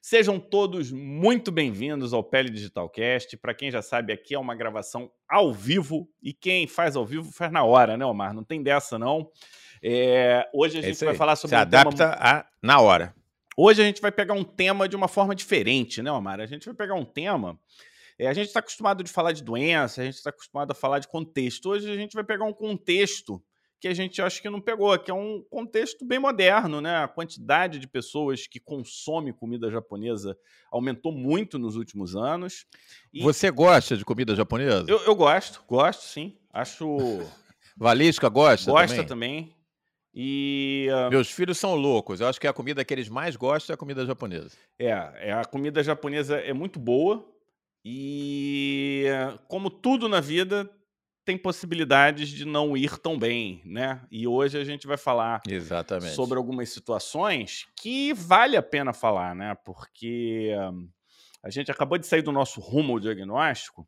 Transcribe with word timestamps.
Sejam 0.00 0.38
todos 0.38 0.92
muito 0.92 1.50
bem-vindos 1.50 2.12
ao 2.12 2.22
Pele 2.22 2.50
Digitalcast. 2.50 3.36
Para 3.36 3.54
quem 3.54 3.70
já 3.70 3.82
sabe, 3.82 4.12
aqui 4.12 4.34
é 4.34 4.38
uma 4.38 4.54
gravação 4.54 5.10
ao 5.28 5.52
vivo 5.52 6.08
e 6.22 6.32
quem 6.32 6.66
faz 6.66 6.96
ao 6.96 7.04
vivo 7.04 7.30
faz 7.32 7.50
na 7.50 7.64
hora, 7.64 7.96
né, 7.96 8.04
Omar? 8.04 8.32
Não 8.32 8.44
tem 8.44 8.62
dessa, 8.62 8.98
não. 8.98 9.30
É, 9.82 10.48
hoje 10.52 10.78
a 10.78 10.82
gente 10.82 11.04
vai 11.04 11.14
falar 11.14 11.36
sobre. 11.36 11.56
Se 11.56 11.58
um 11.58 11.62
adapta 11.62 12.10
tema... 12.10 12.16
a, 12.20 12.46
na 12.62 12.80
hora. 12.80 13.14
Hoje 13.56 13.82
a 13.82 13.84
gente 13.84 14.00
vai 14.00 14.12
pegar 14.12 14.34
um 14.34 14.44
tema 14.44 14.88
de 14.88 14.94
uma 14.94 15.08
forma 15.08 15.34
diferente, 15.34 16.00
né, 16.00 16.12
Omar? 16.12 16.40
A 16.40 16.46
gente 16.46 16.64
vai 16.66 16.74
pegar 16.74 16.94
um 16.94 17.04
tema. 17.04 17.58
É, 18.18 18.26
a 18.26 18.32
gente 18.32 18.46
está 18.46 18.60
acostumado 18.60 19.04
de 19.04 19.10
falar 19.10 19.32
de 19.32 19.42
doença, 19.42 20.00
a 20.00 20.04
gente 20.04 20.14
está 20.14 20.30
acostumado 20.30 20.70
a 20.72 20.74
falar 20.74 20.98
de 20.98 21.08
contexto. 21.08 21.70
Hoje 21.70 21.90
a 21.90 21.96
gente 21.96 22.14
vai 22.14 22.24
pegar 22.24 22.44
um 22.44 22.52
contexto 22.52 23.42
que 23.80 23.86
a 23.86 23.94
gente 23.94 24.20
acha 24.20 24.40
que 24.42 24.50
não 24.50 24.60
pegou, 24.60 24.98
que 24.98 25.10
é 25.10 25.14
um 25.14 25.42
contexto 25.48 26.04
bem 26.04 26.18
moderno, 26.18 26.80
né? 26.80 26.96
A 27.04 27.08
quantidade 27.08 27.78
de 27.78 27.86
pessoas 27.86 28.46
que 28.46 28.58
consomem 28.58 29.32
comida 29.32 29.70
japonesa 29.70 30.36
aumentou 30.70 31.12
muito 31.12 31.58
nos 31.58 31.76
últimos 31.76 32.16
anos. 32.16 32.66
E... 33.12 33.22
Você 33.22 33.50
gosta 33.50 33.96
de 33.96 34.04
comida 34.04 34.34
japonesa? 34.34 34.84
Eu, 34.88 34.98
eu 35.00 35.14
gosto, 35.14 35.62
gosto, 35.68 36.02
sim. 36.02 36.36
Acho. 36.52 36.96
Valisca 37.76 38.28
gosta? 38.28 38.70
Gosta 38.70 39.04
também. 39.04 39.44
também. 39.44 39.58
E. 40.12 40.88
Uh... 40.90 41.10
Meus 41.10 41.30
filhos 41.30 41.58
são 41.58 41.76
loucos. 41.76 42.20
Eu 42.20 42.26
acho 42.26 42.40
que 42.40 42.48
a 42.48 42.52
comida 42.52 42.84
que 42.84 42.92
eles 42.92 43.08
mais 43.08 43.36
gostam 43.36 43.72
é 43.72 43.74
a 43.74 43.78
comida 43.78 44.04
japonesa. 44.04 44.50
É, 44.76 45.28
é 45.28 45.32
a 45.32 45.44
comida 45.44 45.82
japonesa 45.82 46.36
é 46.38 46.52
muito 46.52 46.80
boa. 46.80 47.24
E 47.84 49.06
como 49.46 49.70
tudo 49.70 50.08
na 50.08 50.20
vida, 50.20 50.68
tem 51.28 51.36
possibilidades 51.36 52.30
de 52.30 52.46
não 52.46 52.74
ir 52.74 52.96
tão 52.96 53.18
bem, 53.18 53.60
né? 53.62 54.00
E 54.10 54.26
hoje 54.26 54.56
a 54.56 54.64
gente 54.64 54.86
vai 54.86 54.96
falar 54.96 55.42
Exatamente. 55.46 56.14
sobre 56.14 56.38
algumas 56.38 56.70
situações 56.70 57.66
que 57.76 58.14
vale 58.14 58.56
a 58.56 58.62
pena 58.62 58.94
falar, 58.94 59.34
né? 59.34 59.54
Porque 59.62 60.54
um, 60.72 60.88
a 61.42 61.50
gente 61.50 61.70
acabou 61.70 61.98
de 61.98 62.06
sair 62.06 62.22
do 62.22 62.32
nosso 62.32 62.62
rumo 62.62 62.94
ao 62.94 62.98
diagnóstico 62.98 63.86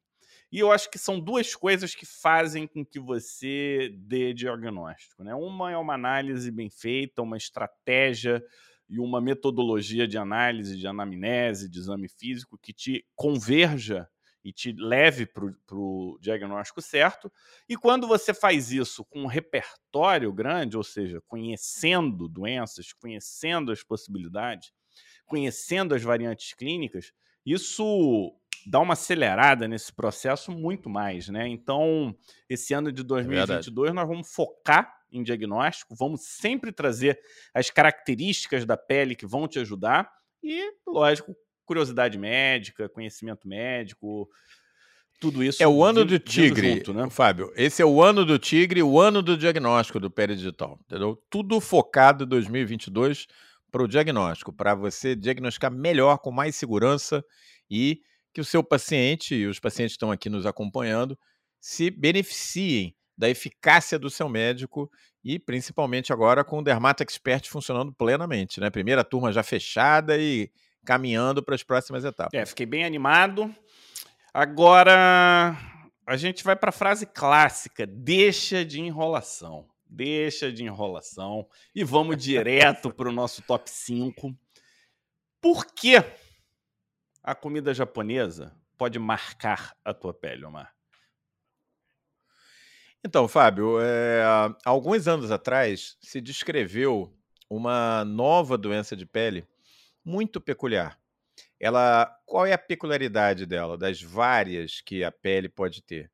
e 0.53 0.59
eu 0.59 0.71
acho 0.71 0.91
que 0.91 0.99
são 0.99 1.19
duas 1.19 1.57
coisas 1.57 1.95
que 1.95 2.05
fazem 2.05 2.67
com 2.67 2.85
que 2.85 3.01
você 3.01 3.91
dê 3.97 4.35
diagnóstico, 4.35 5.25
né? 5.25 5.35
Uma 5.35 5.73
é 5.73 5.79
uma 5.79 5.95
análise 5.95 6.51
bem 6.51 6.69
feita, 6.69 7.23
uma 7.23 7.39
estratégia 7.39 8.45
e 8.87 8.99
uma 9.01 9.19
metodologia 9.19 10.07
de 10.07 10.19
análise, 10.19 10.77
de 10.77 10.87
anamnese, 10.87 11.71
de 11.71 11.79
exame 11.79 12.07
físico 12.07 12.59
que 12.59 12.75
te 12.75 13.03
converja 13.17 14.07
e 14.45 14.53
te 14.53 14.73
leve 14.73 15.27
para 15.27 15.45
o 15.73 16.19
diagnóstico 16.21 16.81
certo. 16.81 17.31
E 17.69 17.77
quando 17.77 18.07
você 18.07 18.33
faz 18.33 18.73
isso 18.73 19.05
com 19.05 19.23
um 19.23 19.27
repertório 19.27 20.33
grande, 20.33 20.77
ou 20.77 20.83
seja, 20.83 21.21
conhecendo 21.27 22.29
doenças, 22.29 22.93
conhecendo 22.93 23.71
as 23.71 23.83
possibilidades, 23.83 24.73
conhecendo 25.27 25.95
as 25.95 26.03
variantes 26.03 26.55
clínicas, 26.55 27.13
isso 27.45 28.35
dá 28.67 28.81
uma 28.81 28.93
acelerada 28.93 29.67
nesse 29.67 29.93
processo 29.93 30.53
muito 30.53 30.91
mais, 30.91 31.29
né? 31.29 31.49
Então, 31.49 32.15
esse 32.49 32.75
ano 32.75 32.93
de 32.93 33.03
2022 33.03 33.91
é 33.91 33.93
nós 33.93 34.09
vamos 34.09 34.33
focar 34.33 34.99
em 35.11 35.23
diagnóstico, 35.23 35.95
vamos 35.95 36.23
sempre 36.23 36.71
trazer 36.71 37.21
as 37.53 37.71
características 37.71 38.65
da 38.65 38.77
pele 38.77 39.17
que 39.17 39.27
vão 39.27 39.49
te 39.49 39.59
ajudar 39.59 40.11
e, 40.43 40.73
lógico, 40.87 41.35
curiosidade 41.71 42.19
médica, 42.19 42.89
conhecimento 42.89 43.47
médico, 43.47 44.29
tudo 45.21 45.41
isso. 45.45 45.63
É 45.63 45.69
o 45.69 45.85
ano 45.85 46.05
do 46.05 46.19
tigre, 46.19 46.75
junto, 46.75 46.93
né? 46.93 47.09
Fábio. 47.09 47.53
Esse 47.55 47.81
é 47.81 47.85
o 47.85 48.03
ano 48.03 48.25
do 48.25 48.41
tigre, 48.41 48.83
o 48.83 48.99
ano 48.99 49.23
do 49.23 49.37
diagnóstico 49.37 50.01
do 50.01 50.11
peridigital, 50.11 50.81
entendeu? 50.85 51.23
Tudo 51.31 51.61
focado 51.61 52.25
em 52.25 52.27
2022 52.27 53.29
para 53.71 53.85
o 53.85 53.87
diagnóstico, 53.87 54.53
para 54.53 54.75
você 54.75 55.15
diagnosticar 55.15 55.71
melhor, 55.71 56.19
com 56.19 56.33
mais 56.33 56.57
segurança 56.57 57.25
e 57.71 58.01
que 58.35 58.41
o 58.41 58.45
seu 58.45 58.65
paciente 58.65 59.37
e 59.37 59.47
os 59.47 59.61
pacientes 59.61 59.93
que 59.93 59.99
estão 59.99 60.11
aqui 60.11 60.29
nos 60.29 60.47
acompanhando 60.47 61.17
se 61.61 61.89
beneficiem 61.89 62.97
da 63.17 63.31
eficácia 63.31 63.97
do 63.97 64.11
seu 64.11 64.29
médico 64.29 64.91
e 65.23 65.39
principalmente 65.39 66.13
agora 66.13 66.43
com 66.43 66.59
o 66.59 66.65
Dermata 66.65 67.05
Expert 67.05 67.49
funcionando 67.49 67.93
plenamente, 67.93 68.59
né? 68.59 68.71
Primeira 68.71 69.05
turma 69.05 69.31
já 69.31 69.45
fechada 69.45 70.19
e 70.19 70.51
caminhando 70.85 71.43
para 71.43 71.55
as 71.55 71.63
próximas 71.63 72.05
etapas. 72.05 72.33
É, 72.35 72.45
fiquei 72.47 72.67
bem 72.67 72.85
animado. 72.85 73.55
Agora 74.33 75.57
a 76.07 76.17
gente 76.17 76.43
vai 76.45 76.57
para 76.57 76.71
a 76.71 76.73
frase 76.73 77.07
clássica: 77.07 77.87
deixa 77.87 78.65
de 78.65 78.81
enrolação. 78.81 79.69
Deixa 79.93 80.53
de 80.53 80.63
enrolação 80.63 81.49
e 81.75 81.83
vamos 81.83 82.17
direto 82.23 82.93
para 82.93 83.09
o 83.09 83.13
nosso 83.13 83.43
top 83.43 83.69
5. 83.69 84.33
Por 85.41 85.67
que 85.67 85.97
a 87.23 87.35
comida 87.35 87.75
japonesa 87.75 88.55
pode 88.79 88.99
marcar 88.99 89.75
a 89.85 89.93
tua 89.93 90.15
pele, 90.15 90.45
Omar? 90.45 90.73
Então, 93.05 93.27
Fábio, 93.27 93.79
é, 93.81 94.23
alguns 94.65 95.09
anos 95.09 95.31
atrás 95.31 95.97
se 96.01 96.21
descreveu 96.21 97.13
uma 97.49 98.05
nova 98.05 98.57
doença 98.59 98.95
de 98.95 99.07
pele 99.07 99.49
muito 100.05 100.41
peculiar. 100.41 100.99
Ela, 101.59 102.07
qual 102.27 102.47
é 102.47 102.53
a 102.53 102.59
peculiaridade 102.59 103.47
dela, 103.47 103.77
das 103.77 104.01
várias 104.01 104.81
que 104.81 105.05
a 105.05 105.13
pele 105.13 105.49
pode 105.49 105.83
ter? 105.83 106.11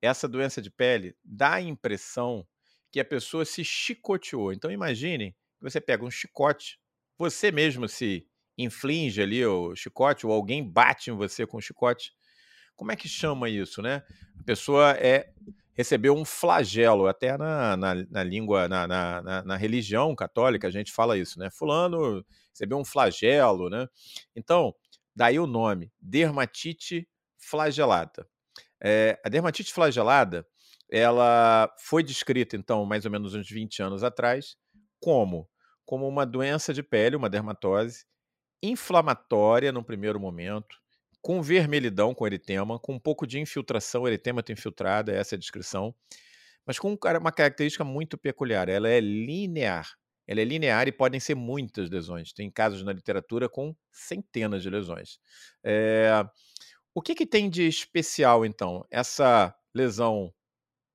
Essa 0.00 0.28
doença 0.28 0.62
de 0.62 0.70
pele 0.70 1.16
dá 1.24 1.54
a 1.54 1.60
impressão 1.60 2.46
que 2.90 3.00
a 3.00 3.04
pessoa 3.04 3.44
se 3.44 3.64
chicoteou. 3.64 4.52
Então 4.52 4.70
imagine 4.70 5.32
que 5.32 5.62
você 5.62 5.80
pega 5.80 6.04
um 6.04 6.10
chicote, 6.10 6.78
você 7.18 7.50
mesmo 7.50 7.88
se 7.88 8.26
inflige 8.56 9.22
ali 9.22 9.44
o 9.44 9.74
chicote 9.76 10.26
ou 10.26 10.32
alguém 10.32 10.68
bate 10.68 11.10
em 11.10 11.14
você 11.14 11.46
com 11.46 11.58
o 11.58 11.62
chicote. 11.62 12.12
Como 12.76 12.92
é 12.92 12.96
que 12.96 13.08
chama 13.08 13.48
isso, 13.48 13.82
né? 13.82 14.02
A 14.38 14.42
pessoa 14.44 14.92
é 14.92 15.32
recebeu 15.78 16.12
um 16.12 16.24
flagelo, 16.24 17.06
até 17.06 17.38
na, 17.38 17.76
na, 17.76 17.94
na 17.94 18.24
língua, 18.24 18.66
na, 18.66 18.88
na, 18.88 19.44
na, 19.44 19.56
religião 19.56 20.12
católica 20.12 20.66
a 20.66 20.72
gente 20.72 20.90
fala 20.90 21.16
isso, 21.16 21.38
né? 21.38 21.50
Fulano 21.52 22.26
recebeu 22.50 22.76
um 22.76 22.84
flagelo, 22.84 23.70
né? 23.70 23.86
Então, 24.34 24.74
daí 25.14 25.38
o 25.38 25.46
nome, 25.46 25.92
dermatite 26.00 27.08
flagelada. 27.38 28.28
É, 28.82 29.20
a 29.24 29.28
dermatite 29.28 29.72
flagelada, 29.72 30.44
ela 30.90 31.72
foi 31.78 32.02
descrita, 32.02 32.56
então, 32.56 32.84
mais 32.84 33.04
ou 33.04 33.10
menos 33.12 33.36
uns 33.36 33.48
20 33.48 33.80
anos 33.80 34.02
atrás, 34.02 34.56
como? 34.98 35.48
Como 35.84 36.08
uma 36.08 36.26
doença 36.26 36.74
de 36.74 36.82
pele, 36.82 37.14
uma 37.14 37.30
dermatose, 37.30 38.04
inflamatória 38.60 39.70
no 39.70 39.84
primeiro 39.84 40.18
momento, 40.18 40.76
com 41.20 41.42
vermelhidão, 41.42 42.14
com 42.14 42.26
eritema, 42.26 42.78
com 42.78 42.94
um 42.94 42.98
pouco 42.98 43.26
de 43.26 43.38
infiltração, 43.40 44.06
eritema 44.06 44.42
infiltrada, 44.48 45.12
essa 45.12 45.34
é 45.34 45.36
a 45.36 45.38
descrição, 45.38 45.94
mas 46.66 46.78
com 46.78 46.96
uma 47.20 47.32
característica 47.32 47.84
muito 47.84 48.18
peculiar, 48.18 48.68
ela 48.68 48.88
é 48.88 49.00
linear. 49.00 49.88
Ela 50.26 50.42
é 50.42 50.44
linear 50.44 50.86
e 50.86 50.92
podem 50.92 51.18
ser 51.18 51.34
muitas 51.34 51.88
lesões. 51.88 52.32
Tem 52.34 52.50
casos 52.50 52.84
na 52.84 52.92
literatura 52.92 53.48
com 53.48 53.74
centenas 53.90 54.62
de 54.62 54.68
lesões. 54.68 55.18
É... 55.64 56.22
O 56.94 57.00
que, 57.00 57.14
que 57.14 57.24
tem 57.24 57.48
de 57.48 57.66
especial, 57.66 58.44
então? 58.44 58.84
Essa 58.90 59.54
lesão 59.74 60.32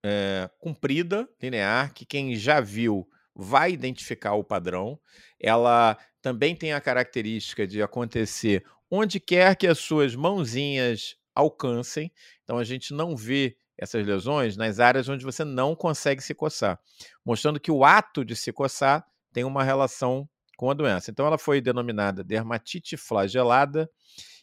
é, 0.06 0.50
comprida, 0.60 1.28
linear, 1.42 1.94
que 1.94 2.06
quem 2.06 2.36
já 2.36 2.60
viu 2.60 3.08
vai 3.34 3.72
identificar 3.72 4.34
o 4.34 4.44
padrão. 4.44 5.00
Ela 5.40 5.98
também 6.22 6.56
tem 6.56 6.74
a 6.74 6.82
característica 6.82 7.66
de 7.66 7.82
acontecer 7.82 8.64
onde 8.96 9.20
quer 9.20 9.56
que 9.56 9.66
as 9.66 9.80
suas 9.80 10.16
mãozinhas 10.16 11.16
alcancem. 11.34 12.12
Então 12.44 12.60
a 12.60 12.64
gente 12.64 12.94
não 12.94 13.18
vê 13.18 13.58
essas 13.76 14.06
lesões 14.06 14.56
nas 14.56 14.80
áreas 14.80 15.10
onde 15.10 15.26
você 15.26 15.44
não 15.44 15.76
consegue 15.76 16.22
se 16.22 16.36
coçar, 16.36 16.80
mostrando 17.26 17.60
que 17.60 17.72
o 17.72 17.84
ato 17.84 18.24
de 18.24 18.36
se 18.36 18.54
coçar 18.54 19.04
tem 19.34 19.44
uma 19.44 19.64
relação 19.64 20.30
com 20.56 20.70
a 20.70 20.76
doença. 20.76 21.10
Então 21.10 21.26
ela 21.26 21.40
foi 21.40 21.60
denominada 21.60 22.24
dermatite 22.24 22.96
flagelada 22.96 23.90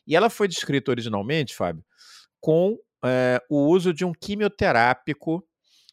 e 0.05 0.17
ela 0.17 0.29
foi 0.29 0.49
descrita 0.49 0.91
originalmente, 0.91 1.55
Fábio, 1.55 1.85
com 2.41 2.76
é, 3.05 3.41
o 3.49 3.69
uso 3.69 3.94
de 3.94 4.05
um 4.05 4.12
quimioterápico 4.12 5.46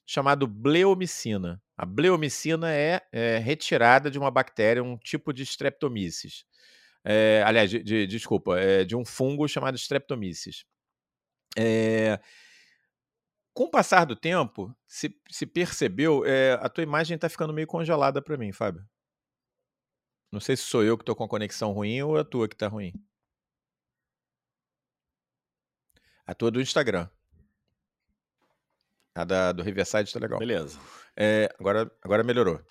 chamado 0.03 0.48
bleomicina. 0.48 1.62
A 1.77 1.86
bleomicina 1.86 2.74
é, 2.74 3.03
é, 3.12 3.38
retirada 3.38 4.10
de 4.10 4.18
uma 4.18 4.31
bactéria, 4.31 4.83
um 4.83 4.98
tipo 4.98 5.31
de 5.31 5.44
streptomyces. 5.44 6.44
É, 7.09 7.42
aliás, 7.45 7.69
de, 7.69 7.81
de, 7.81 8.06
desculpa, 8.06 8.59
é, 8.59 8.83
de 8.83 8.94
um 8.94 9.06
fungo 9.06 9.48
chamado 9.48 9.77
streptomyces. 9.77 10.65
É, 11.57 12.19
com 13.54 13.63
o 13.63 13.71
passar 13.71 14.04
do 14.06 14.13
tempo, 14.13 14.75
se, 14.86 15.18
se 15.31 15.45
percebeu, 15.45 16.25
é, 16.25 16.59
a 16.62 16.68
tua 16.68 16.83
imagem 16.83 17.15
está 17.15 17.30
ficando 17.30 17.54
meio 17.54 17.65
congelada 17.65 18.21
para 18.21 18.36
mim, 18.36 18.51
Fábio. 18.51 18.86
Não 20.30 20.42
sei 20.42 20.57
se 20.57 20.63
sou 20.63 20.83
eu 20.83 20.98
que 20.98 21.04
estou 21.04 21.15
com 21.15 21.24
a 21.24 21.30
conexão 21.30 21.71
ruim 21.71 22.01
ou 22.01 22.18
a 22.18 22.25
tua 22.25 22.45
que 22.45 22.56
está 22.56 22.68
ruim. 22.68 22.92
A 26.25 26.36
tua 26.36 26.51
do 26.51 26.60
Instagram. 26.60 27.10
A 29.15 29.24
da, 29.24 29.53
do 29.53 29.63
Riverside 29.63 30.10
está 30.10 30.19
legal. 30.19 30.39
Beleza. 30.39 30.77
É, 31.15 31.50
agora, 31.57 31.89
agora 32.03 32.21
melhorou. 32.21 32.62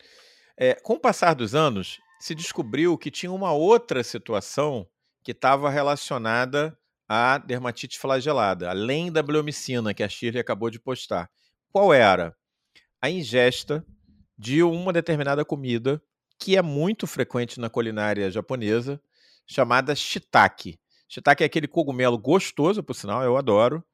É, 0.58 0.74
com 0.74 0.92
o 0.92 1.00
passar 1.00 1.34
dos 1.34 1.54
anos, 1.54 1.98
se 2.18 2.34
descobriu 2.34 2.96
que 2.96 3.10
tinha 3.10 3.32
uma 3.32 3.52
outra 3.52 4.02
situação 4.02 4.86
que 5.22 5.32
estava 5.32 5.70
relacionada 5.70 6.76
à 7.08 7.38
dermatite 7.38 7.98
flagelada, 7.98 8.70
além 8.70 9.12
da 9.12 9.22
bleomicina 9.22 9.94
que 9.94 10.02
a 10.02 10.08
Shirley 10.08 10.40
acabou 10.40 10.70
de 10.70 10.80
postar. 10.80 11.30
Qual 11.70 11.92
era? 11.92 12.34
A 13.00 13.10
ingesta 13.10 13.84
de 14.38 14.62
uma 14.62 14.92
determinada 14.92 15.44
comida 15.44 16.02
que 16.38 16.56
é 16.56 16.62
muito 16.62 17.06
frequente 17.06 17.58
na 17.58 17.70
culinária 17.70 18.30
japonesa, 18.30 19.00
chamada 19.46 19.94
shiitake. 19.94 20.78
Shiitake 21.08 21.42
é 21.42 21.46
aquele 21.46 21.68
cogumelo 21.68 22.18
gostoso, 22.18 22.82
por 22.82 22.94
sinal, 22.94 23.22
eu 23.22 23.36
adoro, 23.36 23.84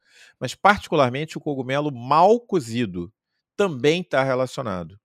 mas 0.40 0.54
particularmente 0.54 1.36
o 1.36 1.40
cogumelo 1.40 1.92
mal 1.92 2.40
cozido 2.40 3.12
também 3.56 4.00
está 4.00 4.22
relacionado. 4.22 4.98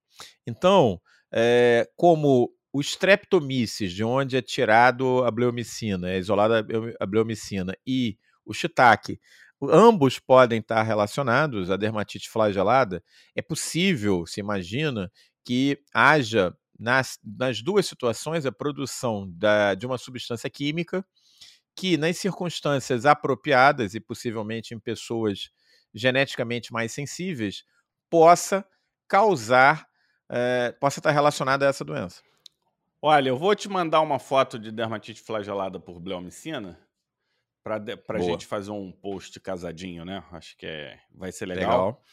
Então, 0.46 1.00
é, 1.32 1.88
como 1.96 2.50
o 2.72 2.80
streptomyces, 2.80 3.92
de 3.92 4.04
onde 4.04 4.36
é 4.36 4.42
tirado 4.42 5.24
a 5.24 5.30
bleomicina, 5.30 6.10
é 6.10 6.18
isolada 6.18 6.66
a 7.00 7.06
bleomicina, 7.06 7.74
e 7.86 8.18
o 8.44 8.52
shiitake, 8.52 9.20
ambos 9.62 10.18
podem 10.18 10.60
estar 10.60 10.82
relacionados 10.82 11.70
à 11.70 11.76
dermatite 11.76 12.28
flagelada, 12.28 13.02
é 13.34 13.42
possível, 13.42 14.26
se 14.26 14.40
imagina, 14.40 15.10
que 15.44 15.78
haja 15.94 16.54
nas, 16.78 17.18
nas 17.24 17.62
duas 17.62 17.86
situações 17.86 18.46
a 18.46 18.52
produção 18.52 19.28
da, 19.34 19.74
de 19.74 19.86
uma 19.86 19.98
substância 19.98 20.48
química 20.48 21.04
que, 21.74 21.96
nas 21.96 22.18
circunstâncias 22.18 23.06
apropriadas 23.06 23.94
e 23.94 24.00
possivelmente 24.00 24.74
em 24.74 24.78
pessoas 24.78 25.50
geneticamente 25.94 26.72
mais 26.72 26.92
sensíveis, 26.92 27.64
possa 28.10 28.64
causar, 29.08 29.86
é, 30.30 30.72
possa 30.80 31.00
estar 31.00 31.10
relacionada 31.10 31.66
a 31.66 31.70
essa 31.70 31.84
doença. 31.84 32.22
Olha, 33.00 33.28
eu 33.28 33.36
vou 33.36 33.54
te 33.54 33.68
mandar 33.68 34.00
uma 34.00 34.18
foto 34.18 34.58
de 34.58 34.72
dermatite 34.72 35.20
flagelada 35.20 35.78
por 35.78 36.00
bleomicina 36.00 36.78
para 37.62 37.82
a 38.08 38.20
gente 38.20 38.46
fazer 38.46 38.70
um 38.70 38.90
post 38.90 39.38
casadinho, 39.40 40.04
né? 40.04 40.24
Acho 40.32 40.56
que 40.56 40.66
é, 40.66 40.98
vai 41.14 41.30
ser 41.30 41.46
legal. 41.46 41.70
legal. 41.70 42.04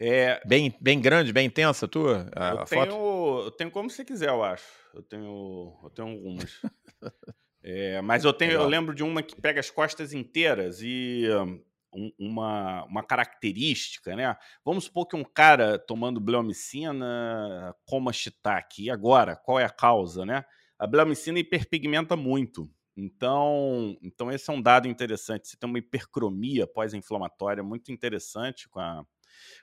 É, 0.00 0.42
bem, 0.44 0.76
bem 0.80 1.00
grande, 1.00 1.32
bem 1.32 1.46
intensa 1.46 1.86
a 1.86 1.88
tua 1.88 2.28
a, 2.34 2.50
eu, 2.50 2.58
a 2.58 2.64
tenho, 2.64 2.84
foto? 2.84 3.44
eu 3.44 3.50
tenho 3.52 3.70
como 3.70 3.88
você 3.88 4.04
quiser, 4.04 4.28
eu 4.28 4.42
acho. 4.42 4.66
Eu 4.92 5.02
tenho, 5.02 5.78
eu 5.82 5.90
tenho 5.90 6.08
algumas. 6.08 6.60
é, 7.62 8.00
mas 8.00 8.24
eu 8.24 8.32
tenho, 8.32 8.52
eu 8.52 8.66
lembro 8.66 8.94
de 8.94 9.04
uma 9.04 9.22
que 9.22 9.40
pega 9.40 9.60
as 9.60 9.70
costas 9.70 10.12
inteiras 10.12 10.82
e 10.82 11.28
um, 11.94 12.12
uma, 12.18 12.84
uma 12.84 13.02
característica, 13.02 14.14
né? 14.16 14.36
Vamos 14.64 14.84
supor 14.84 15.06
que 15.06 15.16
um 15.16 15.24
cara 15.24 15.78
tomando 15.78 16.20
bleomicina 16.20 17.74
coma 17.84 18.12
shiitake. 18.12 18.84
E 18.84 18.90
agora, 18.90 19.36
qual 19.36 19.58
é 19.58 19.64
a 19.64 19.70
causa, 19.70 20.24
né? 20.26 20.44
A 20.78 20.86
bleomicina 20.86 21.38
hiperpigmenta 21.38 22.16
muito. 22.16 22.68
Então, 22.96 23.96
então 24.02 24.30
esse 24.30 24.50
é 24.50 24.52
um 24.52 24.62
dado 24.62 24.88
interessante. 24.88 25.48
Você 25.48 25.56
tem 25.56 25.68
uma 25.68 25.78
hipercromia 25.78 26.66
pós-inflamatória 26.66 27.62
muito 27.62 27.90
interessante 27.90 28.68
com 28.68 28.80
a, 28.80 29.04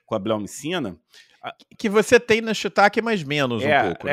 com 0.04 0.14
a 0.14 0.18
bleomicina. 0.18 0.98
Que 1.78 1.88
você 1.88 2.20
tem 2.20 2.40
na 2.40 2.54
shiitake, 2.54 3.00
mas 3.02 3.22
menos 3.22 3.62
é, 3.62 3.82
um 3.82 3.86
pouco, 3.86 4.06
né? 4.06 4.12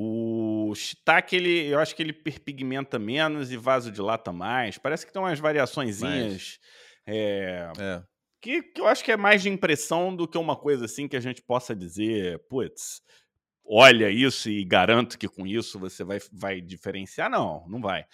O 0.00 0.72
shiitake, 0.76 1.34
ele, 1.34 1.66
eu 1.66 1.80
acho 1.80 1.96
que 1.96 2.00
ele 2.00 2.12
perpigmenta 2.12 3.00
menos 3.00 3.50
e 3.50 3.56
vasodilata 3.56 4.32
mais. 4.32 4.78
Parece 4.78 5.04
que 5.04 5.12
tem 5.12 5.20
umas 5.20 5.40
variaçõezinhas 5.40 6.60
é, 7.04 7.72
é. 7.76 8.02
Que, 8.40 8.62
que 8.62 8.80
eu 8.80 8.86
acho 8.86 9.02
que 9.02 9.10
é 9.10 9.16
mais 9.16 9.42
de 9.42 9.48
impressão 9.48 10.14
do 10.14 10.28
que 10.28 10.38
uma 10.38 10.54
coisa 10.54 10.84
assim 10.84 11.08
que 11.08 11.16
a 11.16 11.20
gente 11.20 11.42
possa 11.42 11.74
dizer, 11.74 12.38
putz, 12.48 13.02
olha 13.64 14.08
isso 14.08 14.48
e 14.48 14.64
garanto 14.64 15.18
que 15.18 15.26
com 15.26 15.44
isso 15.44 15.80
você 15.80 16.04
vai, 16.04 16.20
vai 16.32 16.60
diferenciar. 16.60 17.28
Não, 17.28 17.66
não 17.66 17.80
vai. 17.80 18.04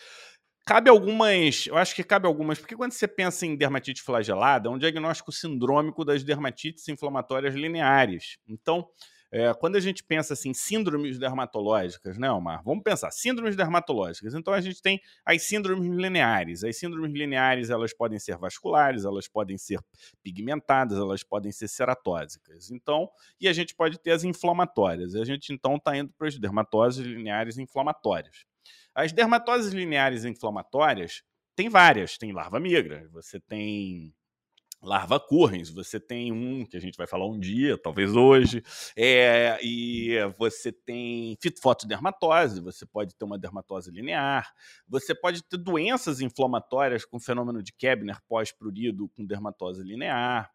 Cabe 0.64 0.88
algumas, 0.88 1.66
eu 1.66 1.76
acho 1.76 1.94
que 1.94 2.02
cabe 2.02 2.26
algumas, 2.26 2.58
porque 2.58 2.75
quando 2.75 2.92
você 2.92 3.06
pensa 3.06 3.44
em 3.44 3.54
dermatite 3.56 4.00
flagelada, 4.00 4.70
é 4.70 4.72
um 4.72 4.78
diagnóstico 4.78 5.31
sindrômico 5.31 6.02
das 6.02 6.25
dermatites 6.25 6.88
inflamatórias 6.88 7.54
lineares. 7.54 8.38
Então, 8.48 8.88
é, 9.36 9.52
quando 9.52 9.75
a 9.75 9.81
gente 9.81 10.04
pensa 10.04 10.34
assim, 10.34 10.54
síndromes 10.54 11.19
dermatológicas, 11.19 12.16
né, 12.16 12.31
Omar? 12.31 12.62
Vamos 12.64 12.84
pensar, 12.84 13.10
síndromes 13.10 13.56
dermatológicas. 13.56 14.32
Então 14.32 14.54
a 14.54 14.60
gente 14.60 14.81
tem 14.81 15.00
as 15.26 15.42
síndromes 15.42 15.90
lineares. 15.90 16.62
As 16.62 16.78
síndromes 16.78 17.12
lineares 17.12 17.69
elas 17.69 17.92
podem 17.92 18.16
ser 18.20 18.38
vasculares, 18.38 19.04
elas 19.04 19.26
podem 19.26 19.58
ser 19.58 19.81
pigmentadas, 20.22 20.96
elas 20.96 21.25
podem 21.25 21.50
ser 21.50 21.66
ceratósicas. 21.66 22.70
Então, 22.70 23.10
e 23.40 23.48
a 23.48 23.52
gente 23.52 23.75
pode 23.75 23.98
ter 23.98 24.12
as 24.12 24.22
inflamatórias. 24.22 25.16
A 25.16 25.25
gente 25.25 25.52
então 25.52 25.75
está 25.75 25.96
indo 25.96 26.12
para 26.16 26.28
as 26.28 26.38
dermatoses 26.38 27.04
lineares 27.04 27.58
inflamatórias. 27.58 28.46
As 28.94 29.10
dermatoses 29.10 29.72
lineares 29.72 30.25
inflamatórias 30.25 31.25
tem 31.56 31.69
várias, 31.69 32.16
tem 32.16 32.31
larva 32.31 32.60
migra, 32.60 33.08
você 33.10 33.40
tem 33.40 34.14
Larva 34.84 35.19
Currens, 35.19 35.70
você 35.70 35.98
tem 35.98 36.31
um 36.31 36.64
que 36.64 36.76
a 36.76 36.81
gente 36.81 36.96
vai 36.96 37.06
falar 37.06 37.26
um 37.26 37.38
dia, 37.38 37.78
talvez 37.78 38.14
hoje, 38.14 38.62
é, 38.96 39.58
e 39.62 40.16
você 40.38 40.70
tem 40.70 41.36
fitofotodermatose, 41.40 42.60
você 42.60 42.84
pode 42.84 43.14
ter 43.16 43.25
uma 43.25 43.38
dermatose 43.38 43.90
linear, 43.90 44.52
você 44.86 45.14
pode 45.14 45.42
ter 45.42 45.56
doenças 45.56 46.20
inflamatórias 46.20 47.04
com 47.04 47.19
fenômeno 47.19 47.62
de 47.62 47.72
Kebner 47.72 48.20
pós-prurido 48.28 49.08
com 49.16 49.25
dermatose 49.25 49.82
linear. 49.82 50.50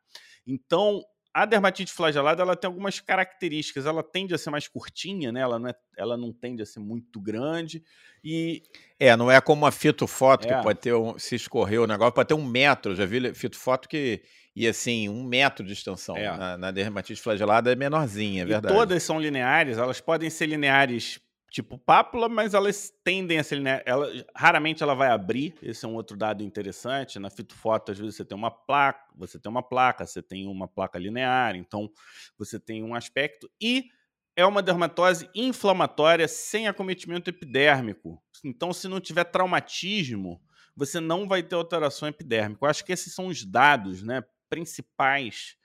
Então, 0.45 1.03
a 1.33 1.45
dermatite 1.45 1.91
flagelada 1.91 2.41
ela 2.41 2.55
tem 2.55 2.67
algumas 2.67 2.99
características. 2.99 3.85
Ela 3.85 4.03
tende 4.03 4.33
a 4.33 4.37
ser 4.37 4.49
mais 4.49 4.67
curtinha, 4.67 5.31
né? 5.31 5.41
Ela 5.41 5.59
não, 5.59 5.69
é, 5.69 5.75
ela 5.97 6.17
não 6.17 6.33
tende 6.33 6.61
a 6.61 6.65
ser 6.65 6.79
muito 6.79 7.19
grande. 7.19 7.83
E. 8.23 8.63
É, 8.99 9.15
não 9.15 9.31
é 9.31 9.39
como 9.39 9.65
a 9.65 9.71
fitofoto, 9.71 10.47
é. 10.47 10.55
que 10.55 10.63
pode 10.63 10.79
ter 10.79 10.93
um, 10.93 11.17
se 11.17 11.35
escorreu 11.35 11.83
o 11.83 11.87
negócio, 11.87 12.13
pode 12.13 12.27
ter 12.27 12.33
um 12.33 12.45
metro. 12.45 12.95
Já 12.95 13.05
vi 13.05 13.33
fitofoto 13.33 13.87
que 13.87 14.21
ia 14.55 14.71
assim, 14.71 15.07
um 15.07 15.23
metro 15.23 15.65
de 15.65 15.73
extensão. 15.73 16.17
É. 16.17 16.35
Na, 16.35 16.57
na 16.57 16.71
dermatite 16.71 17.21
flagelada 17.21 17.71
é 17.71 17.75
menorzinha, 17.75 18.43
é 18.43 18.45
verdade. 18.45 18.73
E 18.73 18.77
todas 18.77 19.03
são 19.03 19.19
lineares, 19.19 19.77
elas 19.77 20.01
podem 20.01 20.29
ser 20.29 20.47
lineares 20.47 21.19
tipo 21.49 21.77
pápula, 21.77 22.29
mas 22.29 22.53
elas 22.53 22.91
tendem 23.03 23.39
a 23.39 23.43
ser 23.43 23.59
né, 23.59 23.81
ela 23.85 24.07
raramente 24.35 24.83
ela 24.83 24.93
vai 24.93 25.09
abrir. 25.09 25.55
Esse 25.61 25.85
é 25.85 25.87
um 25.87 25.95
outro 25.95 26.15
dado 26.15 26.43
interessante. 26.43 27.19
Na 27.19 27.29
fitofoto 27.29 27.91
às 27.91 27.97
vezes 27.97 28.15
você 28.15 28.25
tem 28.25 28.37
uma 28.37 28.51
placa, 28.51 29.05
você 29.15 29.39
tem 29.39 29.49
uma 29.49 29.63
placa, 29.63 30.05
você 30.05 30.21
tem 30.21 30.47
uma 30.47 30.67
placa 30.67 30.99
linear, 30.99 31.55
então 31.55 31.89
você 32.37 32.59
tem 32.59 32.83
um 32.83 32.93
aspecto 32.93 33.49
e 33.61 33.89
é 34.35 34.45
uma 34.45 34.61
dermatose 34.61 35.29
inflamatória 35.35 36.27
sem 36.27 36.67
acometimento 36.67 37.29
epidérmico. 37.29 38.21
Então, 38.43 38.71
se 38.71 38.87
não 38.87 39.01
tiver 39.01 39.25
traumatismo, 39.25 40.41
você 40.73 41.01
não 41.01 41.27
vai 41.27 41.43
ter 41.43 41.55
alteração 41.55 42.07
epidérmica. 42.07 42.63
Eu 42.63 42.69
acho 42.69 42.85
que 42.85 42.93
esses 42.93 43.13
são 43.13 43.27
os 43.27 43.43
dados 43.43 44.01
né, 44.01 44.23
principais 44.49 45.57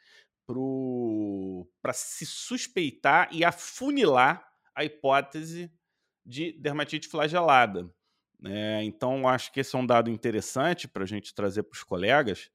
para 1.81 1.93
se 1.93 2.27
suspeitar 2.27 3.29
e 3.31 3.45
afunilar 3.45 4.45
a 4.75 4.85
hipótese 4.85 5.71
de 6.25 6.53
dermatite 6.53 7.09
flagelada. 7.09 7.89
É, 8.45 8.83
então, 8.83 9.27
acho 9.27 9.53
que 9.53 9.61
esse 9.61 9.75
é 9.75 9.79
um 9.79 9.87
dado 9.87 10.11
interessante 10.11 10.87
para 10.87 11.05
a 11.05 11.07
gente 11.07 11.35
trazer 11.35 11.63
para 11.63 11.75
os 11.77 11.83
colegas. 11.83 12.51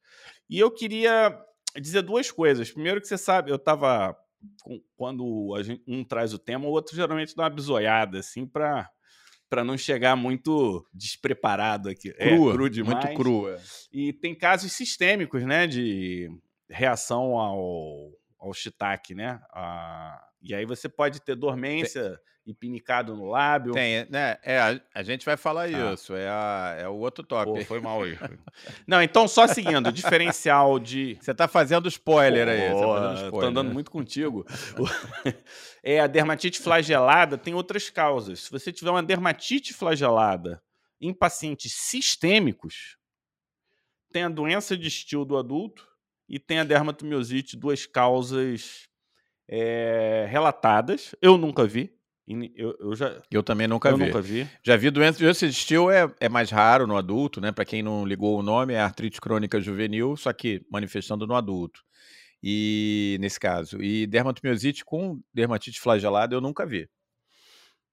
E 0.50 0.60
eu 0.60 0.70
queria 0.70 1.36
dizer 1.80 2.02
duas 2.02 2.30
coisas. 2.32 2.72
Primeiro, 2.72 3.02
que 3.02 3.08
você 3.08 3.18
sabe, 3.18 3.52
eu 3.52 3.56
estava. 3.56 4.16
Quando 4.96 5.54
gente, 5.62 5.84
um 5.88 6.04
traz 6.04 6.34
o 6.34 6.40
tema, 6.40 6.66
o 6.66 6.72
outro 6.72 6.96
geralmente 6.96 7.36
dá 7.36 7.44
uma 7.44 7.50
bisoiada, 7.50 8.20
assim, 8.20 8.46
para 8.46 8.90
para 9.50 9.64
não 9.64 9.76
chegar 9.76 10.16
muito 10.16 10.86
despreparado 10.94 11.90
aqui. 11.90 12.14
É, 12.18 12.30
crua, 12.30 12.52
é, 12.52 12.56
cru 12.56 12.70
demais. 12.70 13.04
Muito 13.04 13.18
crua. 13.18 13.60
E 13.92 14.14
tem 14.14 14.36
casos 14.36 14.72
sistêmicos, 14.72 15.44
né, 15.44 15.66
de 15.66 16.30
reação 16.70 17.36
ao, 17.36 18.14
ao 18.40 18.54
shiitake, 18.54 19.14
né? 19.14 19.42
A, 19.52 20.26
e 20.42 20.56
aí 20.56 20.66
você 20.66 20.88
pode 20.88 21.20
ter 21.22 21.36
dormência 21.36 22.10
tem, 22.10 22.54
empinicado 22.54 23.16
no 23.16 23.26
lábio. 23.26 23.74
Tem, 23.74 24.08
né? 24.10 24.38
É, 24.42 24.58
a, 24.58 24.82
a 24.96 25.04
gente 25.04 25.26
vai 25.26 25.36
falar 25.36 25.64
ah. 25.64 25.94
isso. 25.94 26.16
É, 26.16 26.30
a, 26.30 26.76
é 26.80 26.88
o 26.88 26.96
outro. 26.96 27.26
Pô, 27.26 27.64
foi 27.66 27.82
mal 27.82 28.02
aí. 28.02 28.18
Não, 28.88 29.02
então 29.04 29.28
só 29.28 29.46
seguindo, 29.46 29.92
diferencial 29.92 30.80
de. 30.80 31.18
Você 31.20 31.34
tá 31.34 31.48
fazendo 31.48 31.90
spoiler 31.90 32.46
Pô, 32.46 32.52
aí. 32.52 32.70
Você 32.70 32.86
tá 32.86 33.14
spoiler. 33.26 33.32
Tô 33.32 33.42
andando 33.42 33.74
muito 33.74 33.92
contigo. 33.92 34.46
é, 35.84 36.00
a 36.00 36.08
dermatite 36.08 36.60
flagelada 36.60 37.38
tem 37.38 37.54
outras 37.54 37.90
causas. 37.90 38.42
Se 38.42 38.52
você 38.52 38.72
tiver 38.72 38.92
uma 38.92 39.04
dermatite 39.04 39.74
flagelada 39.74 40.64
em 41.02 41.14
pacientes 41.14 41.74
sistêmicos, 41.74 42.98
tem 44.12 44.24
a 44.24 44.30
doença 44.30 44.78
de 44.78 44.88
estilo 44.88 45.26
do 45.26 45.38
adulto 45.38 45.89
e 46.30 46.40
tem 46.40 46.60
a 46.60 46.64
dermatomiosite, 46.64 47.58
duas 47.58 47.86
causas 47.86 48.88
é, 49.48 50.28
relatadas. 50.30 51.16
Eu 51.22 51.38
nunca 51.38 51.66
vi. 51.66 51.92
Eu, 52.56 52.78
eu, 52.80 52.96
já, 52.96 53.20
eu 53.32 53.42
também 53.42 53.68
nunca 53.68 53.90
eu 53.90 53.98
vi. 53.98 54.06
nunca 54.06 54.22
vi. 54.22 54.48
Já 54.64 54.78
vi 54.78 54.92
doença 54.92 55.48
de 55.48 55.54
Still 55.54 55.90
é, 55.90 56.14
é 56.20 56.30
mais 56.30 56.52
raro 56.52 56.86
no 56.86 56.96
adulto, 56.96 57.42
né? 57.42 57.52
Para 57.52 57.66
quem 57.66 57.82
não 57.82 58.06
ligou 58.06 58.38
o 58.38 58.44
nome, 58.44 58.76
é 58.76 58.80
artrite 58.80 59.20
crônica 59.20 59.60
juvenil, 59.60 60.16
só 60.16 60.32
que 60.32 60.64
manifestando 60.72 61.26
no 61.26 61.34
adulto. 61.34 61.82
E 62.42 63.18
nesse 63.20 63.40
caso, 63.40 63.82
e 63.82 64.06
dermatomiosite 64.06 64.86
com 64.86 65.20
dermatite 65.34 65.82
flagelada 65.82 66.36
eu 66.36 66.40
nunca 66.40 66.66
vi. 66.66 66.88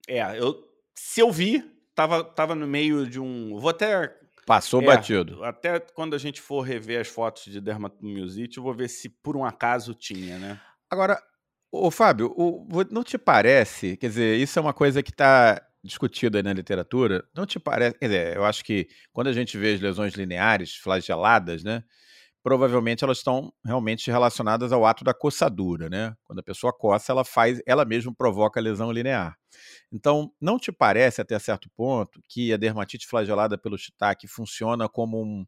É, 0.07 0.39
eu 0.39 0.67
se 0.97 1.21
eu 1.21 1.31
vi, 1.31 1.63
tava, 1.95 2.25
tava 2.25 2.55
no 2.55 2.67
meio 2.67 3.07
de 3.07 3.21
um. 3.21 3.59
Vou 3.59 3.71
até. 3.71 4.15
Passou 4.47 4.81
é, 4.81 4.87
batido. 4.87 5.43
Até 5.45 5.81
quando 5.81 6.15
a 6.15 6.19
gente 6.19 6.41
for 6.41 6.61
rever 6.61 7.01
as 7.01 7.09
fotos 7.09 7.45
de 7.45 7.61
dermatomiosite, 7.61 8.59
eu 8.59 8.63
vou 8.63 8.73
ver 8.73 8.89
se 8.89 9.09
por 9.09 9.37
um 9.37 9.45
acaso 9.45 9.93
tinha, 9.93 10.39
né? 10.39 10.61
Agora, 10.89 11.21
ô 11.71 11.91
Fábio, 11.91 12.33
o, 12.37 12.65
não 12.91 13.03
te 13.03 13.19
parece, 13.19 13.97
quer 13.97 14.07
dizer, 14.07 14.37
isso 14.39 14.57
é 14.57 14.63
uma 14.63 14.73
coisa 14.73 15.03
que 15.03 15.11
está 15.11 15.61
discutida 15.83 16.43
na 16.43 16.53
literatura, 16.53 17.25
não 17.35 17.45
te 17.45 17.59
parece, 17.59 17.99
quer 17.99 18.07
dizer, 18.07 18.37
eu 18.37 18.45
acho 18.45 18.65
que 18.65 18.89
quando 19.13 19.27
a 19.29 19.33
gente 19.33 19.59
vê 19.59 19.75
as 19.75 19.81
lesões 19.81 20.15
lineares, 20.15 20.77
flageladas, 20.77 21.65
né, 21.65 21.83
provavelmente 22.47 23.03
elas 23.03 23.19
estão 23.19 23.53
realmente 23.65 24.09
relacionadas 24.09 24.71
ao 24.71 24.87
ato 24.87 25.03
da 25.03 25.13
coçadura, 25.13 25.89
né? 25.91 26.15
Quando 26.23 26.39
a 26.39 26.43
pessoa 26.45 26.73
coça, 26.73 27.11
ela 27.11 27.25
faz, 27.25 27.61
ela 27.67 27.85
mesma 27.85 28.15
provoca 28.15 28.61
a 28.61 28.63
lesão 28.63 28.93
linear. 28.93 29.37
Então, 29.93 30.31
não 30.41 30.57
te 30.57 30.71
parece, 30.71 31.21
até 31.21 31.37
certo 31.41 31.69
ponto, 31.77 32.21
que 32.29 32.53
a 32.53 32.57
dermatite 32.57 33.05
flagelada 33.05 33.59
pelo 33.59 33.77
shiitake 33.77 34.29
funciona 34.29 34.89
como 34.89 35.21
um, 35.21 35.45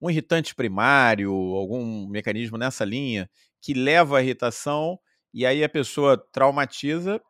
um 0.00 0.08
irritante 0.08 0.54
primário, 0.54 1.30
algum 1.30 2.08
mecanismo 2.08 2.56
nessa 2.56 2.82
linha, 2.82 3.28
que 3.60 3.74
leva 3.74 4.16
à 4.16 4.22
irritação 4.22 4.98
e 5.34 5.44
aí 5.44 5.62
a 5.62 5.68
pessoa 5.68 6.16
traumatiza, 6.32 7.20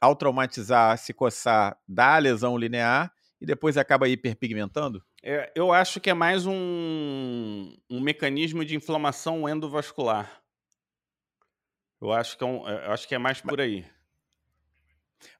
ao 0.00 0.14
traumatizar, 0.14 0.96
se 0.96 1.12
coçar, 1.12 1.76
dá 1.88 2.14
a 2.14 2.18
lesão 2.18 2.56
linear 2.56 3.12
e 3.40 3.46
depois 3.46 3.76
acaba 3.76 4.08
hiperpigmentando? 4.08 5.02
É, 5.26 5.50
eu 5.54 5.72
acho 5.72 6.00
que 6.00 6.10
é 6.10 6.14
mais 6.14 6.44
um, 6.44 7.74
um 7.88 7.98
mecanismo 7.98 8.62
de 8.62 8.76
inflamação 8.76 9.48
endovascular. 9.48 10.30
Eu 11.98 12.12
acho 12.12 12.36
que 12.36 12.44
é, 12.44 12.46
um, 12.46 12.68
é, 12.68 12.86
acho 12.88 13.08
que 13.08 13.14
é 13.14 13.18
mais 13.18 13.40
por 13.40 13.58
aí. 13.58 13.86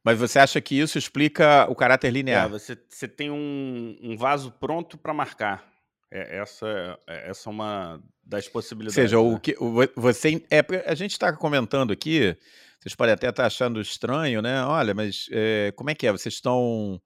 Mas 0.03 0.19
você 0.19 0.39
acha 0.39 0.59
que 0.59 0.81
isso 0.81 0.97
explica 0.97 1.67
o 1.71 1.75
caráter 1.75 2.11
linear? 2.11 2.47
É, 2.47 2.49
você, 2.49 2.79
você 2.89 3.07
tem 3.07 3.31
um, 3.31 3.99
um 4.03 4.17
vaso 4.17 4.51
pronto 4.53 4.97
para 4.97 5.13
marcar. 5.13 5.71
É, 6.11 6.39
essa, 6.39 6.99
é, 7.07 7.29
essa 7.29 7.51
é 7.51 7.53
uma 7.53 8.03
das 8.25 8.49
possibilidades. 8.49 8.97
Ou 8.97 9.03
seja, 9.03 9.17
né? 9.17 9.35
o 9.35 9.39
que 9.39 9.55
você 10.01 10.43
é 10.51 10.65
a 10.91 10.95
gente 10.95 11.11
está 11.11 11.31
comentando 11.31 11.93
aqui. 11.93 12.35
Vocês 12.81 12.95
podem 12.95 13.13
até 13.13 13.29
estar 13.29 13.43
tá 13.43 13.47
achando 13.47 13.83
estranho, 13.83 14.41
né? 14.41 14.65
Olha, 14.65 14.95
mas 14.95 15.29
é, 15.31 15.73
como 15.77 15.91
é 15.91 15.95
que 15.95 16.07
é? 16.07 16.13
Vocês 16.13 16.37
estão 16.37 16.99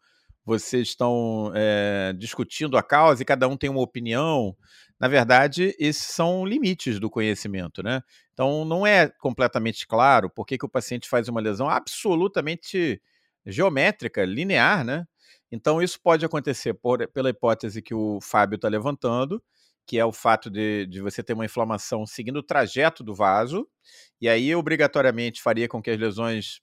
vocês 0.48 0.88
estão 0.88 1.52
é, 1.54 2.14
discutindo 2.16 2.78
a 2.78 2.82
causa 2.82 3.20
e 3.20 3.24
cada 3.26 3.46
um 3.46 3.54
tem 3.54 3.68
uma 3.68 3.82
opinião. 3.82 4.56
Na 4.98 5.06
verdade, 5.06 5.76
esses 5.78 6.06
são 6.06 6.46
limites 6.46 6.98
do 6.98 7.10
conhecimento, 7.10 7.82
né? 7.82 8.02
Então, 8.32 8.64
não 8.64 8.86
é 8.86 9.08
completamente 9.08 9.86
claro 9.86 10.30
por 10.30 10.46
que, 10.46 10.56
que 10.56 10.64
o 10.64 10.68
paciente 10.68 11.06
faz 11.06 11.28
uma 11.28 11.40
lesão 11.42 11.68
absolutamente 11.68 12.98
geométrica, 13.44 14.24
linear, 14.24 14.84
né? 14.84 15.06
Então, 15.52 15.82
isso 15.82 16.00
pode 16.02 16.24
acontecer 16.24 16.72
por, 16.72 17.06
pela 17.08 17.28
hipótese 17.28 17.82
que 17.82 17.94
o 17.94 18.18
Fábio 18.22 18.56
está 18.56 18.68
levantando, 18.68 19.42
que 19.86 19.98
é 19.98 20.04
o 20.04 20.12
fato 20.12 20.48
de, 20.48 20.86
de 20.86 21.02
você 21.02 21.22
ter 21.22 21.34
uma 21.34 21.44
inflamação 21.44 22.06
seguindo 22.06 22.38
o 22.38 22.42
trajeto 22.42 23.04
do 23.04 23.14
vaso, 23.14 23.68
e 24.18 24.26
aí 24.30 24.54
obrigatoriamente 24.54 25.42
faria 25.42 25.68
com 25.68 25.82
que 25.82 25.90
as 25.90 25.98
lesões, 25.98 26.60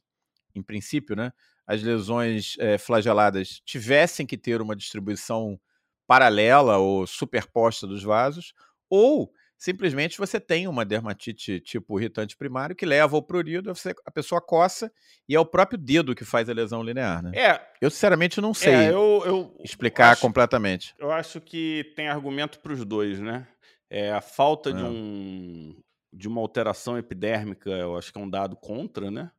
em 0.56 0.64
princípio, 0.64 1.16
né, 1.16 1.32
as 1.68 1.82
lesões 1.82 2.56
é, 2.60 2.78
flageladas 2.78 3.62
tivessem 3.66 4.26
que 4.26 4.38
ter 4.38 4.62
uma 4.62 4.76
distribuição 4.76 5.60
paralela 6.08 6.78
ou 6.78 7.08
superposta 7.08 7.88
dos 7.88 8.04
vasos, 8.04 8.54
ou 8.90 9.32
simplesmente 9.58 10.18
você 10.18 10.40
tem 10.40 10.68
uma 10.68 10.86
dermatite 10.86 11.60
tipo 11.60 12.00
irritante 12.00 12.38
primário 12.38 12.76
que 12.76 12.86
leva 12.86 13.16
ao 13.16 13.24
prurido, 13.24 13.72
a 14.06 14.12
pessoa 14.12 14.42
coça 14.42 14.92
e 15.28 15.36
é 15.36 15.40
o 15.40 15.46
próprio 15.46 15.78
dedo 15.78 16.14
que 16.14 16.26
faz 16.26 16.50
a 16.50 16.54
lesão 16.54 16.84
linear, 16.84 17.24
né? 17.24 17.32
É. 17.34 17.62
Eu 17.82 17.90
sinceramente 17.90 18.40
não 18.40 18.54
sei 18.54 18.74
é, 18.74 18.90
eu, 18.92 19.24
eu 19.26 19.58
explicar 19.64 20.12
acho, 20.12 20.22
completamente. 20.22 20.94
Eu 21.00 21.12
acho 21.12 21.42
que 21.42 21.92
tem 21.96 22.08
argumento 22.08 22.60
para 22.60 22.74
os 22.74 22.86
dois, 22.86 23.20
né? 23.20 23.48
É, 23.90 24.12
a 24.12 24.22
falta 24.22 24.70
é. 24.70 24.74
de 24.74 24.84
um 24.84 25.76
de 26.14 26.30
uma 26.30 26.40
alteração 26.40 26.98
epidérmica, 26.98 27.70
eu 27.70 27.98
acho 27.98 28.14
que 28.14 28.18
é 28.18 28.22
um 28.22 28.30
dado 28.30 28.56
contra, 28.56 29.12
né? 29.12 29.32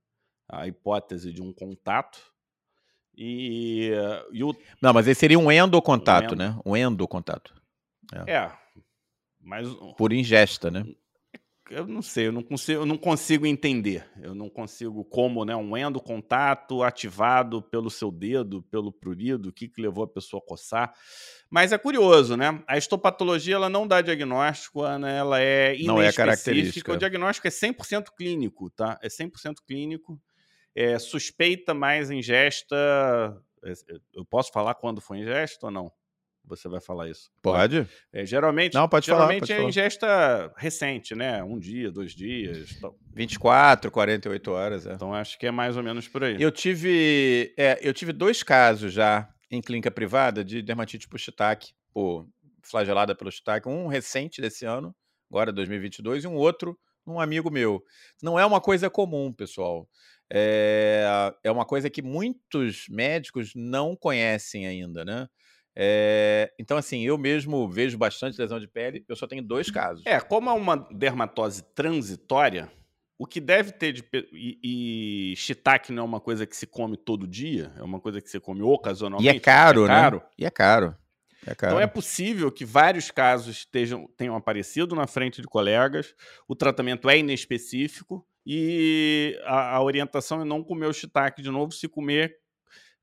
A 0.49 0.67
hipótese 0.67 1.33
de 1.33 1.43
um 1.43 1.53
contato. 1.53 2.19
E, 3.17 3.91
e 4.33 4.45
o... 4.45 4.55
Não, 4.81 4.93
mas 4.93 5.07
esse 5.07 5.21
seria 5.21 5.39
um 5.39 5.51
endocontato, 5.51 6.31
um 6.31 6.33
endo... 6.35 6.39
né? 6.39 6.61
Um 6.65 6.77
endocontato. 6.77 7.55
É. 8.27 8.33
é, 8.33 8.53
mas... 9.41 9.69
Por 9.97 10.13
ingesta, 10.13 10.71
né? 10.71 10.85
eu 11.71 11.87
não 11.87 12.01
sei, 12.01 12.29
eu 12.29 12.33
não 12.33 12.43
consigo, 12.43 12.83
eu 12.83 12.87
não 12.87 12.97
consigo 12.97 13.47
entender. 13.47 14.09
Eu 14.21 14.35
não 14.35 14.49
consigo 14.49 15.05
como, 15.05 15.45
né, 15.45 15.57
um 15.57 15.77
endocontato 15.77 16.83
ativado 16.83 17.61
pelo 17.61 17.91
seu 17.91 18.11
dedo, 18.11 18.63
pelo 18.63 18.93
prurido, 18.93 19.49
o 19.49 19.53
que, 19.53 19.69
que 19.69 19.81
levou 19.81 20.05
a 20.05 20.09
pessoa 20.09 20.41
a 20.45 20.49
coçar. 20.49 20.95
Mas 21.51 21.73
é 21.73 21.79
curioso, 21.79 22.37
né? 22.37 22.63
A 22.67 22.79
histopatologia 22.79 23.57
ela 23.57 23.69
não 23.69 23.87
dá 23.87 24.01
diagnóstico, 24.01 24.85
ela 24.85 25.41
é 25.41 25.75
inespecífica. 25.75 25.93
Não 25.93 26.03
é 26.03 26.13
característica. 26.13 26.93
O 26.93 26.97
diagnóstico 26.97 27.47
é 27.47 27.51
100% 27.51 28.07
clínico, 28.17 28.71
tá? 28.71 28.99
É 29.03 29.09
100% 29.09 29.57
clínico 29.67 30.21
é, 30.77 30.99
suspeita 30.99 31.73
mais 31.73 32.11
ingesta. 32.11 32.77
É, 33.65 33.73
é, 33.73 33.99
eu 34.15 34.25
posso 34.27 34.53
falar 34.53 34.75
quando 34.75 35.01
foi 35.01 35.19
ingesta 35.19 35.67
ou 35.67 35.73
não? 35.73 35.91
Você 36.45 36.69
vai 36.69 36.81
falar 36.81 37.09
isso? 37.09 37.29
Pode. 37.43 37.89
É, 38.13 38.25
geralmente, 38.25 38.75
não, 38.75 38.89
pode 38.89 39.07
geralmente 39.07 39.41
falar, 39.41 39.41
pode 39.41 39.53
é 39.53 39.57
falar. 39.57 39.69
ingesta 39.69 40.53
recente, 40.57 41.15
né? 41.15 41.43
Um 41.43 41.59
dia, 41.59 41.91
dois 41.91 42.13
dias. 42.13 42.79
24, 43.13 43.91
48 43.91 44.53
horas. 44.53 44.87
É. 44.87 44.93
Então 44.93 45.13
acho 45.13 45.37
que 45.39 45.47
é 45.47 45.51
mais 45.51 45.77
ou 45.77 45.83
menos 45.83 46.07
por 46.07 46.23
aí. 46.23 46.41
Eu 46.41 46.53
tive, 46.53 47.53
é, 47.57 47.81
eu 47.83 47.93
tive 47.93 48.13
dois 48.13 48.45
casos 48.45 48.93
já 48.93 49.29
em 49.51 49.61
clínica 49.61 49.91
privada 49.91 50.45
de 50.45 50.63
dermatite 50.63 51.09
por 51.09 51.19
shiitake, 51.19 51.73
por 51.93 52.29
flagelada 52.63 53.13
pelo 53.13 53.33
shiitake. 53.33 53.69
Um 53.69 53.89
recente 53.89 54.41
desse 54.41 54.65
ano, 54.65 54.95
agora 55.29 55.53
2022, 55.53 56.25
e 56.25 56.29
um 56.29 56.37
outro, 56.37 56.79
um 57.05 57.19
amigo 57.19 57.51
meu. 57.51 57.83
Não 58.23 58.39
é 58.39 58.47
uma 58.47 58.61
coisa 58.61 58.89
comum, 58.89 59.33
pessoal 59.33 59.89
é, 60.33 61.33
é 61.45 61.51
uma 61.51 61.65
coisa 61.65 61.89
que 61.89 62.03
muitos 62.03 62.87
médicos 62.89 63.53
não 63.55 63.95
conhecem 63.97 64.67
ainda, 64.67 65.05
né? 65.05 65.29
É, 65.79 66.51
então, 66.59 66.79
assim, 66.79 67.03
eu 67.03 67.19
mesmo 67.19 67.69
vejo 67.69 67.99
bastante 67.99 68.41
lesão 68.41 68.59
de 68.59 68.67
pele, 68.67 69.05
eu 69.07 69.15
só 69.15 69.27
tenho 69.27 69.43
dois 69.43 69.71
casos. 69.71 70.03
É, 70.07 70.19
como 70.21 70.49
é 70.49 70.53
uma 70.55 70.77
dermatose 70.91 71.63
transitória, 71.75 72.73
o 73.19 73.27
que 73.27 73.41
deve 73.41 73.73
ter 73.73 73.93
de. 73.93 74.03
E, 74.33 75.33
e 75.33 75.37
shiitake 75.37 75.93
não 75.93 76.03
é 76.03 76.07
uma 76.07 76.21
coisa 76.21 76.47
que 76.47 76.57
se 76.57 76.67
come 76.67 76.97
todo 76.97 77.27
dia, 77.27 77.73
é 77.77 77.83
uma 77.83 78.01
coisa 78.01 78.23
que 78.23 78.31
se 78.31 78.41
come 78.41 78.63
ocasionalmente. 78.63 79.35
E 79.35 79.37
é 79.37 79.41
caro, 79.41 79.85
é 79.85 79.89
caro. 79.89 80.17
né? 80.17 80.23
E 80.39 80.47
é 80.47 80.51
caro. 80.51 80.97
É 81.47 81.53
então 81.53 81.79
é 81.79 81.87
possível 81.87 82.51
que 82.51 82.65
vários 82.65 83.11
casos 83.11 83.59
estejam, 83.59 84.09
tenham 84.17 84.35
aparecido 84.35 84.97
na 84.97 85.07
frente 85.07 85.41
de 85.41 85.47
colegas, 85.47 86.15
o 86.49 86.57
tratamento 86.57 87.09
é 87.09 87.19
inespecífico 87.19 88.27
e 88.47 89.37
a, 89.45 89.77
a 89.77 89.83
orientação 89.83 90.41
é 90.41 90.45
não 90.45 90.63
comer 90.63 90.87
o 90.87 90.93
shiitake 90.93 91.43
de 91.43 91.51
novo, 91.51 91.73
se 91.73 91.89
comer, 91.89 92.37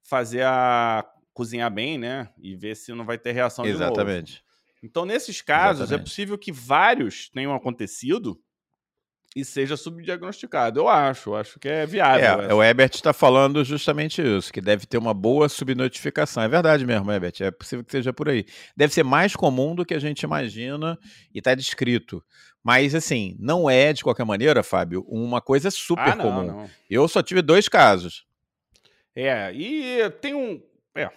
fazer 0.02 0.44
a 0.46 1.06
cozinhar 1.34 1.72
bem, 1.72 1.98
né? 1.98 2.32
E 2.38 2.56
ver 2.56 2.76
se 2.76 2.94
não 2.94 3.06
vai 3.06 3.18
ter 3.18 3.34
reação 3.34 3.66
Exatamente. 3.66 4.26
de 4.26 4.38
novo. 4.38 4.44
Então, 4.82 5.06
nesses 5.06 5.42
casos, 5.42 5.82
é 5.82 5.84
Exatamente. 5.86 6.02
é 6.02 6.04
possível 6.04 6.38
que 6.38 6.52
vários 6.52 7.30
tenham 7.30 7.54
acontecido 7.54 8.42
e 9.36 9.44
seja 9.44 9.76
subdiagnosticado. 9.76 10.80
Eu 10.80 10.88
acho, 10.88 11.32
eu 11.32 11.36
acho 11.36 11.60
que 11.60 11.68
é 11.68 11.86
viável. 11.86 12.42
É, 12.42 12.54
o 12.54 12.64
Ebert 12.64 12.96
está 12.96 13.14
falando 13.14 13.64
justamente 13.64 14.22
isso, 14.22 14.54
que 14.54 14.62
deve 14.62 14.86
ter 14.86 14.98
uma 14.98 15.14
boa 15.14 15.50
subnotificação. 15.50 16.44
É 16.44 16.48
verdade 16.48 16.86
mesmo, 16.86 17.12
Ebert, 17.12 17.42
é 17.42 17.52
possível 17.52 17.84
que 17.84 17.92
seja 17.92 18.14
por 18.14 18.30
aí. 18.30 18.46
Deve 18.76 18.94
ser 18.94 19.04
mais 19.04 19.36
comum 19.36 19.74
do 19.76 19.86
que 19.86 19.94
a 19.94 20.00
gente 20.00 20.22
imagina 20.22 20.98
e 21.34 21.40
está 21.40 21.56
descrito. 21.56 22.24
Mas, 22.64 22.96
assim, 22.96 23.36
não 23.40 23.70
é, 23.70 23.92
de 23.92 24.04
qualquer 24.04 24.26
maneira, 24.26 24.64
Fábio, 24.64 25.06
uma 25.08 25.42
coisa 25.42 25.70
super 25.70 26.14
ah, 26.14 26.16
não, 26.16 26.26
comum. 26.26 26.44
Não. 26.44 26.70
Eu 26.90 27.08
só 27.08 27.22
tive 27.22 27.42
dois 27.42 27.68
casos. 27.68 28.26
É, 29.16 29.52
e 29.54 30.10
tem 30.22 30.34
um. 30.34 30.62
É, 30.96 31.10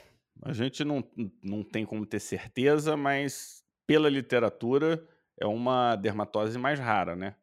a 0.42 0.52
gente 0.52 0.84
não, 0.84 1.04
não 1.42 1.62
tem 1.62 1.84
como 1.84 2.04
ter 2.04 2.20
certeza, 2.20 2.96
mas 2.96 3.62
pela 3.86 4.08
literatura 4.08 5.06
é 5.40 5.46
uma 5.46 5.94
dermatose 5.96 6.58
mais 6.58 6.80
rara, 6.80 7.14
né? 7.14 7.36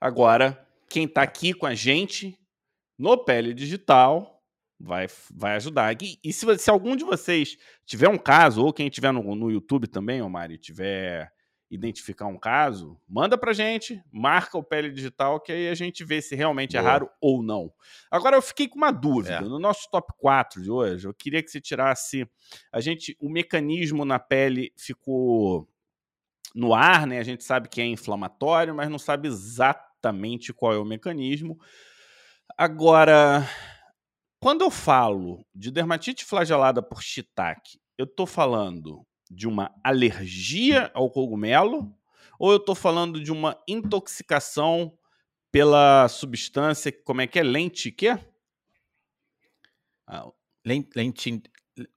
Agora, 0.00 0.66
quem 0.88 1.04
está 1.04 1.22
aqui 1.22 1.52
com 1.52 1.66
a 1.66 1.74
gente 1.74 2.38
no 2.98 3.16
Pele 3.16 3.52
Digital 3.52 4.42
vai, 4.78 5.06
vai 5.30 5.56
ajudar. 5.56 5.96
E, 6.00 6.18
e 6.22 6.32
se, 6.32 6.58
se, 6.58 6.70
algum 6.70 6.94
de 6.96 7.04
vocês 7.04 7.56
tiver 7.84 8.08
um 8.08 8.18
caso, 8.18 8.64
ou 8.64 8.72
quem 8.72 8.86
estiver 8.86 9.12
no, 9.12 9.34
no 9.34 9.50
YouTube 9.50 9.86
também, 9.86 10.22
ô 10.22 10.28
Mari, 10.28 10.58
tiver 10.58 11.32
identificar 11.70 12.26
um 12.26 12.38
caso, 12.38 12.98
manda 13.06 13.36
pra 13.36 13.52
gente, 13.52 14.02
marca 14.10 14.56
o 14.56 14.64
Pele 14.64 14.90
Digital, 14.90 15.38
que 15.38 15.52
aí 15.52 15.68
a 15.68 15.74
gente 15.74 16.02
vê 16.02 16.22
se 16.22 16.34
realmente 16.34 16.76
é 16.76 16.80
Boa. 16.80 16.88
é 16.88 16.92
raro 16.92 17.10
ou 17.20 17.42
não. 17.42 17.70
Agora 18.10 18.36
eu 18.36 18.42
fiquei 18.42 18.66
com 18.66 18.76
uma 18.76 18.90
dúvida. 18.90 19.34
É. 19.34 19.40
No 19.40 19.58
nosso 19.58 19.90
top 19.90 20.12
4 20.16 20.62
de 20.62 20.70
hoje, 20.70 21.06
eu 21.06 21.12
queria 21.12 21.42
que 21.42 21.50
você 21.50 21.60
tirasse. 21.60 22.26
A 22.72 22.80
gente. 22.80 23.16
O 23.20 23.28
mecanismo 23.28 24.04
na 24.04 24.18
pele 24.18 24.72
ficou 24.78 25.68
no 26.54 26.72
ar, 26.72 27.06
né? 27.06 27.18
A 27.18 27.22
gente 27.22 27.44
sabe 27.44 27.68
que 27.68 27.82
é 27.82 27.84
inflamatório, 27.84 28.74
mas 28.74 28.88
não 28.88 28.98
sabe 28.98 29.28
exatamente 29.28 29.87
qual 30.56 30.72
é 30.72 30.78
o 30.78 30.84
mecanismo. 30.84 31.58
Agora, 32.56 33.48
Quando 34.40 34.62
eu 34.62 34.70
falo 34.70 35.44
de 35.52 35.70
dermatite 35.70 36.24
flagelada 36.24 36.80
por 36.80 37.02
shiitake, 37.02 37.80
eu 37.96 38.04
estou 38.04 38.26
falando 38.26 39.04
de 39.28 39.48
uma 39.48 39.74
alergia 39.82 40.90
ao 40.94 41.10
cogumelo 41.10 41.92
ou 42.38 42.52
eu 42.52 42.58
estou 42.58 42.74
falando 42.74 43.20
de 43.20 43.32
uma 43.32 43.60
intoxicação 43.66 44.96
pela 45.50 46.06
substância, 46.08 46.92
como 47.04 47.20
é 47.20 47.26
que 47.26 47.38
é? 47.38 47.42
Lente, 47.42 47.90
quê? 47.90 48.16
Ah, 50.06 50.30
Lenti, 50.64 51.42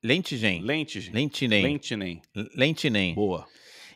lentigen. 0.04 0.64
Lentigen. 0.64 1.14
Lentinem. 1.14 1.64
Lentinem. 1.64 2.22
Lentinem. 2.56 3.16
Boa. 3.16 3.48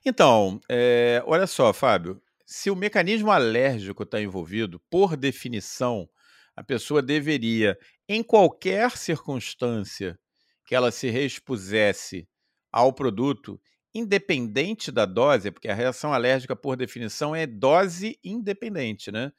Então, 0.05 0.59
é, 0.69 1.23
olha 1.25 1.47
só, 1.47 1.73
Fábio. 1.73 2.21
Se 2.45 2.69
o 2.69 2.75
mecanismo 2.75 3.31
alérgico 3.31 4.03
está 4.03 4.21
envolvido, 4.21 4.79
por 4.89 5.17
definição, 5.17 6.07
a 6.55 6.63
pessoa 6.63 7.01
deveria, 7.01 7.77
em 8.07 8.23
qualquer 8.23 8.91
circunstância 8.91 10.17
que 10.65 10.75
ela 10.75 10.91
se 10.91 11.09
respusesse 11.09 12.27
ao 12.71 12.93
produto, 12.93 13.59
independente 13.93 14.91
da 14.91 15.05
dose, 15.05 15.51
porque 15.51 15.69
a 15.69 15.73
reação 15.73 16.13
alérgica, 16.13 16.55
por 16.55 16.75
definição, 16.75 17.35
é 17.35 17.47
dose 17.47 18.19
independente, 18.23 19.11
né? 19.11 19.31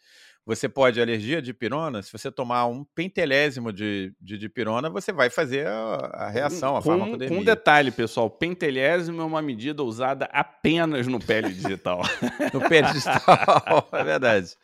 Você 0.47 0.69
pode, 0.69 1.01
alergia 1.01 1.43
de 1.43 1.53
pirona, 1.53 2.01
se 2.01 2.13
você 2.13 2.31
tomar 2.31 2.67
um 2.67 2.85
pentelésimo 2.85 3.73
de, 3.73 4.15
de 4.21 4.39
dipirona, 4.39 4.89
você 4.89 5.13
vai 5.13 5.29
fazer 5.29 5.67
a, 5.67 5.95
a 6.15 6.31
reação, 6.31 6.77
a 6.77 6.83
com, 6.83 6.89
farmacodemia. 6.89 7.29
Com 7.29 7.43
um 7.43 7.45
detalhe, 7.45 7.91
pessoal, 7.91 8.31
pentelésimo 8.31 9.21
é 9.21 9.25
uma 9.25 9.43
medida 9.43 9.83
usada 9.83 10.27
apenas 10.27 11.09
no 11.09 11.19
pele 11.19 11.53
digital. 11.53 12.01
no 12.55 12.61
pele 12.69 12.87
digital, 12.93 13.89
é 13.93 14.05
verdade. 14.05 14.55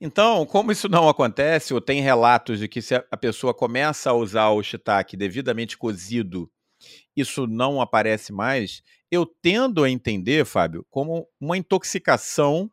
Então, 0.00 0.44
como 0.44 0.72
isso 0.72 0.88
não 0.88 1.08
acontece, 1.08 1.72
ou 1.72 1.80
tem 1.80 2.00
relatos 2.00 2.58
de 2.58 2.66
que 2.66 2.82
se 2.82 2.96
a 2.96 3.16
pessoa 3.16 3.54
começa 3.54 4.10
a 4.10 4.14
usar 4.14 4.48
o 4.48 4.62
shiitake 4.62 5.16
devidamente 5.16 5.78
cozido, 5.78 6.50
isso 7.16 7.46
não 7.46 7.80
aparece 7.80 8.32
mais, 8.32 8.82
eu 9.08 9.24
tendo 9.24 9.84
a 9.84 9.88
entender, 9.88 10.44
Fábio, 10.44 10.84
como 10.90 11.28
uma 11.40 11.56
intoxicação 11.56 12.68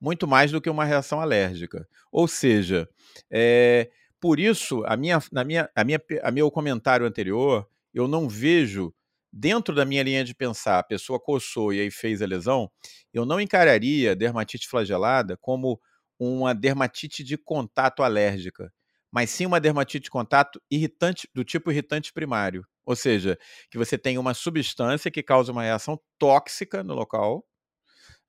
muito 0.00 0.26
mais 0.26 0.50
do 0.50 0.60
que 0.60 0.70
uma 0.70 0.84
reação 0.84 1.20
alérgica. 1.20 1.86
Ou 2.12 2.28
seja, 2.28 2.88
é, 3.30 3.90
por 4.20 4.40
isso, 4.40 4.82
a 4.86 4.96
minha, 4.96 5.18
na 5.32 5.44
minha, 5.44 5.70
a 5.74 5.84
minha, 5.84 6.00
a 6.22 6.30
meu 6.30 6.50
comentário 6.50 7.06
anterior, 7.06 7.68
eu 7.92 8.08
não 8.08 8.28
vejo, 8.28 8.94
dentro 9.32 9.74
da 9.74 9.84
minha 9.84 10.02
linha 10.02 10.24
de 10.24 10.34
pensar, 10.34 10.78
a 10.78 10.82
pessoa 10.82 11.20
coçou 11.20 11.72
e 11.72 11.80
aí 11.80 11.90
fez 11.90 12.22
a 12.22 12.26
lesão, 12.26 12.70
eu 13.12 13.24
não 13.24 13.40
encararia 13.40 14.16
dermatite 14.16 14.68
flagelada 14.68 15.36
como 15.40 15.80
uma 16.18 16.54
dermatite 16.54 17.22
de 17.22 17.36
contato 17.36 18.02
alérgica, 18.02 18.72
mas 19.12 19.30
sim 19.30 19.46
uma 19.46 19.60
dermatite 19.60 20.04
de 20.04 20.10
contato 20.10 20.60
irritante, 20.70 21.28
do 21.34 21.44
tipo 21.44 21.70
irritante 21.70 22.12
primário. 22.12 22.66
Ou 22.84 22.96
seja, 22.96 23.38
que 23.70 23.78
você 23.78 23.98
tem 23.98 24.16
uma 24.18 24.34
substância 24.34 25.10
que 25.10 25.22
causa 25.22 25.52
uma 25.52 25.62
reação 25.62 26.00
tóxica 26.18 26.82
no 26.82 26.94
local, 26.94 27.44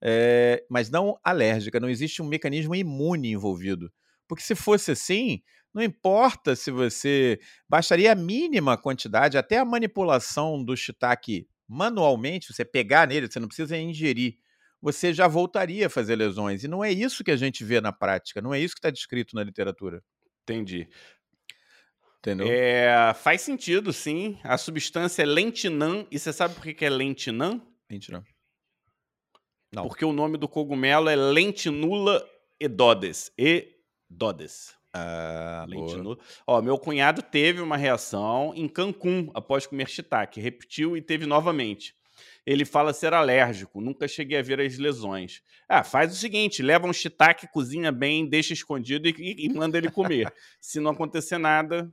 é, 0.02 0.64
mas 0.70 0.90
não 0.90 1.20
alérgica, 1.24 1.80
não 1.80 1.90
existe 1.90 2.22
um 2.22 2.28
mecanismo 2.28 2.76
imune 2.76 3.32
envolvido. 3.32 3.92
Porque 4.28 4.44
se 4.44 4.56
fosse 4.56 4.92
assim, 4.92 5.42
não 5.74 5.82
importa 5.82 6.56
se 6.56 6.72
você. 6.72 7.40
Bastaria 7.68 8.12
a 8.12 8.16
mínima 8.16 8.78
quantidade, 8.78 9.38
até 9.38 9.58
a 9.58 9.66
manipulação 9.66 10.64
do 10.64 10.76
shiitake 10.76 11.48
manualmente, 11.68 12.54
você 12.54 12.64
pegar 12.64 13.08
nele, 13.08 13.30
você 13.30 13.40
não 13.40 13.48
precisa 13.48 13.78
ingerir, 13.78 14.38
você 14.82 15.14
já 15.14 15.28
voltaria 15.28 15.88
a 15.88 15.90
fazer 15.90 16.16
lesões. 16.16 16.64
E 16.64 16.68
não 16.68 16.84
é 16.84 16.92
isso 16.92 17.24
que 17.24 17.32
a 17.32 17.36
gente 17.36 17.64
vê 17.64 17.82
na 17.82 17.92
prática, 17.92 18.42
não 18.42 18.54
é 18.54 18.60
isso 18.60 18.74
que 18.74 18.80
está 18.80 18.90
descrito 18.90 19.36
na 19.36 19.44
literatura. 19.44 20.02
Entendi. 20.44 20.88
Entendeu? 22.20 22.48
É, 22.50 23.14
faz 23.14 23.42
sentido, 23.42 23.94
sim. 23.94 24.40
A 24.44 24.58
substância 24.58 25.22
é 25.22 25.26
lentinam. 25.26 26.08
E 26.10 26.18
você 26.18 26.34
sabe 26.34 26.56
por 26.56 26.64
que 26.74 26.84
é 26.84 26.90
lentinam? 26.90 27.62
Lentinam. 27.90 28.24
Não. 29.74 29.88
Porque 29.88 30.06
o 30.06 30.14
nome 30.14 30.38
do 30.38 30.48
cogumelo 30.48 31.10
é 31.10 31.16
Lentinula 31.16 32.24
edodes. 32.60 33.32
Edodes. 33.38 34.76
Ah, 34.94 35.66
Lentinula. 35.68 36.18
Ó, 36.46 36.62
meu 36.62 36.78
cunhado 36.78 37.22
teve 37.22 37.62
uma 37.62 37.78
reação 37.78 38.54
em 38.56 38.68
Cancún 38.68 39.30
após 39.34 39.68
comer 39.68 39.90
shiitake. 39.90 40.42
Repetiu 40.42 40.96
e 40.96 41.02
teve 41.02 41.26
novamente. 41.26 41.96
Ele 42.46 42.66
fala 42.66 42.94
ser 42.94 43.14
alérgico. 43.14 43.82
Nunca 43.82 44.08
cheguei 44.08 44.40
a 44.40 44.42
ver 44.42 44.60
as 44.62 44.78
lesões. 44.78 45.42
Ah, 45.68 45.84
faz 45.84 46.12
o 46.12 46.16
seguinte: 46.16 46.64
leva 46.64 46.88
um 46.88 46.94
shiitake, 46.94 47.48
cozinha 47.52 47.92
bem, 47.92 48.28
deixa 48.28 48.54
escondido 48.54 49.08
e, 49.08 49.46
e 49.46 49.50
manda 49.50 49.78
ele 49.78 49.92
comer. 49.92 50.34
Se 50.60 50.80
não 50.80 50.92
acontecer 50.92 51.38
nada, 51.38 51.92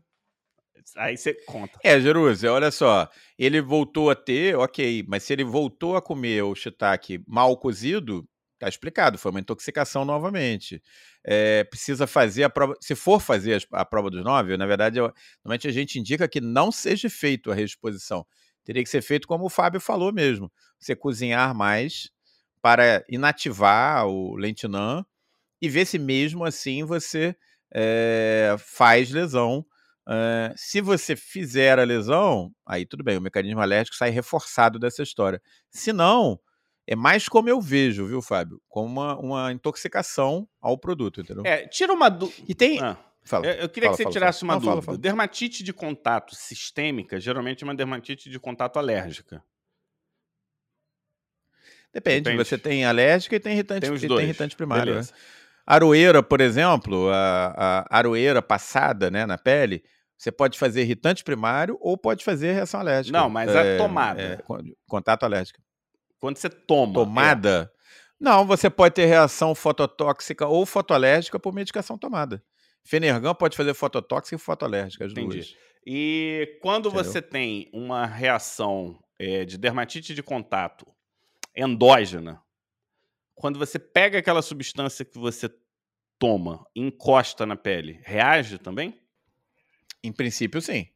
Aí 0.97 1.17
você 1.17 1.35
conta. 1.47 1.79
É, 1.83 2.01
Jerusa, 2.01 2.53
olha 2.53 2.71
só. 2.71 3.09
Ele 3.39 3.61
voltou 3.61 4.11
a 4.11 4.15
ter, 4.15 4.57
ok, 4.57 5.05
mas 5.09 5.23
se 5.23 5.33
ele 5.33 5.45
voltou 5.45 5.97
a 5.97 6.03
comer 6.03 6.43
o 6.43 6.55
shiitake 6.55 7.23
mal 7.27 7.57
cozido, 7.57 8.29
tá 8.59 8.69
explicado, 8.69 9.19
foi 9.19 9.31
uma 9.31 9.41
intoxicação 9.41 10.05
novamente. 10.05 10.83
É, 11.25 11.65
precisa 11.65 12.07
fazer 12.07 12.45
a 12.45 12.51
prova. 12.51 12.75
Se 12.81 12.95
for 12.95 13.21
fazer 13.21 13.67
a 13.73 13.85
prova 13.85 14.11
dos 14.11 14.23
nove, 14.23 14.57
na 14.57 14.67
verdade, 14.67 14.99
eu, 14.99 15.13
normalmente 15.45 15.69
a 15.69 15.73
gente 15.73 15.99
indica 15.99 16.29
que 16.29 16.41
não 16.41 16.71
seja 16.71 17.09
feito 17.09 17.51
a 17.51 17.55
reexposição. 17.55 18.27
Teria 18.65 18.83
que 18.83 18.89
ser 18.89 19.03
feito 19.03 19.29
como 19.29 19.45
o 19.45 19.51
Fábio 19.51 19.81
falou 19.81 20.13
mesmo. 20.13 20.51
Você 20.79 20.97
cozinhar 20.97 21.55
mais 21.55 22.11
para 22.63 23.05
inativar 23.09 24.07
o 24.07 24.37
lentinã 24.37 25.05
e 25.61 25.69
ver 25.69 25.87
se 25.87 25.99
mesmo 25.99 26.45
assim 26.45 26.85
você 26.85 27.37
é, 27.73 28.57
faz 28.59 29.11
lesão 29.11 29.65
Uh, 30.07 30.53
se 30.55 30.81
você 30.81 31.17
fizer 31.17 31.79
a 31.79 31.85
lesão, 31.85 32.53
aí 32.67 32.85
tudo 32.85 33.03
bem, 33.03 33.17
o 33.17 33.23
mecanismo 33.23 33.61
alérgico 33.61 33.97
sai 33.97 34.11
reforçado 34.11 34.79
dessa 34.79 35.03
história. 35.03 35.41
Se 35.71 35.93
não, 35.93 36.39
é 36.87 36.95
mais 36.95 37.29
como 37.29 37.49
eu 37.49 37.61
vejo, 37.61 38.07
viu, 38.07 38.21
Fábio? 38.21 38.61
Como 38.69 38.87
uma, 38.87 39.19
uma 39.19 39.53
intoxicação 39.53 40.47
ao 40.61 40.77
produto, 40.77 41.21
entendeu? 41.23 41.43
É, 41.47 41.67
tira 41.67 41.93
uma 41.93 42.11
dúvida. 42.11 42.45
E 42.47 42.55
tem. 42.55 42.81
Ah, 42.83 42.99
eu, 43.33 43.45
eu, 43.45 43.69
queria 43.71 43.89
fala, 43.89 43.97
que 43.97 43.97
você 43.97 44.03
fala, 44.03 44.13
tirasse 44.13 44.41
fala. 44.41 44.53
uma 44.53 44.61
Não, 44.61 44.75
dúvida. 44.75 44.99
Dermatite 44.99 45.63
de 45.63 45.73
contato 45.73 46.35
sistêmica 46.35 47.19
geralmente 47.19 47.65
é 47.65 47.67
uma 47.67 47.75
dermatite 47.75 48.29
de 48.29 48.39
contato 48.39 48.79
alérgica. 48.79 49.43
Depende, 51.95 52.23
Depende. 52.23 52.45
você 52.45 52.59
tem 52.59 52.85
alérgica 52.85 53.37
e 53.37 53.41
tem 53.41 53.53
irritante, 53.53 53.83
tem, 53.83 53.93
os 53.93 54.03
e 54.03 54.09
dois. 54.09 54.19
tem 54.19 54.29
irritante 54.29 54.57
primário. 54.57 54.97
Né? 54.97 55.03
Aroeira, 55.65 56.23
por 56.23 56.41
exemplo, 56.41 57.09
a, 57.09 57.87
a 57.89 57.97
aroeira 57.99 58.43
passada 58.43 59.11
né, 59.11 59.25
na 59.25 59.39
pele, 59.39 59.83
você 60.25 60.33
pode 60.33 60.59
fazer 60.59 60.81
irritante 60.81 61.23
primário 61.23 61.77
ou 61.83 61.99
pode 61.99 62.25
fazer 62.25 62.53
reação 62.53 62.81
alérgica. 62.81 63.17
Não, 63.17 63.29
mas 63.29 63.51
é, 63.51 63.75
a 63.75 63.79
tomada. 63.79 64.23
É, 64.23 64.39
contato 64.89 65.25
alérgico. 65.25 65.61
Quando 66.19 66.39
você 66.39 66.49
toma. 66.49 66.95
Tomada? 66.95 67.71
É. 67.71 67.85
Não, 68.19 68.47
você 68.47 68.71
pode 68.71 68.95
ter 68.95 69.05
reação 69.05 69.55
fototóxica 69.55 70.47
ou 70.47 70.65
fotoalérgica 70.65 71.39
por 71.39 71.53
medicação 71.53 71.99
tomada. 71.99 72.43
Fenergan 72.83 73.35
pode 73.35 73.55
fazer 73.55 73.75
fototóxica 73.75 74.37
e 74.37 74.39
fotoalérgica, 74.39 75.05
as 75.05 75.13
Entendi. 75.13 75.37
duas. 75.37 75.57
E 75.87 76.59
quando 76.63 76.89
Entendeu? 76.89 77.05
você 77.05 77.21
tem 77.21 77.69
uma 77.71 78.07
reação 78.07 78.99
é, 79.19 79.45
de 79.45 79.59
dermatite 79.59 80.15
de 80.15 80.23
contato 80.23 80.87
endógena, 81.55 82.43
quando 83.35 83.59
você 83.59 83.79
pega 83.79 84.21
aquela 84.21 84.41
substância 84.41 85.05
que 85.05 85.19
você 85.19 85.51
toma 86.19 86.65
encosta 86.75 87.45
na 87.45 87.57
pele, 87.57 88.01
reage 88.05 88.57
também? 88.57 89.04
Em 90.05 90.13
princípio, 90.13 90.61
sim. 90.61 90.87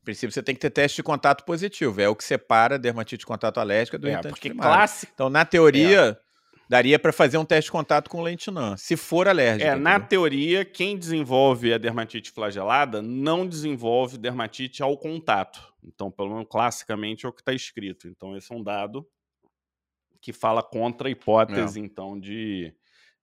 Em 0.00 0.04
princípio, 0.04 0.32
você 0.32 0.42
tem 0.42 0.54
que 0.54 0.60
ter 0.60 0.70
teste 0.70 0.96
de 0.96 1.02
contato 1.02 1.44
positivo. 1.44 2.00
É 2.00 2.08
o 2.08 2.16
que 2.16 2.24
separa 2.24 2.76
a 2.76 2.78
dermatite 2.78 3.20
de 3.20 3.26
contato 3.26 3.58
alérgica 3.58 3.98
do 3.98 4.06
É, 4.06 4.12
irritante 4.12 4.32
porque 4.32 4.48
primário. 4.48 4.72
Então, 5.12 5.28
na 5.28 5.44
teoria, 5.44 6.18
daria 6.68 6.98
para 6.98 7.12
fazer 7.12 7.38
um 7.38 7.44
teste 7.44 7.68
de 7.68 7.72
contato 7.72 8.08
com 8.08 8.22
lentinã, 8.22 8.76
se 8.76 8.96
for 8.96 9.28
alérgico. 9.28 9.68
É, 9.68 9.74
na 9.74 10.00
teoria, 10.00 10.64
quem 10.64 10.96
desenvolve 10.96 11.72
a 11.72 11.78
dermatite 11.78 12.30
flagelada 12.30 13.02
não 13.02 13.46
desenvolve 13.46 14.16
dermatite 14.16 14.82
ao 14.82 14.96
contato. 14.96 15.60
Então, 15.82 16.10
pelo 16.10 16.30
menos 16.30 16.46
classicamente 16.48 17.26
é 17.26 17.28
o 17.28 17.32
que 17.32 17.40
está 17.40 17.52
escrito. 17.52 18.08
Então, 18.08 18.36
esse 18.36 18.52
é 18.52 18.56
um 18.56 18.62
dado 18.62 19.06
que 20.20 20.32
fala 20.32 20.62
contra 20.62 21.08
a 21.08 21.10
hipótese, 21.10 21.78
então, 21.78 22.18
de, 22.18 22.74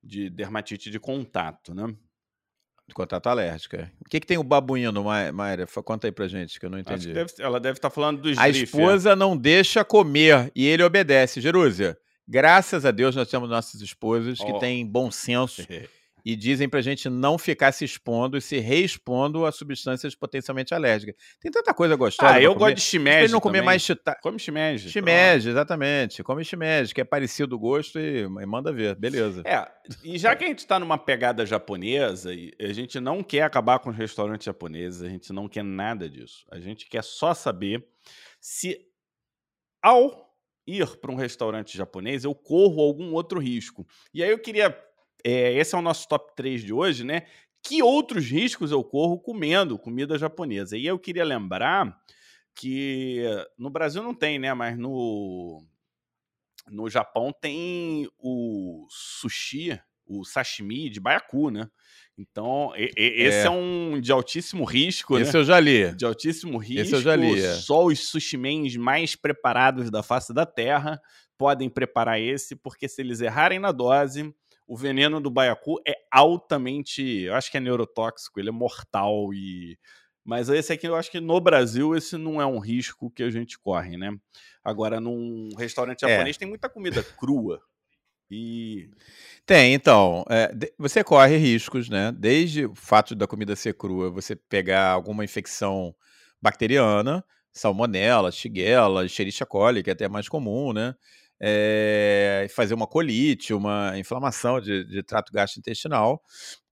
de 0.01 0.29
dermatite 0.29 0.89
de 0.89 0.99
contato, 0.99 1.73
né? 1.73 1.93
Contato 2.93 3.27
alérgico. 3.27 3.75
é. 3.75 3.89
O 4.05 4.09
que, 4.09 4.19
que 4.19 4.27
tem 4.27 4.37
o 4.37 4.43
babuíno, 4.43 5.03
Ma- 5.03 5.31
Mayra? 5.31 5.65
Conta 5.83 6.07
aí 6.07 6.11
pra 6.11 6.27
gente, 6.27 6.59
que 6.59 6.65
eu 6.65 6.69
não 6.69 6.77
que 6.83 6.89
entendi. 6.91 7.13
deve- 7.13 7.33
ela 7.39 7.59
deve 7.59 7.77
estar 7.77 7.89
falando 7.89 8.21
dos 8.21 8.37
A 8.37 8.43
drift, 8.43 8.59
é. 8.61 8.63
esposa 8.65 9.15
não 9.15 9.35
deixa 9.37 9.83
comer 9.85 10.51
e 10.55 10.65
ele 10.67 10.83
obedece. 10.83 11.39
Jerúzia, 11.41 11.97
graças 12.27 12.85
a 12.85 12.91
Deus 12.91 13.15
nós 13.15 13.29
temos 13.29 13.49
nossas 13.49 13.81
esposas 13.81 14.37
que 14.37 14.51
Ó. 14.51 14.59
têm 14.59 14.85
bom 14.85 15.09
senso 15.09 15.65
e 16.25 16.35
dizem 16.35 16.69
para 16.69 16.79
a 16.79 16.83
gente 16.83 17.09
não 17.09 17.37
ficar 17.37 17.71
se 17.71 17.83
expondo 17.83 18.37
e 18.37 18.41
se 18.41 18.57
reexpondo 18.59 19.45
a 19.45 19.51
substâncias 19.51 20.15
potencialmente 20.15 20.73
alérgicas. 20.73 21.15
Tem 21.39 21.51
tanta 21.51 21.73
coisa 21.73 21.95
gostosa. 21.95 22.35
Ah, 22.35 22.41
eu 22.41 22.55
gosto 22.55 22.75
de 22.75 22.81
shimeji. 22.81 23.31
não 23.31 23.41
comer 23.41 23.59
também. 23.59 23.65
mais 23.65 23.81
chita... 23.81 24.17
Come 24.21 24.39
shimeji. 24.39 24.89
Shimeji, 24.89 25.49
exatamente. 25.49 26.23
Come 26.23 26.43
shimeji, 26.45 26.93
que 26.93 27.01
é 27.01 27.03
parecido 27.03 27.55
o 27.55 27.59
gosto 27.59 27.99
e, 27.99 28.21
e 28.21 28.45
manda 28.45 28.71
ver. 28.71 28.95
Beleza. 28.95 29.43
É, 29.45 29.69
e 30.03 30.17
já 30.17 30.35
que 30.35 30.45
a 30.45 30.47
gente 30.47 30.59
está 30.59 30.79
numa 30.79 30.97
pegada 30.97 31.45
japonesa, 31.45 32.31
a 32.59 32.73
gente 32.73 32.99
não 32.99 33.21
quer 33.21 33.41
acabar 33.41 33.79
com 33.79 33.89
os 33.89 33.95
restaurantes 33.95 34.45
japoneses, 34.45 35.01
a 35.01 35.09
gente 35.09 35.33
não 35.33 35.49
quer 35.49 35.63
nada 35.63 36.09
disso. 36.09 36.45
A 36.49 36.59
gente 36.59 36.87
quer 36.87 37.03
só 37.03 37.33
saber 37.33 37.85
se 38.39 38.79
ao 39.81 40.23
ir 40.65 40.87
para 40.97 41.11
um 41.11 41.15
restaurante 41.15 41.77
japonês 41.77 42.23
eu 42.23 42.33
corro 42.33 42.81
algum 42.81 43.13
outro 43.13 43.39
risco. 43.39 43.85
E 44.13 44.23
aí 44.23 44.29
eu 44.29 44.39
queria 44.39 44.75
é, 45.23 45.53
esse 45.53 45.75
é 45.75 45.77
o 45.77 45.81
nosso 45.81 46.07
top 46.07 46.35
3 46.35 46.63
de 46.63 46.73
hoje, 46.73 47.03
né? 47.03 47.25
Que 47.61 47.81
outros 47.81 48.25
riscos 48.25 48.71
eu 48.71 48.83
corro 48.83 49.19
comendo 49.19 49.79
comida 49.79 50.17
japonesa? 50.17 50.77
E 50.77 50.85
eu 50.85 50.99
queria 50.99 51.23
lembrar 51.23 51.97
que 52.55 53.23
no 53.57 53.69
Brasil 53.69 54.03
não 54.03 54.13
tem, 54.13 54.37
né? 54.37 54.53
Mas 54.53 54.77
no, 54.77 55.63
no 56.69 56.89
Japão 56.89 57.31
tem 57.31 58.09
o 58.19 58.85
sushi, 58.89 59.79
o 60.05 60.25
sashimi 60.25 60.89
de 60.89 60.99
baiacu, 60.99 61.49
né? 61.49 61.69
Então, 62.17 62.71
e, 62.75 62.91
e, 62.95 63.23
esse 63.23 63.39
é. 63.39 63.45
é. 63.45 63.49
um 63.49 63.99
de 63.99 64.11
altíssimo 64.11 64.63
risco, 64.65 65.17
esse 65.17 65.33
né? 65.33 65.39
eu 65.39 65.43
já 65.43 65.59
li. 65.59 65.95
De 65.95 66.05
altíssimo 66.05 66.57
risco. 66.57 66.81
Esse 66.81 66.95
eu 66.95 67.01
já 67.01 67.15
li. 67.15 67.39
É. 67.41 67.53
Só 67.55 67.85
os 67.85 68.07
sushimens 68.07 68.75
mais 68.75 69.15
preparados 69.15 69.89
da 69.89 70.03
face 70.03 70.33
da 70.33 70.45
Terra 70.45 71.01
podem 71.37 71.69
preparar 71.69 72.21
esse, 72.21 72.55
porque 72.55 72.87
se 72.87 73.01
eles 73.01 73.19
errarem 73.19 73.57
na 73.57 73.71
dose, 73.71 74.33
o 74.67 74.77
veneno 74.77 75.19
do 75.19 75.29
baiacu 75.29 75.79
é 75.87 75.93
altamente, 76.11 77.01
eu 77.01 77.35
acho 77.35 77.51
que 77.51 77.57
é 77.57 77.59
neurotóxico, 77.59 78.39
ele 78.39 78.49
é 78.49 78.51
mortal 78.51 79.33
e 79.33 79.77
mas 80.25 80.47
esse 80.47 80.71
aqui 80.71 80.87
eu 80.87 80.95
acho 80.95 81.11
que 81.11 81.19
no 81.19 81.39
Brasil 81.41 81.95
esse 81.95 82.17
não 82.17 82.41
é 82.41 82.45
um 82.45 82.59
risco 82.59 83.11
que 83.11 83.23
a 83.23 83.29
gente 83.29 83.59
corre, 83.59 83.97
né? 83.97 84.15
Agora 84.63 84.99
num 84.99 85.49
restaurante 85.57 86.05
é. 86.05 86.09
japonês 86.09 86.37
é. 86.37 86.39
tem 86.39 86.47
muita 86.47 86.69
comida 86.69 87.03
crua. 87.03 87.61
E 88.31 88.89
tem, 89.45 89.73
então, 89.73 90.23
é, 90.29 90.51
você 90.77 91.03
corre 91.03 91.35
riscos, 91.35 91.89
né? 91.89 92.11
Desde 92.11 92.65
o 92.65 92.73
fato 92.73 93.13
da 93.13 93.27
comida 93.27 93.55
ser 93.55 93.75
crua, 93.75 94.09
você 94.09 94.35
pegar 94.35 94.91
alguma 94.91 95.25
infecção 95.25 95.93
bacteriana, 96.41 97.23
salmonela, 97.51 98.31
shigella, 98.31 99.05
escherichia 99.05 99.45
coli, 99.45 99.83
que 99.83 99.89
é 99.89 99.93
até 99.93 100.07
mais 100.07 100.27
comum, 100.27 100.73
né? 100.73 100.95
É, 101.45 102.47
fazer 102.55 102.73
uma 102.73 102.87
colite, 102.87 103.53
uma 103.53 103.97
inflamação 103.97 104.61
de, 104.61 104.85
de 104.85 105.03
trato 105.03 105.29
gastrointestinal. 105.33 106.23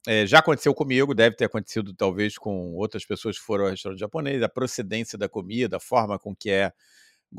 É, 0.07 0.25
já 0.25 0.39
aconteceu 0.39 0.73
comigo, 0.73 1.13
deve 1.13 1.35
ter 1.35 1.45
acontecido 1.45 1.93
talvez 1.93 2.37
com 2.37 2.73
outras 2.75 3.05
pessoas 3.05 3.37
que 3.37 3.43
foram 3.43 3.65
ao 3.65 3.71
restaurante 3.71 3.99
japonês, 3.99 4.41
a 4.41 4.47
procedência 4.47 5.17
da 5.17 5.27
comida, 5.27 5.75
a 5.75 5.79
forma 5.79 6.17
com 6.17 6.33
que 6.33 6.49
é, 6.49 6.71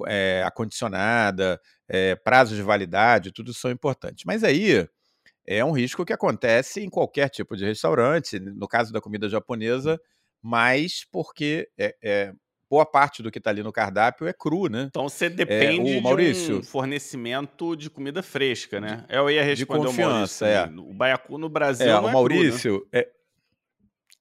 é 0.07 0.43
acondicionada, 0.45 1.59
é, 1.89 2.15
prazos 2.17 2.57
de 2.57 2.63
validade, 2.63 3.33
tudo 3.33 3.55
são 3.55 3.71
importantes. 3.71 4.25
Mas 4.27 4.45
aí 4.45 4.87
é 5.47 5.65
um 5.65 5.73
risco 5.73 6.05
que 6.05 6.13
acontece 6.13 6.83
em 6.83 6.91
qualquer 6.91 7.31
tipo 7.31 7.57
de 7.57 7.65
restaurante, 7.65 8.39
no 8.39 8.69
caso 8.69 8.93
da 8.93 9.01
comida 9.01 9.27
japonesa, 9.29 9.99
mas 10.43 11.07
porque 11.11 11.67
é, 11.79 11.97
é 12.03 12.35
boa 12.73 12.87
parte 12.87 13.23
do 13.23 13.31
que 13.31 13.37
está 13.37 13.51
ali 13.51 13.63
no 13.63 13.71
cardápio 13.71 14.27
é 14.27 14.33
cru, 14.33 14.67
né? 14.67 14.87
Então 14.89 15.07
você 15.07 15.29
depende 15.29 15.95
é, 15.95 15.99
o 15.99 16.03
Maurício, 16.03 16.55
de 16.55 16.61
um 16.61 16.63
fornecimento 16.63 17.77
de 17.77 17.91
comida 17.91 18.23
fresca, 18.23 18.81
né? 18.81 19.05
De, 19.07 19.15
eu 19.15 19.29
ia 19.29 19.45
responder 19.45 19.81
de 19.81 19.87
confiança, 19.89 20.47
o 20.47 20.49
Maurício. 20.49 20.79
É. 20.79 20.91
O 20.91 20.95
baiacu 20.95 21.37
no 21.37 21.51
Brasil 21.51 21.87
é, 21.87 21.93
não 21.93 22.05
o 22.05 22.09
é 22.09 22.13
Maurício, 22.13 22.81
cru, 22.81 22.89
né? 22.91 23.01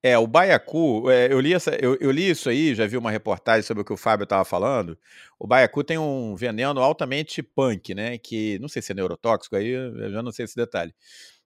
é, 0.03 0.11
é, 0.11 0.17
o 0.17 0.27
baiacu, 0.27 1.09
é, 1.09 1.31
eu, 1.31 1.39
li 1.39 1.53
essa, 1.53 1.73
eu, 1.75 1.95
eu, 2.01 2.11
li 2.11 2.29
isso 2.29 2.49
aí, 2.49 2.75
já 2.75 2.85
vi 2.85 2.97
uma 2.97 3.09
reportagem 3.09 3.61
sobre 3.61 3.83
o 3.83 3.85
que 3.85 3.93
o 3.93 3.97
Fábio 3.97 4.25
estava 4.25 4.43
falando. 4.43 4.97
O 5.39 5.47
baiacu 5.47 5.81
tem 5.81 5.97
um 5.97 6.35
veneno 6.35 6.81
altamente 6.81 7.41
punk, 7.41 7.95
né? 7.95 8.17
Que 8.17 8.59
não 8.59 8.67
sei 8.67 8.81
se 8.81 8.91
é 8.91 8.95
neurotóxico, 8.95 9.55
aí 9.55 9.69
eu 9.69 10.11
já 10.11 10.21
não 10.21 10.31
sei 10.33 10.43
esse 10.43 10.57
detalhe. 10.57 10.93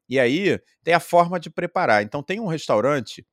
E 0.09 0.19
aí 0.19 0.59
tem 0.83 0.95
a 0.95 0.99
forma 0.99 1.39
de 1.39 1.51
preparar. 1.51 2.01
Então 2.01 2.23
tem 2.23 2.39
um 2.39 2.47
restaurante 2.47 3.23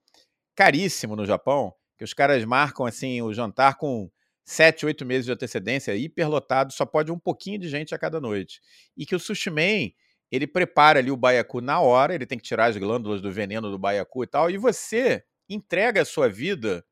caríssimo 0.55 1.17
no 1.17 1.25
Japão 1.25 1.73
que 2.03 2.05
os 2.05 2.13
caras 2.13 2.45
marcam 2.45 2.85
assim 2.85 3.23
o 3.23 3.33
jantar 3.33 3.77
com 3.77 4.11
sete, 4.45 4.85
oito 4.85 5.07
meses 5.07 5.25
de 5.25 5.31
antecedência, 5.31 5.95
hiperlotado, 5.95 6.73
só 6.73 6.85
pode 6.85 7.13
um 7.13 7.19
pouquinho 7.19 7.61
de 7.61 7.69
gente 7.69 7.95
a 7.95 7.99
cada 7.99 8.21
noite. 8.21 8.61
E 8.97 9.07
que 9.07 9.15
o 9.15 9.21
sushi 9.21 9.51
man, 9.51 9.89
ele 10.29 10.49
prepara 10.49 10.99
ali 10.99 11.13
o 11.13 11.17
baiacu 11.17 11.61
na 11.61 11.81
hora, 11.81 12.13
ele 12.13 12.27
tem 12.27 12.37
que 12.37 12.43
tirar 12.43 12.67
as 12.67 12.77
glândulas 12.77 13.23
do 13.23 13.31
veneno 13.31 13.71
do 13.71 13.79
baiacu 13.79 14.25
e 14.25 14.27
tal, 14.27 14.51
e 14.51 14.59
você 14.59 15.23
entrega 15.49 16.03
a 16.03 16.05
sua 16.05 16.29
vida 16.29 16.85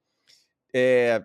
é, 0.73 1.21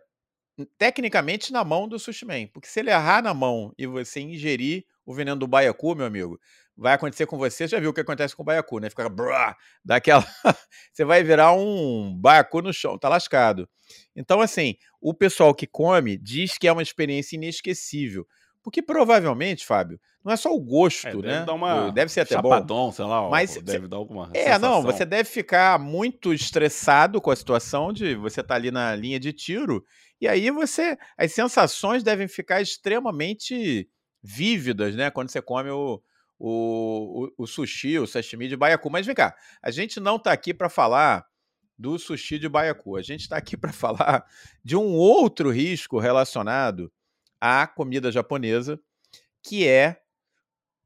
tecnicamente 0.79 1.53
na 1.53 1.63
mão 1.63 1.87
do 1.87 1.99
sushi 1.99 2.25
man. 2.25 2.47
Porque 2.47 2.67
se 2.67 2.79
ele 2.79 2.89
errar 2.89 3.21
na 3.21 3.35
mão 3.35 3.71
e 3.77 3.85
você 3.85 4.19
ingerir 4.19 4.83
o 5.05 5.13
veneno 5.13 5.37
do 5.37 5.47
baiacu, 5.47 5.93
meu 5.93 6.07
amigo, 6.07 6.39
vai 6.77 6.93
acontecer 6.93 7.25
com 7.25 7.37
você. 7.37 7.67
Já 7.67 7.79
viu 7.79 7.89
o 7.89 7.93
que 7.93 8.01
acontece 8.01 8.35
com 8.35 8.43
o 8.43 8.45
baiacu, 8.45 8.79
né? 8.79 8.89
Fica 8.89 9.07
brá, 9.09 9.55
daquela. 9.83 10.25
você 10.91 11.05
vai 11.05 11.23
virar 11.23 11.53
um 11.53 12.15
baiacu 12.15 12.61
no 12.61 12.73
chão, 12.73 12.97
tá 12.97 13.09
lascado. 13.09 13.67
Então, 14.15 14.41
assim, 14.41 14.75
o 15.01 15.13
pessoal 15.13 15.53
que 15.53 15.67
come 15.67 16.17
diz 16.17 16.57
que 16.57 16.67
é 16.67 16.71
uma 16.71 16.83
experiência 16.83 17.35
inesquecível. 17.35 18.27
Porque 18.65 18.81
provavelmente, 18.81 19.63
Fábio, 19.63 19.99
não 20.23 20.33
é 20.33 20.35
só 20.35 20.51
o 20.51 20.59
gosto, 20.59 21.05
é, 21.05 21.11
deve 21.11 21.27
né? 21.27 21.45
Dar 21.45 21.53
uma 21.53 21.91
deve 21.91 22.11
ser 22.11 22.21
até 22.21 22.33
chapadão, 22.33 22.87
bom. 22.87 22.91
sei 22.91 23.05
lá, 23.05 23.29
mas 23.29 23.55
deve 23.61 23.87
dar 23.87 23.97
alguma 23.97 24.31
É, 24.33 24.45
sensação. 24.45 24.59
não, 24.59 24.81
você 24.81 25.05
deve 25.05 25.29
ficar 25.29 25.77
muito 25.77 26.33
estressado 26.33 27.21
com 27.21 27.29
a 27.29 27.35
situação 27.35 27.93
de 27.93 28.15
você 28.15 28.41
estar 28.41 28.55
tá 28.55 28.55
ali 28.55 28.71
na 28.71 28.95
linha 28.95 29.19
de 29.19 29.31
tiro 29.31 29.85
e 30.19 30.27
aí 30.27 30.49
você 30.49 30.97
as 31.15 31.31
sensações 31.31 32.01
devem 32.01 32.27
ficar 32.27 32.59
extremamente 32.59 33.87
vívidas, 34.23 34.95
né, 34.95 35.11
quando 35.11 35.29
você 35.29 35.43
come 35.43 35.69
o, 35.69 36.01
o, 36.39 37.29
o, 37.37 37.43
o 37.43 37.47
sushi, 37.47 37.97
o 37.99 38.07
sashimi 38.07 38.47
de 38.47 38.55
baiacu. 38.57 38.89
Mas 38.89 39.05
vem 39.05 39.15
cá, 39.15 39.35
a 39.61 39.71
gente 39.71 39.99
não 39.99 40.17
está 40.17 40.31
aqui 40.31 40.53
para 40.53 40.69
falar 40.69 41.25
do 41.77 41.97
sushi 41.99 42.39
de 42.39 42.49
baiacu. 42.49 42.95
A 42.95 43.01
gente 43.01 43.21
está 43.21 43.37
aqui 43.37 43.57
para 43.57 43.71
falar 43.73 44.25
de 44.63 44.75
um 44.75 44.93
outro 44.93 45.49
risco 45.49 45.99
relacionado 45.99 46.91
à 47.39 47.67
comida 47.67 48.11
japonesa, 48.11 48.79
que 49.43 49.67
é 49.67 50.01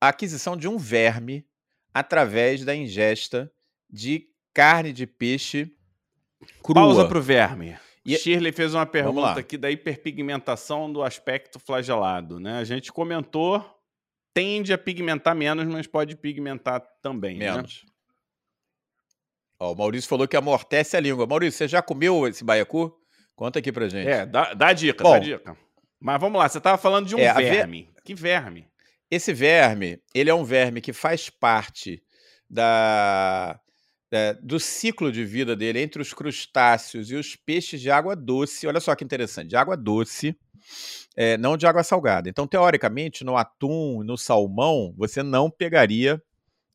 a 0.01 0.09
aquisição 0.09 0.55
de 0.55 0.67
um 0.67 0.77
verme 0.77 1.45
através 1.93 2.63
da 2.63 2.75
ingesta 2.75 3.51
de 3.89 4.27
carne 4.53 4.93
de 4.93 5.07
peixe 5.07 5.73
crua. 6.63 6.75
Pausa 6.75 7.07
para 7.07 7.17
o 7.17 7.21
verme. 7.21 7.77
E... 8.05 8.17
Shirley 8.17 8.51
fez 8.51 8.73
uma 8.73 8.85
pergunta 8.85 9.39
aqui 9.39 9.57
da 9.57 9.69
hiperpigmentação 9.69 10.91
do 10.91 11.03
aspecto 11.03 11.59
flagelado. 11.59 12.39
Né? 12.39 12.57
A 12.57 12.63
gente 12.63 12.91
comentou 12.91 13.63
tende 14.33 14.73
a 14.73 14.77
pigmentar 14.77 15.35
menos, 15.35 15.65
mas 15.65 15.87
pode 15.87 16.15
pigmentar 16.15 16.81
também. 17.01 17.37
Né? 17.37 17.51
Menos. 17.51 17.83
Né? 17.83 17.89
Ó, 19.59 19.73
o 19.73 19.75
Maurício 19.75 20.09
falou 20.09 20.27
que 20.27 20.37
amortece 20.37 20.95
a 20.95 20.99
língua. 20.99 21.27
Maurício, 21.27 21.57
você 21.57 21.67
já 21.67 21.81
comeu 21.81 22.27
esse 22.27 22.43
baiacu? 22.43 22.95
Conta 23.35 23.59
aqui 23.59 23.71
pra 23.71 23.89
gente. 23.89 24.07
É, 24.07 24.25
dá, 24.25 24.53
dá 24.53 24.73
dica, 24.73 25.03
Bom, 25.03 25.11
dá 25.11 25.19
dica. 25.19 25.57
Mas 25.99 26.19
vamos 26.19 26.39
lá, 26.39 26.47
você 26.47 26.57
estava 26.57 26.77
falando 26.77 27.07
de 27.07 27.15
um 27.15 27.19
é, 27.19 27.33
verme. 27.33 27.83
Ver... 27.83 28.01
Que 28.03 28.15
verme? 28.15 28.67
Esse 29.11 29.33
verme, 29.33 30.01
ele 30.13 30.29
é 30.29 30.33
um 30.33 30.43
verme 30.43 30.81
que 30.81 30.93
faz 30.93 31.29
parte 31.29 32.01
da, 32.49 33.59
da, 34.09 34.33
do 34.33 34.59
ciclo 34.59 35.11
de 35.11 35.25
vida 35.25 35.55
dele 35.55 35.79
entre 35.79 36.01
os 36.01 36.13
crustáceos 36.13 37.11
e 37.11 37.15
os 37.15 37.35
peixes 37.35 37.81
de 37.81 37.91
água 37.91 38.15
doce. 38.15 38.67
Olha 38.67 38.79
só 38.79 38.95
que 38.95 39.03
interessante, 39.03 39.49
de 39.49 39.55
água 39.55 39.75
doce 39.75 40.37
é, 41.15 41.37
não 41.37 41.57
de 41.57 41.67
água 41.67 41.83
salgada. 41.83 42.29
Então, 42.29 42.47
teoricamente, 42.47 43.23
no 43.23 43.37
atum, 43.37 44.03
no 44.03 44.17
salmão, 44.17 44.93
você 44.97 45.21
não 45.21 45.49
pegaria 45.49 46.21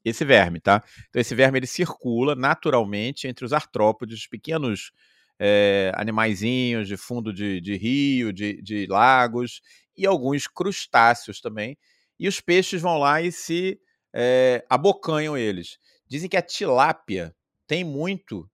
esse 0.04 0.24
verme, 0.24 0.60
tá? 0.60 0.84
Então, 1.08 1.20
esse 1.20 1.34
verme 1.34 1.58
ele 1.58 1.66
circula 1.66 2.34
naturalmente 2.34 3.26
entre 3.26 3.44
os 3.44 3.52
artrópodes, 3.52 4.20
os 4.20 4.26
pequenos 4.26 4.92
é, 5.38 5.90
animaizinhos 5.94 6.86
de 6.86 6.96
fundo 6.96 7.32
de, 7.32 7.60
de 7.60 7.76
rio, 7.76 8.32
de, 8.32 8.60
de, 8.62 8.86
lagos 8.86 9.62
e 9.96 10.06
alguns 10.06 10.46
crustáceos 10.46 11.40
também. 11.40 11.76
E 12.18 12.28
os 12.28 12.40
peixes 12.40 12.80
vão 12.82 12.98
lá 12.98 13.22
e 13.22 13.32
se 13.32 13.80
é, 14.12 14.64
abocanham 14.68 15.36
eles. 15.36 15.78
Dizem 16.06 16.28
que 16.28 16.36
a 16.36 16.42
tilápia 16.42 17.34
tem 17.66 17.82
muito, 17.82 18.48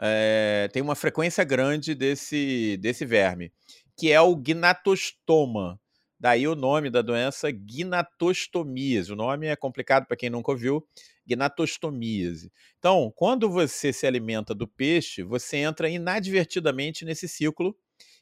é, 0.00 0.68
tem 0.72 0.82
uma 0.82 0.94
frequência 0.94 1.44
grande 1.44 1.94
desse, 1.94 2.76
desse 2.78 3.06
verme 3.06 3.52
que 3.96 4.12
é 4.12 4.20
o 4.20 4.36
gnatostoma. 4.36 5.80
Daí 6.18 6.48
o 6.48 6.54
nome 6.54 6.88
da 6.90 7.02
doença, 7.02 7.50
gnatostomíase. 7.50 9.12
O 9.12 9.16
nome 9.16 9.46
é 9.46 9.56
complicado 9.56 10.06
para 10.06 10.16
quem 10.16 10.30
nunca 10.30 10.50
ouviu, 10.50 10.86
gnatostomíase. 11.26 12.50
Então, 12.78 13.12
quando 13.14 13.50
você 13.50 13.92
se 13.92 14.06
alimenta 14.06 14.54
do 14.54 14.66
peixe, 14.66 15.22
você 15.22 15.58
entra 15.58 15.88
inadvertidamente 15.88 17.04
nesse 17.04 17.28
ciclo 17.28 17.76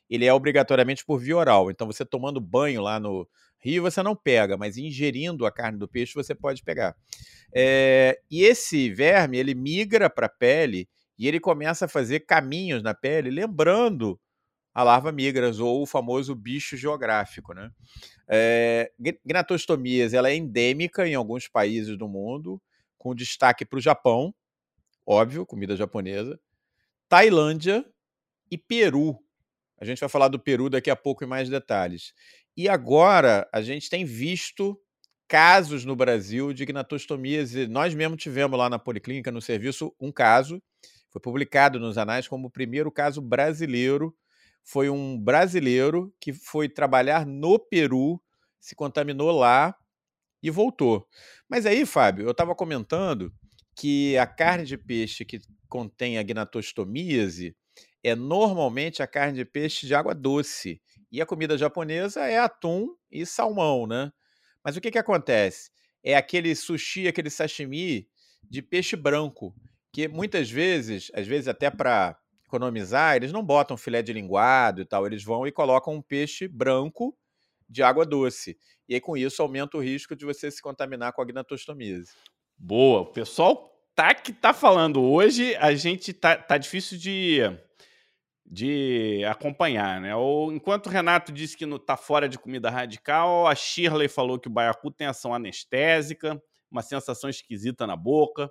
ele 0.09 0.27
é 0.27 0.33
obrigatoriamente 0.33 1.05
por 1.05 1.19
via 1.19 1.37
oral. 1.37 1.71
Então, 1.71 1.87
você 1.87 2.05
tomando 2.05 2.41
banho 2.41 2.83
lá 2.83 3.01
no 3.01 3.29
rio, 3.59 3.83
você 3.83 4.03
não 4.03 4.15
pega, 4.15 4.57
mas 4.57 4.77
ingerindo 4.77 5.47
a 5.47 5.53
carne 5.53 5.79
do 5.79 5.89
peixe, 5.89 6.15
você 6.15 6.35
pode 6.35 6.63
pegar. 6.63 6.95
É, 7.55 8.21
e 8.31 8.43
esse 8.43 8.91
verme, 8.91 9.39
ele 9.39 9.55
migra 9.55 10.11
para 10.11 10.27
a 10.27 10.31
pele 10.31 10.89
e 11.19 11.27
ele 11.27 11.41
começa 11.41 11.87
a 11.87 11.89
fazer 11.89 12.21
caminhos 12.21 12.83
na 12.83 12.93
pele, 12.93 13.31
lembrando 13.31 14.21
a 14.75 14.83
larva 14.83 15.13
migras, 15.13 15.61
ou 15.61 15.83
o 15.83 15.87
famoso 15.87 16.35
bicho 16.35 16.77
geográfico. 16.77 17.55
Né? 17.55 17.71
É, 18.29 18.91
gnatostomias 19.25 20.13
ela 20.13 20.29
é 20.29 20.35
endêmica 20.35 21.07
em 21.07 21.15
alguns 21.15 21.47
países 21.47 21.97
do 21.97 22.09
mundo, 22.09 22.61
com 22.99 23.15
destaque 23.15 23.65
para 23.65 23.79
o 23.79 23.83
Japão, 23.83 24.35
óbvio, 25.07 25.47
comida 25.47 25.77
japonesa, 25.77 26.41
Tailândia 27.09 27.85
e 28.51 28.59
Peru. 28.59 29.19
A 29.79 29.85
gente 29.85 30.01
vai 30.01 30.09
falar 30.09 30.29
do 30.29 30.39
Peru 30.39 30.69
daqui 30.69 30.91
a 30.91 30.97
pouco 30.97 31.23
em 31.23 31.27
mais 31.27 31.49
detalhes. 31.49 32.13
E 32.57 32.69
agora 32.69 33.49
a 33.53 33.61
gente 33.61 33.91
tem 33.91 34.05
visto 34.05 34.81
casos 35.29 35.85
no 35.85 35.95
Brasil 35.95 36.53
de 36.53 36.65
gnatostomias. 36.65 37.55
E 37.55 37.67
nós 37.67 37.95
mesmo 37.95 38.17
tivemos 38.17 38.59
lá 38.59 38.71
na 38.71 38.79
Policlínica, 38.79 39.31
no 39.31 39.43
serviço, 39.43 39.95
um 40.01 40.11
caso. 40.11 40.63
Foi 41.11 41.21
publicado 41.21 41.79
nos 41.79 41.99
anais 41.99 42.27
como 42.27 42.49
o 42.49 42.51
primeiro 42.51 42.91
caso 42.91 43.21
brasileiro 43.21 44.15
foi 44.65 44.89
um 44.89 45.19
brasileiro 45.19 46.13
que 46.21 46.33
foi 46.33 46.69
trabalhar 46.69 47.27
no 47.27 47.59
Peru, 47.59 48.21
se 48.59 48.75
contaminou 48.75 49.31
lá 49.31 49.77
e 50.43 50.51
voltou. 50.51 51.07
Mas 51.49 51.67
aí, 51.67 51.85
Fábio, 51.85 52.25
eu 52.25 52.31
estava 52.31 52.55
comentando 52.55 53.33
que 53.77 54.17
a 54.17 54.27
carne 54.27 54.65
de 54.65 54.79
peixe 54.79 55.25
que 55.25 55.41
contém 55.69 56.19
a 56.19 56.23
gnatostomíase 56.23 57.55
é 58.03 58.15
normalmente 58.15 59.03
a 59.03 59.07
carne 59.07 59.37
de 59.39 59.45
peixe 59.45 59.87
de 59.87 59.95
água 59.95 60.15
doce. 60.15 60.81
E 61.11 61.21
a 61.21 61.27
comida 61.27 61.57
japonesa 61.57 62.27
é 62.27 62.39
atum 62.39 62.95
e 63.11 63.25
salmão, 63.25 63.87
né? 63.87 64.13
Mas 64.65 64.77
o 64.77 64.81
que, 64.81 64.91
que 64.91 64.99
acontece? 64.99 65.71
É 66.03 66.17
aquele 66.17 66.55
sushi, 66.55 67.07
aquele 67.07 67.31
sashimi 67.31 68.09
de 68.49 68.63
peixe 68.63 68.97
branco, 68.97 69.55
que 69.93 70.09
muitas 70.09 70.51
vezes, 70.51 71.11
às 71.15 71.27
vezes 71.27 71.49
até 71.49 71.71
para 71.71 72.19
economizar, 72.47 73.17
eles 73.17 73.33
não 73.33 73.43
botam 73.43 73.77
filé 73.77 74.03
de 74.03 74.13
linguado 74.13 74.81
e 74.81 74.85
tal, 74.85 75.07
eles 75.07 75.25
vão 75.25 75.47
e 75.47 75.53
colocam 75.53 75.95
um 75.95 76.03
peixe 76.03 76.47
branco 76.47 77.17
de 77.69 77.83
água 77.83 78.05
doce. 78.05 78.57
E 78.89 78.95
aí, 78.95 79.01
com 79.01 79.17
isso, 79.17 79.43
aumenta 79.43 79.77
o 79.77 79.81
risco 79.81 80.15
de 80.15 80.25
você 80.25 80.51
se 80.51 80.61
contaminar 80.61 81.13
com 81.13 81.23
a 81.23 81.25
gnatostomise. 81.25 82.13
Boa. 82.57 83.01
O 83.01 83.07
pessoal 83.07 83.71
tá 83.95 84.15
que 84.15 84.33
tá 84.33 84.53
falando 84.53 85.03
hoje, 85.03 85.57
a 85.57 85.75
gente 85.75 86.13
tá, 86.13 86.37
tá 86.37 86.59
difícil 86.59 86.99
de, 86.99 87.41
de 88.45 89.25
acompanhar, 89.25 90.01
né? 90.01 90.15
Ou, 90.15 90.53
enquanto 90.53 90.87
o 90.87 90.91
Renato 90.91 91.33
disse 91.33 91.57
que 91.57 91.65
não 91.65 91.79
tá 91.79 91.97
fora 91.97 92.29
de 92.29 92.39
comida 92.39 92.71
radical, 92.71 93.47
a 93.47 93.55
Shirley 93.55 94.09
falou 94.09 94.39
que 94.39 94.49
o 94.49 94.51
baiacu 94.51 94.91
tem 94.91 95.07
ação 95.07 95.33
anestésica, 95.33 96.41
uma 96.71 96.83
sensação 96.83 97.31
esquisita 97.31 97.87
na 97.87 97.97
boca. 97.97 98.51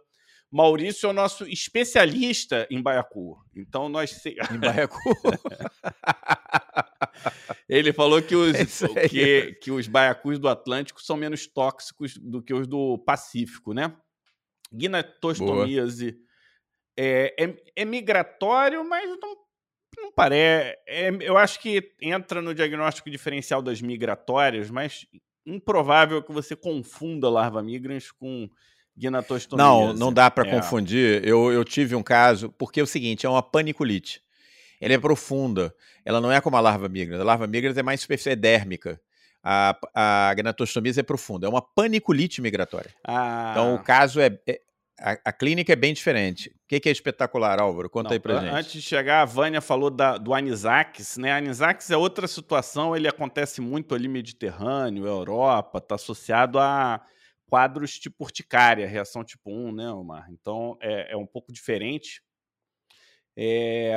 Maurício 0.54 1.08
é 1.08 1.10
o 1.10 1.14
nosso 1.14 1.46
especialista 1.48 2.68
em 2.70 2.80
baiacu. 2.80 3.44
Então 3.56 3.90
nós. 3.90 4.22
Em 4.54 4.60
baiacu? 4.60 5.00
Ele 7.68 7.92
falou 7.92 8.22
que 8.22 8.36
os, 8.36 8.84
é 8.96 9.10
que, 9.10 9.54
que 9.54 9.72
os 9.72 9.88
baiacus 9.88 10.38
do 10.38 10.48
Atlântico 10.48 11.02
são 11.02 11.18
menos 11.18 11.48
tóxicos 11.48 12.16
do 12.18 12.40
que 12.40 12.54
os 12.54 12.68
do 12.68 13.00
Pacífico, 13.00 13.74
né? 13.74 13.98
Ginatostomíase 14.72 16.20
é, 16.96 17.34
é, 17.40 17.56
é, 17.76 17.84
migratório, 17.84 18.88
mas 18.88 19.10
não, 19.20 19.36
não 19.98 20.12
parece. 20.12 20.78
É, 20.88 21.10
eu 21.22 21.36
acho 21.36 21.60
que 21.60 21.96
entra 22.00 22.44
no 22.44 22.54
diagnóstico 22.54 23.10
diferencial 23.10 23.60
das 23.60 23.82
migratórias, 23.82 24.70
mas 24.70 25.08
improvável 25.48 26.22
que 26.22 26.32
você 26.32 26.56
confunda 26.56 27.28
larva 27.28 27.64
migrans 27.64 28.12
com 28.12 28.48
gnatostomia. 28.96 29.64
Não, 29.64 29.94
não 29.94 30.14
dá 30.14 30.30
para 30.30 30.48
é. 30.48 30.52
confundir. 30.52 31.26
Eu, 31.26 31.52
eu 31.52 31.64
tive 31.64 31.96
um 31.96 32.04
caso, 32.04 32.50
porque 32.58 32.80
é 32.80 32.84
o 32.84 32.88
seguinte, 32.88 33.26
é 33.26 33.30
uma 33.30 33.44
paniculite. 33.44 34.22
Ela 34.80 34.94
é 34.94 34.98
profunda. 34.98 35.74
Ela 36.06 36.20
não 36.20 36.32
é 36.32 36.42
como 36.42 36.58
a 36.58 36.60
larva 36.60 36.90
migrans. 36.90 37.22
A 37.22 37.24
larva 37.24 37.48
migrans 37.48 37.78
é 37.78 37.84
mais 37.84 38.02
superficial, 38.02 38.34
é 38.34 38.36
dérmica. 38.36 39.00
A, 39.44 39.78
a 39.94 40.34
gnatostomia 40.36 40.94
é 40.98 41.04
profunda. 41.04 41.48
É 41.48 41.50
uma 41.50 41.62
paniculite 41.62 42.42
migratória. 42.42 42.94
Ah. 43.04 43.50
Então, 43.52 43.76
o 43.76 43.80
caso 43.80 44.20
é, 44.20 44.38
é 44.48 44.62
a, 45.00 45.18
a, 45.26 45.34
clínica 45.34 45.74
é 45.74 45.76
bem 45.76 45.94
diferente. 45.94 46.50
O 46.50 46.68
que, 46.68 46.80
que 46.80 46.90
é 46.90 46.92
espetacular, 46.92 47.60
Álvaro? 47.60 47.90
Conta 47.90 48.10
Não, 48.10 48.14
aí 48.14 48.20
pra 48.20 48.40
gente. 48.40 48.54
Antes 48.54 48.72
de 48.74 48.82
chegar, 48.82 49.22
a 49.22 49.26
Vânia 49.26 49.60
falou 49.60 49.90
da, 49.90 50.18
do 50.18 50.34
Anisax, 50.34 51.18
né? 51.18 51.34
Anisax 51.34 51.90
é 51.90 51.98
outra 51.98 52.28
situação, 52.28 52.96
ele 52.96 53.08
acontece 53.08 53.60
muito 53.60 53.94
ali 53.96 54.08
Mediterrâneo, 54.08 55.06
Europa, 55.06 55.80
está 55.80 55.96
associado 55.96 56.60
a 56.60 57.02
quadros 57.54 58.00
tipo 58.00 58.24
urticária, 58.24 58.88
reação 58.88 59.24
tipo 59.24 59.52
1, 59.52 59.74
né, 59.74 59.88
Omar? 59.92 60.26
Então 60.32 60.76
é, 60.82 61.14
é 61.14 61.16
um 61.16 61.28
pouco 61.28 61.54
diferente. 61.54 62.20
É... 63.38 63.94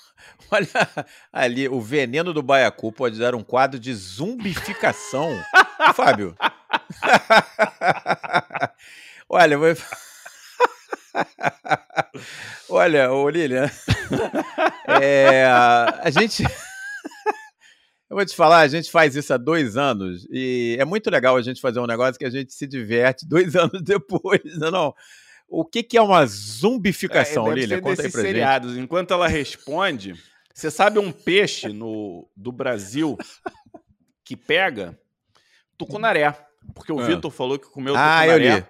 Olha 0.50 0.66
ali, 1.30 1.68
o 1.68 1.78
veneno 1.78 2.32
do 2.32 2.42
baiacu 2.42 2.90
pode 2.90 3.18
dar 3.18 3.34
um 3.34 3.44
quadro 3.44 3.78
de 3.78 3.92
zumbificação. 3.92 5.28
Fábio. 5.94 6.34
Olha, 9.28 9.58
vou... 9.58 9.68
Olha, 12.70 13.12
ô 13.12 13.28
Lilian, 13.28 13.70
é, 15.02 15.44
a 15.44 16.08
gente 16.08 16.44
eu 18.16 18.20
vou 18.20 18.26
te 18.26 18.34
falar, 18.34 18.60
a 18.60 18.68
gente 18.68 18.90
faz 18.90 19.14
isso 19.14 19.32
há 19.34 19.36
dois 19.36 19.76
anos 19.76 20.26
e 20.30 20.74
é 20.80 20.84
muito 20.86 21.10
legal 21.10 21.36
a 21.36 21.42
gente 21.42 21.60
fazer 21.60 21.80
um 21.80 21.86
negócio 21.86 22.18
que 22.18 22.24
a 22.24 22.30
gente 22.30 22.54
se 22.54 22.66
diverte 22.66 23.26
dois 23.28 23.54
anos 23.54 23.82
depois, 23.82 24.40
não, 24.58 24.70
não. 24.70 24.94
O 25.48 25.64
que, 25.64 25.82
que 25.82 25.96
é 25.96 26.02
uma 26.02 26.24
zumbificação, 26.26 27.52
é, 27.52 27.54
Lília? 27.54 27.80
Conta 27.80 28.02
aí 28.02 28.10
pra 28.10 28.20
seriados. 28.20 28.72
gente. 28.72 28.82
Enquanto 28.82 29.12
ela 29.12 29.28
responde, 29.28 30.14
você 30.52 30.70
sabe 30.70 30.98
um 30.98 31.12
peixe 31.12 31.68
no, 31.68 32.28
do 32.34 32.50
Brasil 32.50 33.16
que 34.24 34.34
pega 34.34 34.98
tucunaré. 35.78 36.34
Porque 36.74 36.92
o 36.92 36.98
ah. 36.98 37.06
Vitor 37.06 37.30
falou 37.30 37.60
que 37.60 37.68
comeu 37.68 37.94
ah, 37.94 38.22
tucunaré. 38.22 38.32
Eu 38.32 38.56
li. 38.58 38.66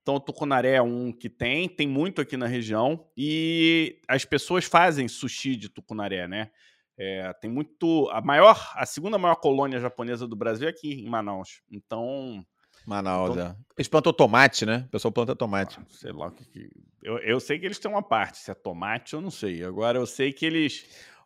Então, 0.00 0.14
o 0.14 0.20
tucunaré 0.20 0.74
é 0.74 0.82
um 0.82 1.10
que 1.10 1.28
tem, 1.28 1.68
tem 1.68 1.88
muito 1.88 2.20
aqui 2.20 2.36
na 2.36 2.46
região. 2.46 3.04
E 3.16 4.00
as 4.06 4.24
pessoas 4.24 4.64
fazem 4.64 5.08
sushi 5.08 5.56
de 5.56 5.68
tucunaré, 5.68 6.28
né? 6.28 6.50
É, 6.98 7.32
tem 7.40 7.50
muito. 7.50 8.08
A 8.12 8.20
maior, 8.20 8.72
a 8.74 8.84
segunda 8.86 9.18
maior 9.18 9.36
colônia 9.36 9.80
japonesa 9.80 10.26
do 10.26 10.36
Brasil 10.36 10.66
é 10.66 10.70
aqui 10.70 11.04
em 11.04 11.08
Manaus. 11.08 11.62
Então. 11.70 12.44
Manaus, 12.86 13.30
então, 13.30 13.46
é. 13.46 13.56
Eles 13.78 13.88
plantam 13.88 14.12
tomate, 14.12 14.66
né? 14.66 14.84
O 14.86 14.90
pessoal 14.90 15.12
planta 15.12 15.36
tomate. 15.36 15.78
Ah, 15.80 15.84
sei 15.88 16.12
lá 16.12 16.26
o 16.26 16.30
que. 16.32 16.44
que... 16.44 16.70
Eu, 17.02 17.18
eu 17.18 17.40
sei 17.40 17.58
que 17.58 17.66
eles 17.66 17.78
têm 17.78 17.90
uma 17.90 18.02
parte. 18.02 18.38
Se 18.38 18.50
é 18.50 18.54
tomate, 18.54 19.14
eu 19.14 19.20
não 19.20 19.30
sei. 19.30 19.64
Agora 19.64 19.98
eu 19.98 20.06
sei 20.06 20.32
que 20.32 20.44
eles. 20.44 20.84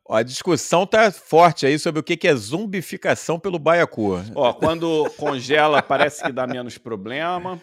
A 0.09 0.23
discussão 0.23 0.87
tá 0.87 1.11
forte 1.11 1.67
aí 1.67 1.79
sobre 1.79 2.01
o 2.01 2.03
que 2.03 2.29
é 2.29 2.35
zumbificação 2.35 3.41
pelo 3.41 3.59
baiacu. 3.59 4.23
Ó, 4.37 4.53
quando 4.53 5.11
congela, 5.17 5.83
parece 5.83 6.23
que 6.23 6.33
dá 6.33 6.47
menos 6.47 6.79
problema. 6.79 7.61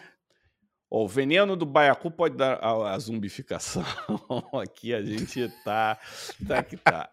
O 1.02 1.08
veneno 1.08 1.56
do 1.56 1.66
baiacu 1.66 2.08
pode 2.08 2.36
dar 2.36 2.54
a, 2.62 2.94
a 2.94 2.98
zumbificação. 2.98 3.84
Aqui 4.62 4.94
a 4.94 5.02
gente 5.02 5.48
tá, 5.64 5.98
tá 6.46 6.62
que 6.62 6.76
tá. 6.76 7.10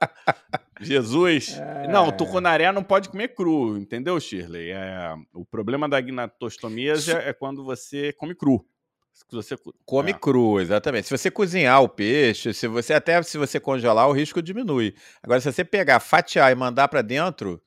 Jesus. 0.79 1.57
É... 1.57 1.87
Não, 1.87 2.09
o 2.09 2.11
tucunaré 2.11 2.71
não 2.71 2.83
pode 2.83 3.09
comer 3.09 3.29
cru, 3.29 3.77
entendeu, 3.77 4.19
Shirley? 4.19 4.69
É, 4.71 5.15
o 5.33 5.43
problema 5.43 5.89
da 5.89 5.99
gnatostomia 5.99 6.93
é, 7.25 7.33
quando 7.33 7.63
você 7.63 8.13
come 8.13 8.35
cru. 8.35 8.63
Você 9.31 9.55
come 9.83 10.11
é. 10.11 10.13
cru, 10.13 10.59
exatamente. 10.59 11.07
Se 11.07 11.17
você 11.17 11.31
cozinhar 11.31 11.81
o 11.81 11.89
peixe, 11.89 12.53
se 12.53 12.67
você 12.67 12.93
até 12.93 13.21
se 13.23 13.37
você 13.37 13.59
congelar, 13.59 14.07
o 14.07 14.13
risco 14.13 14.41
diminui. 14.43 14.93
Agora, 15.23 15.41
se 15.41 15.51
você 15.51 15.63
pegar, 15.63 15.99
fatiar 15.99 16.51
e 16.51 16.55
mandar 16.55 16.87
para 16.87 17.01
dentro, 17.01 17.59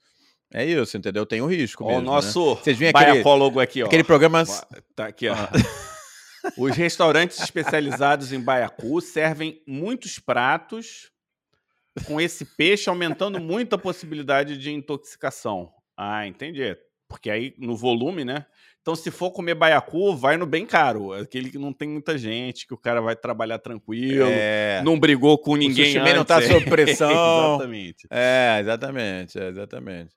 é 0.52 0.64
isso, 0.64 0.96
entendeu? 0.96 1.26
Tem 1.26 1.40
o 1.40 1.46
um 1.46 1.48
risco. 1.48 1.84
Ó, 1.84 1.88
mesmo, 1.88 2.02
o 2.02 2.04
nosso 2.04 2.54
né? 2.54 2.60
Vocês 2.62 2.92
baiacólogo 2.92 3.58
aqui, 3.58 3.82
ó. 3.82 3.86
Aquele 3.86 4.04
programa. 4.04 4.44
Tá 4.94 5.06
aqui, 5.06 5.28
ó. 5.28 5.34
Os 6.56 6.76
restaurantes 6.76 7.40
especializados 7.40 8.32
em 8.32 8.40
baiacu 8.40 9.00
servem 9.00 9.62
muitos 9.66 10.18
pratos 10.18 11.10
com 12.06 12.20
esse 12.20 12.44
peixe, 12.44 12.88
aumentando 12.88 13.40
muito 13.40 13.74
a 13.74 13.78
possibilidade 13.78 14.58
de 14.58 14.70
intoxicação. 14.70 15.72
Ah, 15.96 16.26
entendi. 16.26 16.76
Porque 17.08 17.30
aí 17.30 17.54
no 17.58 17.76
volume, 17.76 18.24
né? 18.24 18.46
Então, 18.84 18.94
se 18.94 19.10
for 19.10 19.30
comer 19.30 19.54
baiacu, 19.54 20.14
vai 20.14 20.36
no 20.36 20.44
bem 20.44 20.66
caro. 20.66 21.14
Aquele 21.14 21.50
que 21.50 21.56
não 21.56 21.72
tem 21.72 21.88
muita 21.88 22.18
gente, 22.18 22.66
que 22.66 22.74
o 22.74 22.76
cara 22.76 23.00
vai 23.00 23.16
trabalhar 23.16 23.58
tranquilo, 23.58 24.26
é... 24.28 24.82
não 24.84 25.00
brigou 25.00 25.38
com 25.38 25.56
ninguém. 25.56 25.96
O 25.96 26.02
antes, 26.02 26.14
não 26.14 26.24
tá 26.24 26.42
sob 26.42 26.66
pressão. 26.66 27.08
exatamente. 27.54 28.06
É, 28.10 28.58
exatamente, 28.60 29.38
é, 29.38 29.48
exatamente. 29.48 30.14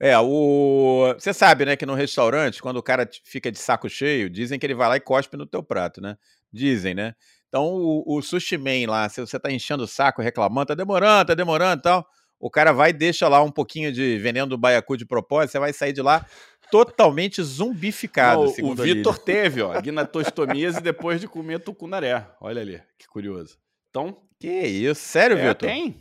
É, 0.00 0.16
o. 0.18 1.12
Você 1.18 1.34
sabe, 1.34 1.64
né, 1.64 1.76
que 1.76 1.84
no 1.84 1.94
restaurante, 1.94 2.62
quando 2.62 2.76
o 2.76 2.82
cara 2.82 3.08
fica 3.24 3.50
de 3.50 3.58
saco 3.58 3.88
cheio, 3.88 4.30
dizem 4.30 4.58
que 4.58 4.64
ele 4.64 4.74
vai 4.74 4.88
lá 4.88 4.96
e 4.96 5.00
cospe 5.00 5.36
no 5.36 5.46
teu 5.46 5.62
prato, 5.62 6.00
né? 6.00 6.16
Dizem, 6.52 6.94
né? 6.94 7.14
Então, 7.48 7.64
o, 7.66 8.04
o 8.06 8.22
sushi 8.22 8.56
man 8.56 8.88
lá, 8.88 9.08
se 9.08 9.20
você 9.20 9.38
tá 9.40 9.50
enchendo 9.50 9.84
o 9.84 9.88
saco, 9.88 10.22
reclamando, 10.22 10.66
tá 10.66 10.74
demorando, 10.74 11.28
tá 11.28 11.34
demorando 11.34 11.80
e 11.80 11.82
tal, 11.82 12.06
o 12.38 12.50
cara 12.50 12.72
vai 12.72 12.90
e 12.90 12.92
deixa 12.92 13.26
lá 13.26 13.42
um 13.42 13.50
pouquinho 13.50 13.90
de 13.90 14.18
veneno 14.18 14.46
do 14.46 14.58
baiacu 14.58 14.96
de 14.96 15.04
propósito, 15.04 15.52
você 15.52 15.58
vai 15.58 15.72
sair 15.72 15.92
de 15.92 16.02
lá 16.02 16.24
totalmente 16.70 17.42
zumbificado. 17.42 18.52
Não, 18.58 18.70
o 18.70 18.74
Vitor 18.74 19.18
teve, 19.18 19.62
ó, 19.62 19.72
guinatostomias 19.80 20.80
depois 20.80 21.20
de 21.20 21.26
comer 21.26 21.60
tucunaré. 21.60 22.26
Olha 22.40 22.60
ali, 22.60 22.80
que 22.98 23.08
curioso. 23.08 23.58
Então. 23.90 24.16
Que 24.38 24.48
isso, 24.48 25.00
sério, 25.00 25.36
é, 25.36 25.48
Vitor? 25.48 25.68
Tem. 25.68 25.96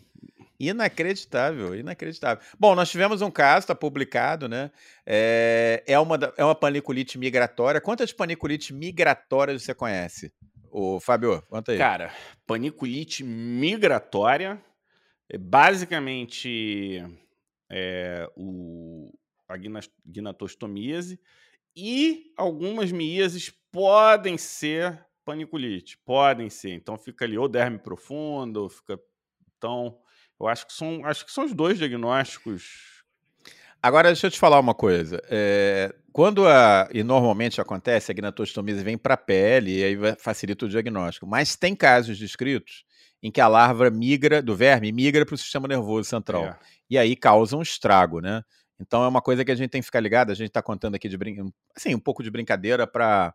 Inacreditável, 0.59 1.75
inacreditável. 1.75 2.43
Bom, 2.59 2.73
nós 2.73 2.89
tivemos 2.89 3.21
um 3.21 3.29
caso, 3.29 3.59
está 3.59 3.75
publicado, 3.75 4.47
né? 4.49 4.71
É, 5.05 5.83
é, 5.85 5.99
uma, 5.99 6.17
é 6.35 6.43
uma 6.43 6.55
paniculite 6.55 7.17
migratória. 7.17 7.79
Quantas 7.79 8.11
paniculites 8.11 8.71
migratórias 8.71 9.61
você 9.61 9.75
conhece? 9.75 10.33
O 10.71 10.99
Fábio, 10.99 11.43
conta 11.43 11.71
aí. 11.71 11.77
Cara, 11.77 12.11
paniculite 12.45 13.23
migratória 13.23 14.59
é 15.29 15.37
basicamente 15.37 17.03
é, 17.69 18.27
o, 18.35 19.13
a 19.47 19.55
ginatostomíase 20.11 21.19
e 21.75 22.33
algumas 22.35 22.91
miíases 22.91 23.53
podem 23.71 24.37
ser 24.37 25.05
paniculite, 25.23 25.99
podem 25.99 26.49
ser. 26.49 26.71
Então 26.71 26.97
fica 26.97 27.25
ali 27.25 27.37
ou 27.37 27.47
derme 27.47 27.77
profundo, 27.77 28.67
fica 28.69 28.99
então 29.57 29.99
eu 30.39 30.47
acho 30.47 30.67
que 30.67 30.73
são, 30.73 31.05
acho 31.05 31.25
que 31.25 31.31
são 31.31 31.45
os 31.45 31.53
dois 31.53 31.77
diagnósticos. 31.77 33.03
Agora, 33.81 34.09
deixa 34.09 34.27
eu 34.27 34.31
te 34.31 34.39
falar 34.39 34.59
uma 34.59 34.73
coisa. 34.73 35.21
É, 35.29 35.93
quando 36.11 36.47
a, 36.47 36.89
e 36.91 37.03
normalmente 37.03 37.61
acontece, 37.61 38.11
a 38.11 38.15
gnatostomia 38.15 38.75
vem 38.75 38.97
para 38.97 39.13
a 39.13 39.17
pele 39.17 39.79
e 39.79 39.83
aí 39.83 39.97
facilita 40.17 40.65
o 40.65 40.69
diagnóstico. 40.69 41.27
Mas 41.27 41.55
tem 41.55 41.75
casos 41.75 42.17
descritos 42.17 42.83
em 43.21 43.31
que 43.31 43.39
a 43.39 43.47
larva 43.47 43.89
migra 43.89 44.41
do 44.41 44.55
verme 44.55 44.91
migra 44.91 45.25
para 45.25 45.35
o 45.35 45.37
sistema 45.37 45.67
nervoso 45.67 46.09
central. 46.09 46.45
É. 46.45 46.57
E 46.89 46.97
aí 46.97 47.15
causa 47.15 47.55
um 47.55 47.61
estrago, 47.61 48.19
né? 48.19 48.43
Então 48.79 49.03
é 49.03 49.07
uma 49.07 49.21
coisa 49.21 49.43
que 49.43 49.51
a 49.51 49.55
gente 49.55 49.69
tem 49.69 49.81
que 49.81 49.85
ficar 49.85 49.99
ligado. 49.99 50.31
A 50.31 50.35
gente 50.35 50.47
está 50.47 50.61
contando 50.61 50.95
aqui 50.95 51.07
de 51.07 51.17
brin... 51.17 51.51
assim, 51.75 51.95
um 51.95 51.99
pouco 51.99 52.21
de 52.21 52.29
brincadeira 52.29 52.85
para 52.85 53.33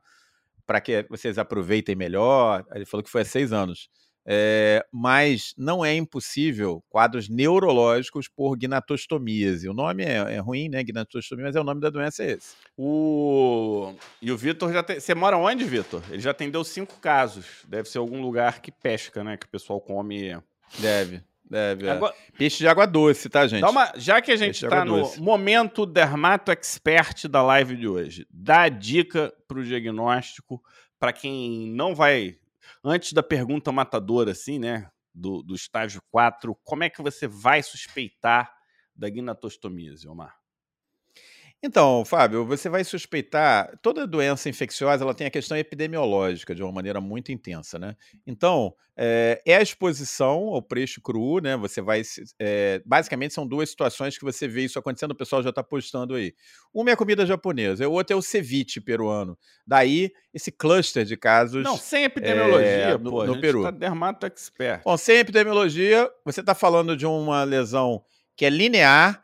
que 0.83 1.07
vocês 1.09 1.39
aproveitem 1.39 1.95
melhor. 1.95 2.65
Ele 2.75 2.85
falou 2.85 3.03
que 3.03 3.11
foi 3.11 3.23
há 3.23 3.25
seis 3.25 3.53
anos. 3.53 3.89
É, 4.25 4.85
mas 4.93 5.53
não 5.59 5.85
é 5.85 5.95
impossível 5.95 6.83
quadros 6.89 7.29
neurológicos 7.29 8.29
por 8.29 8.57
gnatostomias. 8.57 9.65
E 9.65 9.69
o 9.69 9.75
nome 9.75 10.05
é, 10.05 10.35
é, 10.35 10.39
ruim, 10.39 10.69
né? 10.69 10.83
Gnatostomia, 10.83 11.47
mas 11.47 11.57
é 11.57 11.61
o 11.61 11.65
nome 11.65 11.81
da 11.81 11.91
doença 11.91 12.23
é 12.23 12.33
esse. 12.33 12.55
O... 12.77 13.95
E 14.21 14.31
o 14.31 14.37
Vitor 14.37 14.73
já 14.73 14.83
tem. 14.83 15.01
Você 15.01 15.15
mora 15.15 15.37
onde, 15.37 15.65
Vitor? 15.65 16.03
Ele 16.09 16.21
já 16.21 16.31
atendeu 16.31 16.63
cinco 16.63 17.01
casos. 17.01 17.47
Deve 17.67 17.89
ser 17.89 17.99
algum 17.99 18.21
lugar 18.23 18.61
que 18.61 18.71
pesca, 18.71 19.25
né? 19.25 19.37
Que 19.37 19.47
o 19.47 19.51
pessoal 19.51 19.81
come. 19.81 20.39
Deve. 20.79 21.23
Deve. 21.51 21.87
É. 21.87 21.91
Agora... 21.91 22.15
Peixe 22.39 22.59
de 22.59 22.69
água 22.69 22.87
doce, 22.87 23.29
tá, 23.29 23.47
gente? 23.47 23.65
Uma... 23.65 23.93
Já 23.97 24.23
que 24.23 24.31
a 24.31 24.37
gente 24.37 24.65
está 24.65 24.85
no 24.85 25.01
doce. 25.01 25.21
momento 25.21 25.85
dermato 25.85 26.51
expert 26.53 27.29
da 27.29 27.43
live 27.43 27.77
de 27.77 27.89
hoje, 27.89 28.27
dá 28.31 28.63
a 28.63 28.69
dica 28.69 29.35
para 29.49 29.59
o 29.59 29.65
diagnóstico 29.65 30.63
para 30.99 31.13
quem 31.13 31.69
não 31.75 31.95
vai 31.95 32.37
Antes 32.85 33.13
da 33.13 33.23
pergunta 33.23 33.73
matadora, 33.73 34.33
assim, 34.33 34.59
né? 34.59 34.91
Do, 35.15 35.43
do 35.43 35.55
estágio 35.55 36.01
4, 36.11 36.57
como 36.65 36.85
é 36.85 36.91
que 36.91 37.03
você 37.03 37.27
vai 37.27 37.63
suspeitar 37.63 38.51
da 38.95 39.11
gnatostomia, 39.11 39.93
Omar? 40.09 40.42
Então, 41.65 42.05
Fábio, 42.05 42.45
você 42.45 42.69
vai 42.69 42.83
suspeitar. 42.83 43.79
Toda 43.81 44.05
doença 44.05 44.49
infecciosa 44.49 45.05
ela 45.05 45.15
tem 45.15 45.29
a 45.29 45.31
questão 45.31 45.57
epidemiológica 45.57 46.57
de 46.57 46.63
uma 46.63 46.73
maneira 46.73 47.01
muito 47.01 47.31
intensa, 47.31 47.79
né? 47.79 47.95
Então, 48.27 48.75
é, 48.97 49.41
é 49.47 49.57
a 49.57 49.63
exposição 49.63 50.49
ao 50.49 50.61
peixe 50.61 51.01
cru, 51.01 51.41
né? 51.41 51.57
Você 51.57 51.81
vai. 51.81 52.03
É, 52.41 52.83
basicamente, 52.85 53.33
são 53.33 53.47
duas 53.47 53.71
situações 53.71 54.19
que 54.19 54.25
você 54.25 54.49
vê 54.49 54.65
isso 54.65 54.77
acontecendo, 54.77 55.13
o 55.13 55.17
pessoal 55.17 55.41
já 55.41 55.51
está 55.51 55.63
postando 55.63 56.17
aí. 56.17 56.35
Uma 56.75 56.91
é 56.91 56.95
a 56.95 56.97
comida 56.97 57.25
japonesa, 57.25 57.89
o 57.89 57.93
outro 57.93 58.15
é 58.15 58.17
o 58.17 58.23
ceviche 58.23 58.81
peruano. 58.81 59.39
Daí, 59.65 60.11
esse 60.35 60.51
cluster 60.51 61.05
de 61.05 61.17
casos. 61.17 61.63
Não, 61.63 61.77
sem 61.77 62.03
epidemiologia, 62.03 62.67
é, 62.67 62.99
no, 62.99 63.11
pô, 63.11 63.25
no 63.25 63.41
Peru. 63.41 63.63
Tá 63.63 63.71
dermato 63.71 64.27
expert. 64.27 64.83
Bom, 64.85 64.97
sem 64.97 65.19
epidemiologia, 65.19 66.11
você 66.25 66.41
está 66.41 66.57
falando 66.57 66.97
de 66.97 67.07
uma 67.07 67.45
lesão 67.45 68.03
que 68.35 68.45
é 68.45 68.51
linear 68.51 69.23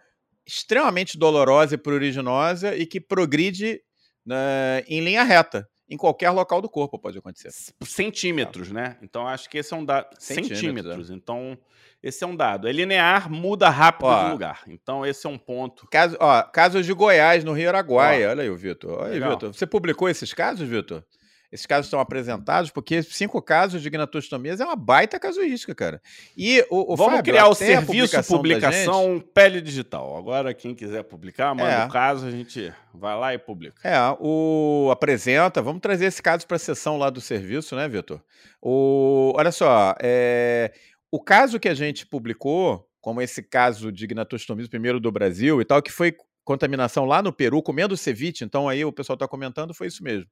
extremamente 0.48 1.18
dolorosa 1.18 1.74
e 1.74 1.78
pruriginosa 1.78 2.74
e 2.74 2.86
que 2.86 2.98
progride 2.98 3.82
né, 4.24 4.82
em 4.88 5.00
linha 5.00 5.22
reta. 5.22 5.68
Em 5.90 5.96
qualquer 5.96 6.30
local 6.30 6.60
do 6.60 6.68
corpo 6.68 6.98
pode 6.98 7.16
acontecer. 7.16 7.50
Centímetros, 7.82 8.70
né? 8.70 8.98
Então 9.00 9.26
acho 9.26 9.48
que 9.48 9.56
esse 9.56 9.72
é 9.72 9.76
um 9.76 9.84
dado. 9.84 10.08
Centímetros. 10.18 10.60
Centímetros. 10.60 11.10
É. 11.10 11.14
Então, 11.14 11.58
esse 12.02 12.22
é 12.22 12.26
um 12.26 12.36
dado. 12.36 12.68
É 12.68 12.72
linear, 12.72 13.30
muda 13.30 13.70
rápido 13.70 14.06
ó, 14.06 14.24
de 14.24 14.30
lugar. 14.32 14.62
Então, 14.66 15.06
esse 15.06 15.26
é 15.26 15.30
um 15.30 15.38
ponto. 15.38 15.86
Caso, 15.90 16.16
ó, 16.20 16.42
casos 16.42 16.84
de 16.84 16.92
Goiás, 16.92 17.42
no 17.42 17.54
Rio 17.54 17.70
Araguaia. 17.70 18.28
Ó, 18.28 18.30
Olha 18.32 18.42
aí, 18.42 18.54
Vitor. 18.54 19.00
Olha 19.00 19.12
aí, 19.14 19.30
Vitor. 19.32 19.54
Você 19.54 19.66
publicou 19.66 20.10
esses 20.10 20.34
casos, 20.34 20.68
Vitor? 20.68 21.02
Esses 21.50 21.64
casos 21.64 21.86
estão 21.86 21.98
apresentados, 21.98 22.70
porque 22.70 23.02
cinco 23.02 23.40
casos 23.40 23.80
de 23.80 23.88
gnatostomias 23.88 24.60
é 24.60 24.64
uma 24.64 24.76
baita 24.76 25.18
casuística, 25.18 25.74
cara. 25.74 26.00
E 26.36 26.64
o, 26.70 26.92
o 26.92 26.96
Vamos 26.96 27.16
Fábio, 27.16 27.32
criar 27.32 27.48
o 27.48 27.54
serviço 27.54 27.86
publicação, 27.86 28.36
publicação 28.36 29.14
gente... 29.14 29.26
pele 29.32 29.60
digital. 29.60 30.16
Agora, 30.16 30.52
quem 30.52 30.74
quiser 30.74 31.04
publicar, 31.04 31.54
manda 31.54 31.70
é. 31.70 31.86
o 31.86 31.88
caso, 31.88 32.26
a 32.26 32.30
gente 32.30 32.72
vai 32.92 33.18
lá 33.18 33.32
e 33.32 33.38
publica. 33.38 33.80
É, 33.82 33.96
o 34.20 34.90
apresenta, 34.92 35.62
vamos 35.62 35.80
trazer 35.80 36.04
esse 36.04 36.22
caso 36.22 36.46
para 36.46 36.56
a 36.56 36.60
sessão 36.60 36.98
lá 36.98 37.08
do 37.08 37.20
serviço, 37.20 37.74
né, 37.74 37.88
Vitor? 37.88 38.20
O, 38.60 39.32
olha 39.34 39.50
só, 39.52 39.94
é, 40.02 40.72
o 41.10 41.18
caso 41.18 41.58
que 41.58 41.68
a 41.68 41.74
gente 41.74 42.06
publicou, 42.06 42.86
como 43.00 43.22
esse 43.22 43.42
caso 43.42 43.90
de 43.90 44.06
gnatostomia, 44.06 44.68
primeiro 44.68 45.00
do 45.00 45.10
Brasil 45.10 45.62
e 45.62 45.64
tal, 45.64 45.80
que 45.80 45.90
foi 45.90 46.14
contaminação 46.44 47.04
lá 47.04 47.22
no 47.22 47.32
Peru, 47.32 47.62
comendo 47.62 47.94
ceviche, 47.94 48.42
então 48.42 48.68
aí 48.68 48.82
o 48.82 48.92
pessoal 48.92 49.14
está 49.14 49.28
comentando, 49.28 49.74
foi 49.74 49.86
isso 49.86 50.02
mesmo. 50.02 50.26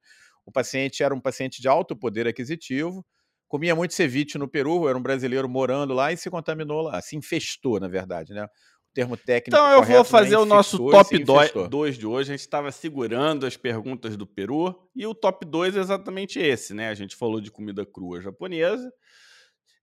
O 0.47 0.51
paciente 0.51 1.03
era 1.03 1.13
um 1.13 1.19
paciente 1.19 1.61
de 1.61 1.67
alto 1.67 1.93
poder 1.93 2.25
aquisitivo, 2.25 3.05
comia 3.49 3.75
muito 3.75 3.93
ceviche 3.93 4.37
no 4.37 4.47
Peru, 4.47 4.87
era 4.87 4.97
um 4.97 5.01
brasileiro 5.01 5.47
morando 5.49 5.93
lá 5.93 6.13
e 6.13 6.17
se 6.17 6.29
contaminou 6.29 6.81
lá, 6.81 7.01
se 7.01 7.17
infestou, 7.17 7.81
na 7.81 7.89
verdade, 7.89 8.33
né? 8.33 8.45
O 8.45 8.93
termo 8.93 9.17
técnico. 9.17 9.49
Então 9.49 9.69
eu 9.69 9.83
vou 9.83 10.05
fazer 10.05 10.37
o 10.37 10.45
nosso 10.45 10.77
top 10.89 11.19
2 11.67 11.97
de 11.97 12.07
hoje. 12.07 12.31
A 12.31 12.33
gente 12.33 12.45
estava 12.45 12.71
segurando 12.71 13.45
as 13.45 13.57
perguntas 13.57 14.15
do 14.15 14.25
Peru 14.25 14.89
e 14.95 15.05
o 15.05 15.13
top 15.13 15.45
2 15.45 15.75
é 15.75 15.81
exatamente 15.81 16.39
esse, 16.39 16.73
né? 16.73 16.87
A 16.87 16.95
gente 16.95 17.17
falou 17.17 17.41
de 17.41 17.51
comida 17.51 17.85
crua 17.85 18.21
japonesa. 18.21 18.89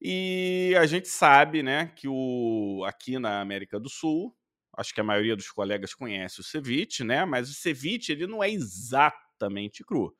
E 0.01 0.75
a 0.79 0.87
gente 0.87 1.09
sabe, 1.09 1.63
né, 1.63 1.93
que 1.95 2.09
o 2.09 2.85
aqui 2.87 3.19
na 3.19 3.41
América 3.41 3.79
do 3.79 3.89
Sul, 3.89 4.35
acho 4.77 4.93
que 4.93 5.01
a 5.01 5.05
maioria 5.05 5.37
dos 5.37 5.51
colegas 5.51 5.95
conhece 5.95 6.41
o 6.41 6.45
ceviche, 6.45 7.05
né? 7.05 7.25
Mas 7.25 7.51
o 7.51 7.55
ceviche 7.55 8.13
ele 8.13 8.27
não 8.27 8.43
é 8.43 8.51
exatamente 8.51 9.85
cru. 9.85 10.15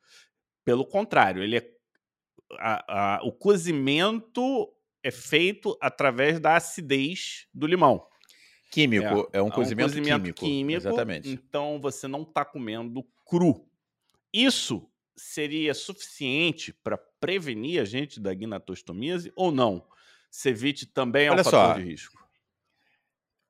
Pelo 0.65 0.85
contrário, 0.85 1.43
ele 1.43 1.57
é 1.57 1.75
a, 2.59 3.17
a, 3.17 3.23
o 3.23 3.31
cozimento 3.31 4.71
é 5.03 5.11
feito 5.11 5.77
através 5.79 6.39
da 6.39 6.55
acidez 6.55 7.47
do 7.53 7.67
limão. 7.67 8.05
Químico, 8.71 9.29
é, 9.31 9.37
é 9.37 9.41
um, 9.41 9.49
cozimento, 9.49 9.81
é 9.81 9.85
um 9.85 9.89
cozimento 9.89 10.21
químico, 10.21 10.39
químico. 10.39 10.77
Exatamente. 10.77 11.29
Então 11.29 11.79
você 11.79 12.07
não 12.07 12.23
está 12.23 12.43
comendo 12.43 13.05
cru. 13.23 13.65
Isso 14.33 14.89
seria 15.15 15.73
suficiente 15.73 16.73
para 16.73 16.97
prevenir 16.97 17.81
a 17.81 17.85
gente 17.85 18.19
da 18.19 18.33
gnatostomíase 18.33 19.31
ou 19.35 19.51
não? 19.51 19.85
Ceviche 20.29 20.85
também 20.85 21.27
é 21.27 21.31
Olha 21.31 21.41
um 21.41 21.43
fator 21.43 21.67
só, 21.67 21.73
de 21.73 21.83
risco. 21.83 22.24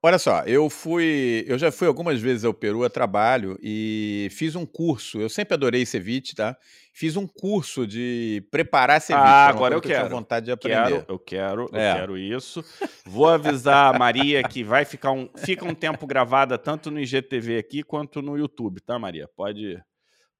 Olha 0.06 0.20
só, 0.20 0.44
eu 0.44 0.70
fui, 0.70 1.44
eu 1.48 1.58
já 1.58 1.72
fui 1.72 1.88
algumas 1.88 2.22
vezes 2.22 2.46
ao 2.46 2.54
Peru 2.54 2.84
a 2.84 2.90
trabalho 2.92 3.58
e 3.60 4.28
fiz 4.30 4.56
um 4.56 4.64
curso. 4.64 5.20
Eu 5.20 5.28
sempre 5.28 5.56
adorei 5.56 5.84
ceviche, 5.84 6.36
tá? 6.36 6.56
Fiz 6.94 7.18
um 7.18 7.26
curso 7.26 7.88
de 7.88 8.48
preparar 8.52 9.02
ceviche. 9.02 9.26
Ah, 9.26 9.48
agora 9.48 9.74
eu 9.74 9.82
quero. 9.82 10.06
Eu 10.06 10.10
vontade 10.12 10.46
de 10.46 10.52
aprender. 10.52 10.84
Quero, 10.84 11.06
eu 11.10 11.18
quero, 11.18 11.64
é. 11.74 11.90
eu 11.90 11.96
quero 11.96 12.18
isso. 12.20 12.64
Vou 13.04 13.28
avisar 13.28 13.96
a 13.96 13.98
Maria 13.98 14.44
que 14.44 14.64
vai 14.64 14.86
ficar 14.86 15.12
um, 15.12 15.28
fica 15.38 15.66
um 15.66 15.74
tempo 15.74 16.06
gravada 16.06 16.56
tanto 16.56 16.92
no 16.92 17.00
IGTV 17.00 17.58
aqui 17.58 17.82
quanto 17.82 18.22
no 18.22 18.38
YouTube, 18.38 18.82
tá, 18.82 19.00
Maria? 19.00 19.28
Pode, 19.36 19.82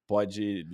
pode. 0.06 0.64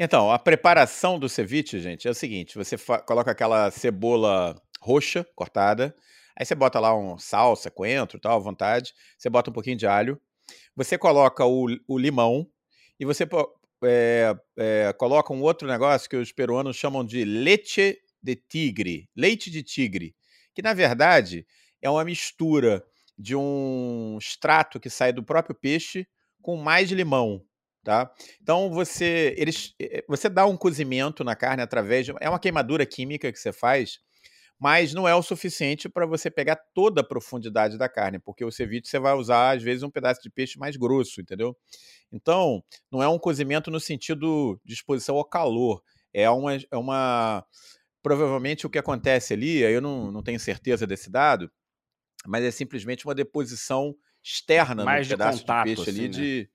Então, 0.00 0.32
a 0.32 0.38
preparação 0.40 1.16
do 1.16 1.28
ceviche, 1.28 1.78
gente, 1.78 2.08
é 2.08 2.10
o 2.10 2.14
seguinte: 2.14 2.58
você 2.58 2.76
coloca 3.06 3.30
aquela 3.30 3.70
cebola 3.70 4.60
roxa 4.80 5.24
cortada 5.36 5.94
Aí 6.38 6.46
você 6.46 6.54
bota 6.54 6.80
lá 6.80 6.96
um 6.96 7.18
salsa, 7.18 7.70
coentro, 7.70 8.18
tal, 8.18 8.36
à 8.36 8.40
vontade. 8.40 8.94
Você 9.18 9.28
bota 9.28 9.50
um 9.50 9.52
pouquinho 9.52 9.76
de 9.76 9.86
alho. 9.86 10.20
Você 10.74 10.96
coloca 10.96 11.44
o, 11.44 11.66
o 11.86 11.98
limão 11.98 12.48
e 12.98 13.04
você 13.04 13.26
é, 13.84 14.34
é, 14.56 14.92
coloca 14.92 15.32
um 15.32 15.42
outro 15.42 15.66
negócio 15.68 16.08
que 16.08 16.16
os 16.16 16.32
peruanos 16.32 16.76
chamam 16.76 17.04
de 17.04 17.24
leite 17.24 17.98
de 18.22 18.36
tigre, 18.36 19.08
leite 19.16 19.50
de 19.50 19.62
tigre, 19.62 20.14
que 20.54 20.62
na 20.62 20.72
verdade 20.72 21.44
é 21.80 21.90
uma 21.90 22.04
mistura 22.04 22.84
de 23.18 23.34
um 23.34 24.16
extrato 24.20 24.78
que 24.78 24.88
sai 24.88 25.12
do 25.12 25.22
próprio 25.22 25.54
peixe 25.54 26.06
com 26.40 26.56
mais 26.56 26.90
limão, 26.90 27.44
tá? 27.82 28.12
Então 28.40 28.70
você 28.70 29.34
eles, 29.36 29.74
você 30.08 30.28
dá 30.28 30.46
um 30.46 30.56
cozimento 30.56 31.24
na 31.24 31.34
carne 31.34 31.62
através 31.62 32.06
de 32.06 32.14
é 32.20 32.28
uma 32.28 32.38
queimadura 32.38 32.86
química 32.86 33.32
que 33.32 33.38
você 33.38 33.52
faz 33.52 33.98
mas 34.62 34.94
não 34.94 35.08
é 35.08 35.14
o 35.14 35.22
suficiente 35.24 35.88
para 35.88 36.06
você 36.06 36.30
pegar 36.30 36.54
toda 36.72 37.00
a 37.00 37.04
profundidade 37.04 37.76
da 37.76 37.88
carne, 37.88 38.20
porque 38.20 38.44
o 38.44 38.52
ceviche 38.52 38.86
você 38.86 39.00
vai 39.00 39.12
usar, 39.12 39.56
às 39.56 39.60
vezes, 39.60 39.82
um 39.82 39.90
pedaço 39.90 40.22
de 40.22 40.30
peixe 40.30 40.56
mais 40.56 40.76
grosso, 40.76 41.20
entendeu? 41.20 41.56
Então, 42.12 42.62
não 42.88 43.02
é 43.02 43.08
um 43.08 43.18
cozimento 43.18 43.72
no 43.72 43.80
sentido 43.80 44.60
de 44.64 44.72
exposição 44.72 45.16
ao 45.16 45.24
calor, 45.24 45.82
é 46.14 46.30
uma. 46.30 46.54
É 46.54 46.76
uma 46.76 47.44
provavelmente 48.04 48.64
o 48.64 48.70
que 48.70 48.78
acontece 48.78 49.32
ali, 49.32 49.58
eu 49.58 49.80
não, 49.80 50.12
não 50.12 50.22
tenho 50.22 50.38
certeza 50.38 50.86
desse 50.86 51.10
dado, 51.10 51.50
mas 52.24 52.44
é 52.44 52.50
simplesmente 52.52 53.04
uma 53.04 53.16
deposição 53.16 53.96
externa 54.22 54.84
Mais 54.84 55.08
no 55.08 55.12
pedaço 55.12 55.38
de, 55.38 55.42
contato, 55.42 55.66
de 55.66 55.74
peixe 55.74 55.90
assim, 55.90 56.00
ali 56.00 56.08
né? 56.08 56.14
de, 56.14 56.50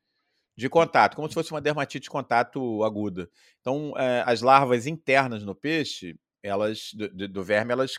de 0.55 0.70
contato, 0.70 1.16
como 1.16 1.28
se 1.28 1.34
fosse 1.34 1.51
uma 1.51 1.62
dermatite 1.62 2.03
de 2.03 2.10
contato 2.10 2.84
aguda. 2.86 3.30
Então, 3.60 3.93
é, 3.97 4.24
as 4.26 4.41
larvas 4.41 4.88
internas 4.88 5.43
no 5.43 5.55
peixe, 5.55 6.18
elas 6.44 6.92
do, 6.94 7.28
do, 7.28 7.44
verme, 7.44 7.74
elas 7.74 7.96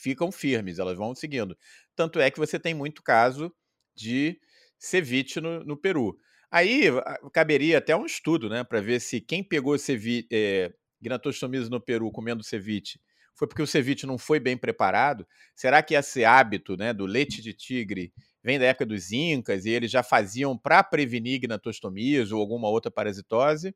ficam 0.00 0.30
firmes, 0.32 0.78
elas 0.78 0.96
vão 0.96 1.14
seguindo. 1.14 1.56
Tanto 1.94 2.20
é 2.20 2.30
que 2.30 2.38
você 2.38 2.58
tem 2.58 2.74
muito 2.74 3.02
caso 3.02 3.52
de 3.94 4.40
ceviche 4.78 5.40
no, 5.40 5.64
no 5.64 5.76
Peru. 5.76 6.16
Aí 6.50 6.84
caberia 7.32 7.78
até 7.78 7.96
um 7.96 8.06
estudo, 8.06 8.48
né, 8.48 8.62
para 8.64 8.80
ver 8.80 9.00
se 9.00 9.20
quem 9.20 9.42
pegou 9.42 9.78
ceviche, 9.78 10.28
é, 10.32 10.72
gnatostomias 11.00 11.68
no 11.68 11.80
Peru 11.80 12.10
comendo 12.10 12.42
ceviche 12.42 13.00
foi 13.36 13.46
porque 13.46 13.62
o 13.62 13.66
ceviche 13.66 14.06
não 14.06 14.16
foi 14.16 14.40
bem 14.40 14.56
preparado? 14.56 15.26
Será 15.54 15.82
que 15.82 15.94
esse 15.94 16.24
hábito 16.24 16.76
né, 16.76 16.92
do 16.92 17.04
leite 17.04 17.42
de 17.42 17.52
tigre 17.52 18.12
vem 18.42 18.58
da 18.58 18.64
época 18.64 18.86
dos 18.86 19.12
incas 19.12 19.66
e 19.66 19.70
eles 19.70 19.90
já 19.90 20.02
faziam 20.02 20.56
para 20.56 20.82
prevenir 20.82 21.40
gnatostomias 21.40 22.32
ou 22.32 22.40
alguma 22.40 22.68
outra 22.68 22.90
parasitose? 22.90 23.74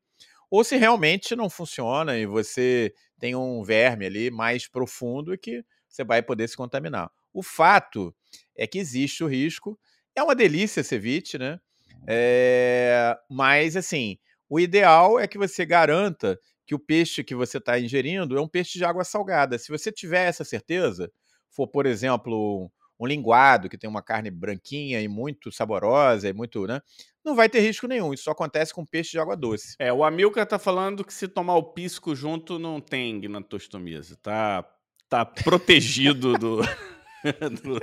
Ou 0.50 0.64
se 0.64 0.76
realmente 0.76 1.36
não 1.36 1.50
funciona 1.50 2.18
e 2.18 2.26
você 2.26 2.92
tem 3.20 3.36
um 3.36 3.62
verme 3.62 4.06
ali 4.06 4.30
mais 4.30 4.66
profundo 4.66 5.36
que 5.38 5.62
você 5.88 6.02
vai 6.02 6.22
poder 6.22 6.48
se 6.48 6.56
contaminar. 6.56 7.10
O 7.32 7.42
fato 7.42 8.14
é 8.56 8.66
que 8.66 8.78
existe 8.78 9.22
o 9.22 9.26
risco. 9.28 9.78
É 10.16 10.22
uma 10.22 10.34
delícia 10.34 10.82
ceviche, 10.82 11.38
né? 11.38 11.60
É... 12.08 13.16
Mas, 13.30 13.76
assim, 13.76 14.18
o 14.48 14.58
ideal 14.58 15.20
é 15.20 15.28
que 15.28 15.38
você 15.38 15.64
garanta 15.64 16.38
que 16.66 16.74
o 16.74 16.78
peixe 16.78 17.22
que 17.22 17.34
você 17.34 17.58
está 17.58 17.78
ingerindo 17.78 18.36
é 18.36 18.40
um 18.40 18.48
peixe 18.48 18.78
de 18.78 18.84
água 18.84 19.04
salgada. 19.04 19.58
Se 19.58 19.68
você 19.70 19.92
tiver 19.92 20.24
essa 20.26 20.44
certeza, 20.44 21.12
for, 21.50 21.68
por 21.68 21.84
exemplo, 21.84 22.70
um 23.00 23.06
linguado 23.06 23.68
que 23.68 23.78
tem 23.78 23.88
uma 23.88 24.02
carne 24.02 24.30
branquinha 24.30 25.00
e 25.00 25.08
muito 25.08 25.50
saborosa 25.50 26.28
e 26.28 26.32
muito, 26.34 26.66
né? 26.66 26.80
Não 27.24 27.34
vai 27.34 27.48
ter 27.48 27.60
risco 27.60 27.86
nenhum. 27.86 28.12
Isso 28.12 28.24
só 28.24 28.32
acontece 28.32 28.74
com 28.74 28.84
peixe 28.84 29.12
de 29.12 29.18
água 29.18 29.36
doce. 29.36 29.74
É, 29.78 29.90
o 29.92 30.04
Amilcar 30.04 30.46
tá 30.46 30.58
falando 30.58 31.04
que 31.04 31.12
se 31.12 31.26
tomar 31.26 31.56
o 31.56 31.62
pisco 31.62 32.14
junto 32.14 32.58
não 32.58 32.80
tem 32.80 33.18
gnatostomia. 33.18 34.02
Tá, 34.22 34.64
tá 35.08 35.24
protegido 35.24 36.34
do... 36.34 36.60
do... 37.62 37.80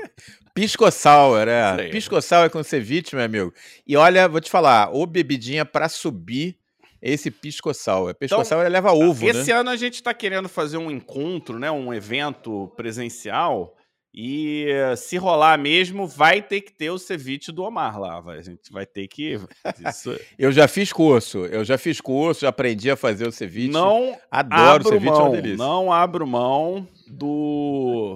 Pisco 0.53 0.89
sour, 0.91 1.47
é. 1.47 1.89
É 1.89 2.49
com 2.49 2.63
ceviche, 2.63 3.15
meu 3.15 3.25
amigo. 3.25 3.53
E 3.85 3.95
olha, 3.97 4.27
vou 4.27 4.41
te 4.41 4.49
falar, 4.49 4.89
ou 4.91 5.05
bebidinha 5.05 5.65
para 5.65 5.89
subir 5.89 6.57
esse 7.01 7.29
pisco 7.29 7.73
sour. 7.73 8.13
Pisco 8.15 8.41
então, 8.41 8.59
ele 8.59 8.69
leva 8.69 8.91
ovo, 8.91 9.27
esse 9.27 9.51
né? 9.51 9.59
ano 9.59 9.69
a 9.69 9.75
gente 9.75 9.95
está 9.95 10.13
querendo 10.13 10.49
fazer 10.49 10.77
um 10.77 10.89
encontro, 10.89 11.59
né, 11.59 11.69
um 11.69 11.93
evento 11.93 12.73
presencial. 12.75 13.76
E 14.19 14.65
se 14.95 15.15
rolar 15.15 15.59
mesmo, 15.59 16.07
vai 16.07 16.41
ter 16.41 16.61
que 16.61 16.73
ter 16.73 16.89
o 16.89 16.97
ceviche 16.97 17.51
do 17.51 17.61
Omar 17.61 17.99
lá. 17.99 18.19
Vai, 18.19 18.39
a 18.39 18.41
gente 18.41 18.71
vai 18.71 18.83
ter 18.83 19.07
que. 19.07 19.39
Isso... 19.87 20.19
eu 20.39 20.51
já 20.51 20.67
fiz 20.67 20.91
curso, 20.91 21.45
eu 21.45 21.63
já 21.63 21.77
fiz 21.77 22.01
curso, 22.01 22.41
já 22.41 22.49
aprendi 22.49 22.89
a 22.89 22.95
fazer 22.95 23.27
o 23.27 23.31
ceviche. 23.31 23.69
Não 23.69 24.17
adoro 24.31 24.83
o 24.83 24.89
ceviche, 24.89 25.07
é 25.07 25.11
mão, 25.11 25.35
é 25.35 25.55
Não 25.55 25.93
abro 25.93 26.25
mão 26.25 26.87
do 27.07 28.15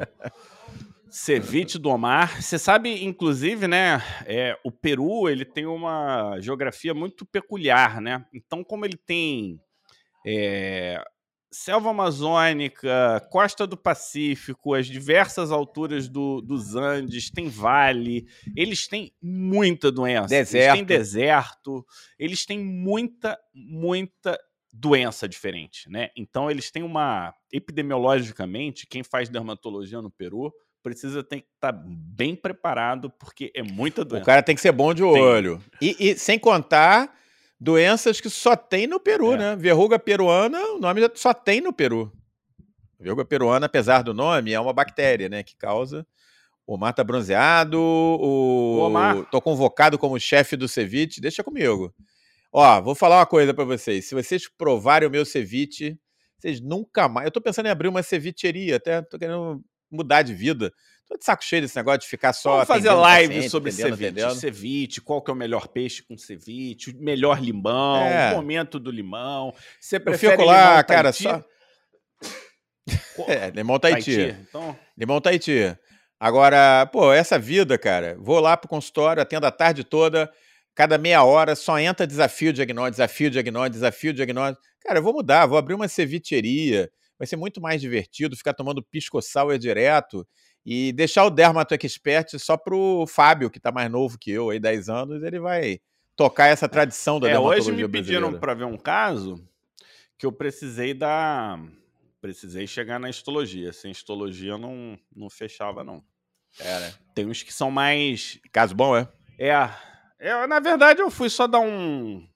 Ceviche 1.07 1.77
do 1.77 1.89
Omar. 1.89 2.41
Você 2.41 2.57
sabe, 2.57 3.05
inclusive, 3.05 3.67
né? 3.67 4.01
É, 4.25 4.57
o 4.63 4.71
Peru 4.71 5.29
ele 5.29 5.45
tem 5.45 5.67
uma 5.67 6.39
geografia 6.39 6.95
muito 6.95 7.27
peculiar, 7.27 8.01
né? 8.01 8.25
Então, 8.33 8.63
como 8.63 8.85
ele 8.85 8.97
tem 8.97 9.61
é, 10.25 10.99
selva 11.51 11.89
amazônica, 11.89 13.27
costa 13.29 13.67
do 13.67 13.75
Pacífico, 13.75 14.73
as 14.73 14.87
diversas 14.87 15.51
alturas 15.51 16.07
do, 16.07 16.41
dos 16.41 16.75
Andes, 16.75 17.29
tem 17.29 17.49
vale, 17.49 18.25
eles 18.55 18.87
têm 18.87 19.11
muita 19.21 19.91
doença. 19.91 20.29
Deserto. 20.29 20.55
Eles 20.55 20.73
têm 20.73 20.83
deserto, 20.85 21.85
eles 22.17 22.45
têm 22.45 22.59
muita, 22.59 23.37
muita 23.53 24.39
doença 24.71 25.27
diferente, 25.27 25.89
né? 25.89 26.09
Então, 26.15 26.49
eles 26.49 26.71
têm 26.71 26.83
uma. 26.83 27.33
Epidemiologicamente, 27.51 28.87
quem 28.87 29.03
faz 29.03 29.27
dermatologia 29.27 30.01
no 30.01 30.09
Peru 30.09 30.53
precisa 30.81 31.21
ter 31.23 31.41
que 31.41 31.47
estar 31.53 31.73
tá 31.73 31.83
bem 31.85 32.35
preparado, 32.35 33.09
porque 33.09 33.51
é 33.53 33.61
muita 33.61 34.05
doença. 34.05 34.23
O 34.23 34.25
cara 34.25 34.41
tem 34.41 34.55
que 34.55 34.61
ser 34.61 34.71
bom 34.71 34.93
de 34.93 35.03
olho. 35.03 35.61
E, 35.81 35.95
e, 35.99 36.17
sem 36.17 36.39
contar 36.39 37.13
doenças 37.61 38.19
que 38.19 38.27
só 38.27 38.55
tem 38.55 38.87
no 38.87 38.99
Peru, 38.99 39.33
é. 39.33 39.37
né? 39.37 39.55
Verruga 39.55 39.99
peruana, 39.99 40.59
o 40.71 40.79
nome 40.79 41.01
só 41.13 41.31
tem 41.31 41.61
no 41.61 41.71
Peru. 41.71 42.11
Verruga 42.99 43.23
peruana, 43.23 43.67
apesar 43.67 44.01
do 44.01 44.13
nome, 44.13 44.51
é 44.51 44.59
uma 44.59 44.73
bactéria, 44.73 45.29
né? 45.29 45.43
Que 45.43 45.55
causa. 45.55 46.05
O 46.65 46.73
Omar 46.75 46.93
tá 46.93 47.03
bronzeado, 47.03 47.79
o. 47.79 48.79
Omar. 48.79 49.25
Tô 49.29 49.39
convocado 49.39 49.97
como 49.97 50.19
chefe 50.19 50.55
do 50.55 50.67
ceviche, 50.67 51.21
deixa 51.21 51.43
comigo. 51.43 51.93
Ó, 52.51 52.81
vou 52.81 52.95
falar 52.95 53.19
uma 53.19 53.25
coisa 53.25 53.53
para 53.53 53.63
vocês. 53.63 54.05
Se 54.05 54.15
vocês 54.15 54.47
provarem 54.47 55.07
o 55.07 55.11
meu 55.11 55.25
ceviche, 55.25 55.97
vocês 56.37 56.59
nunca 56.59 57.07
mais. 57.07 57.25
Eu 57.25 57.31
tô 57.31 57.41
pensando 57.41 57.67
em 57.67 57.69
abrir 57.69 57.87
uma 57.87 58.03
cevicheria, 58.03 58.77
até 58.77 59.01
tô 59.01 59.17
querendo 59.17 59.63
mudar 59.89 60.21
de 60.21 60.33
vida. 60.33 60.71
Tô 61.11 61.17
de 61.17 61.25
saco 61.25 61.43
cheio 61.43 61.61
desse 61.61 61.75
negócio 61.75 61.99
de 61.99 62.07
ficar 62.07 62.31
só. 62.31 62.51
Vamos 62.51 62.67
fazer 62.67 62.93
live 62.93 63.49
sobre 63.49 63.69
ceviche, 63.69 64.35
ceviche, 64.35 65.01
qual 65.01 65.21
que 65.21 65.29
é 65.29 65.33
o 65.33 65.35
melhor 65.35 65.67
peixe 65.67 66.01
com 66.01 66.17
ceviche, 66.17 66.91
o 66.91 67.03
melhor 67.03 67.41
limão, 67.41 67.97
é. 68.03 68.31
o 68.31 68.35
momento 68.37 68.79
do 68.79 68.89
limão. 68.89 69.53
Você 69.77 69.99
prefere 69.99 70.35
Eu 70.35 70.37
fico 70.37 70.49
lá, 70.49 70.81
cara, 70.85 71.11
só. 71.11 71.43
é, 73.27 73.49
limão 73.49 73.77
Tahiti. 73.77 74.15
Tahiti. 74.15 74.37
Então... 74.47 74.79
Limão 74.97 75.19
Tahiti. 75.19 75.77
Agora, 76.17 76.85
pô, 76.85 77.11
essa 77.11 77.37
vida, 77.37 77.77
cara, 77.77 78.15
vou 78.17 78.39
lá 78.39 78.55
pro 78.55 78.69
consultório, 78.69 79.21
atendo 79.21 79.45
a 79.45 79.51
tarde 79.51 79.83
toda, 79.83 80.31
cada 80.73 80.97
meia 80.97 81.25
hora 81.25 81.57
só 81.57 81.77
entra 81.77 82.07
desafio 82.07 82.53
diagnóstico, 82.53 82.91
desafio 82.91 83.29
diagnóstico, 83.29 83.73
desafio 83.73 84.13
diagnóstico. 84.13 84.61
Cara, 84.81 84.99
eu 84.99 85.03
vou 85.03 85.11
mudar, 85.11 85.45
vou 85.45 85.57
abrir 85.57 85.73
uma 85.73 85.89
cevicheria 85.89 86.89
vai 87.21 87.27
ser 87.27 87.35
muito 87.35 87.61
mais 87.61 87.79
divertido 87.79 88.35
ficar 88.35 88.51
tomando 88.51 88.81
pisco 88.81 89.21
sour 89.21 89.55
direto 89.59 90.27
e 90.65 90.91
deixar 90.91 91.25
o 91.25 91.29
Dermato 91.29 91.73
Expert 91.73 92.37
só 92.37 92.55
pro 92.55 93.05
Fábio, 93.07 93.49
que 93.49 93.57
está 93.57 93.71
mais 93.71 93.89
novo 93.89 94.17
que 94.17 94.31
eu, 94.31 94.49
aí 94.49 94.59
10 94.59 94.89
anos, 94.89 95.23
ele 95.23 95.39
vai 95.39 95.79
tocar 96.15 96.47
essa 96.47 96.69
tradição 96.69 97.19
da 97.19 97.27
é, 97.27 97.31
dermatologia 97.31 97.73
Hoje 97.73 97.83
me 97.83 97.89
pediram 97.89 98.39
para 98.39 98.53
ver 98.53 98.65
um 98.65 98.77
caso 98.77 99.43
que 100.17 100.25
eu 100.25 100.31
precisei 100.31 100.93
dar... 100.93 101.59
Precisei 102.19 102.67
chegar 102.67 102.99
na 102.99 103.09
histologia. 103.09 103.73
Sem 103.73 103.89
histologia 103.89 104.55
não, 104.55 104.95
não 105.15 105.27
fechava, 105.27 105.83
não. 105.83 106.03
É, 106.59 106.79
né? 106.79 106.93
Tem 107.15 107.25
uns 107.25 107.41
que 107.41 107.51
são 107.51 107.71
mais... 107.71 108.39
Caso 108.51 108.75
bom, 108.75 108.95
é? 108.95 109.07
É. 109.39 109.67
é 110.19 110.45
na 110.45 110.59
verdade, 110.59 111.01
eu 111.01 111.09
fui 111.09 111.29
só 111.29 111.47
dar 111.47 111.59
um 111.59 112.27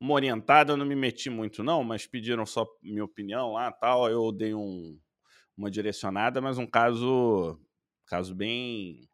uma 0.00 0.14
orientada, 0.14 0.72
eu 0.72 0.76
não 0.76 0.84
me 0.84 0.96
meti 0.96 1.30
muito 1.30 1.62
não, 1.62 1.84
mas 1.84 2.08
pediram 2.08 2.44
só 2.44 2.66
minha 2.82 3.04
opinião 3.04 3.52
lá, 3.52 3.70
tal, 3.70 4.10
eu 4.10 4.32
dei 4.32 4.52
um, 4.52 4.98
uma 5.56 5.70
direcionada, 5.70 6.40
mas 6.40 6.58
um 6.58 6.66
caso 6.66 7.58
caso 8.06 8.34
bem 8.34 9.08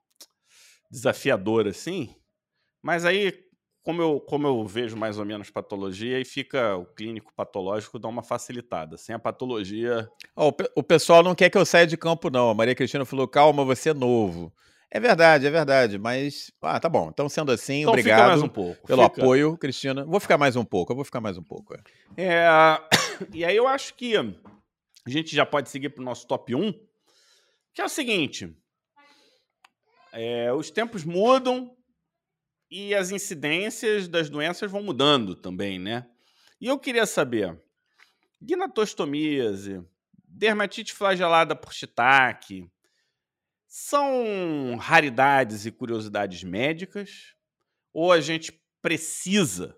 desafiador 0.90 1.66
assim. 1.68 2.14
Mas 2.82 3.04
aí 3.04 3.48
como 3.88 4.02
eu, 4.02 4.20
como 4.20 4.46
eu 4.46 4.66
vejo 4.66 4.98
mais 4.98 5.18
ou 5.18 5.24
menos 5.24 5.48
patologia, 5.48 6.20
e 6.20 6.24
fica 6.24 6.76
o 6.76 6.84
clínico 6.84 7.32
patológico 7.34 7.98
dá 7.98 8.06
uma 8.06 8.22
facilitada. 8.22 8.98
Sem 8.98 9.14
a 9.14 9.18
patologia. 9.18 10.06
Oh, 10.36 10.52
o 10.74 10.82
pessoal 10.82 11.22
não 11.22 11.34
quer 11.34 11.48
que 11.48 11.56
eu 11.56 11.64
saia 11.64 11.86
de 11.86 11.96
campo, 11.96 12.28
não. 12.28 12.50
A 12.50 12.54
Maria 12.54 12.74
Cristina 12.74 13.06
falou: 13.06 13.26
calma, 13.26 13.64
você 13.64 13.88
é 13.88 13.94
novo. 13.94 14.52
É 14.90 15.00
verdade, 15.00 15.46
é 15.46 15.50
verdade, 15.50 15.98
mas 15.98 16.52
ah, 16.60 16.78
tá 16.78 16.88
bom. 16.88 17.08
Então, 17.10 17.30
sendo 17.30 17.50
assim, 17.50 17.80
então, 17.80 17.92
obrigado 17.92 18.28
mais 18.28 18.42
um 18.42 18.48
pouco. 18.48 18.86
pelo 18.86 19.02
fica. 19.04 19.22
apoio, 19.22 19.56
Cristina. 19.56 20.04
Vou 20.04 20.20
ficar 20.20 20.36
mais 20.36 20.54
um 20.54 20.64
pouco, 20.66 20.92
eu 20.92 20.96
vou 20.96 21.04
ficar 21.04 21.22
mais 21.22 21.38
um 21.38 21.42
pouco. 21.42 21.74
É. 21.74 22.24
é 22.24 22.48
e 23.32 23.42
aí 23.42 23.56
eu 23.56 23.66
acho 23.66 23.94
que 23.94 24.14
a 25.08 25.10
gente 25.10 25.34
já 25.34 25.46
pode 25.46 25.70
seguir 25.70 25.88
para 25.88 26.02
o 26.02 26.04
nosso 26.04 26.26
top 26.26 26.54
1, 26.54 26.70
que 27.72 27.80
é 27.80 27.84
o 27.84 27.88
seguinte: 27.88 28.54
é, 30.12 30.52
os 30.52 30.70
tempos 30.70 31.02
mudam 31.02 31.74
e 32.70 32.94
as 32.94 33.10
incidências 33.10 34.06
das 34.06 34.28
doenças 34.28 34.70
vão 34.70 34.82
mudando 34.82 35.34
também, 35.34 35.78
né? 35.78 36.06
E 36.60 36.66
eu 36.66 36.78
queria 36.78 37.06
saber: 37.06 37.58
gnatostomíase, 38.38 39.82
dermatite 40.12 40.92
flagelada 40.92 41.56
por 41.56 41.72
shiitake, 41.72 42.70
são 43.66 44.76
raridades 44.76 45.64
e 45.64 45.72
curiosidades 45.72 46.44
médicas 46.44 47.34
ou 47.94 48.12
a 48.12 48.20
gente 48.20 48.52
precisa 48.82 49.74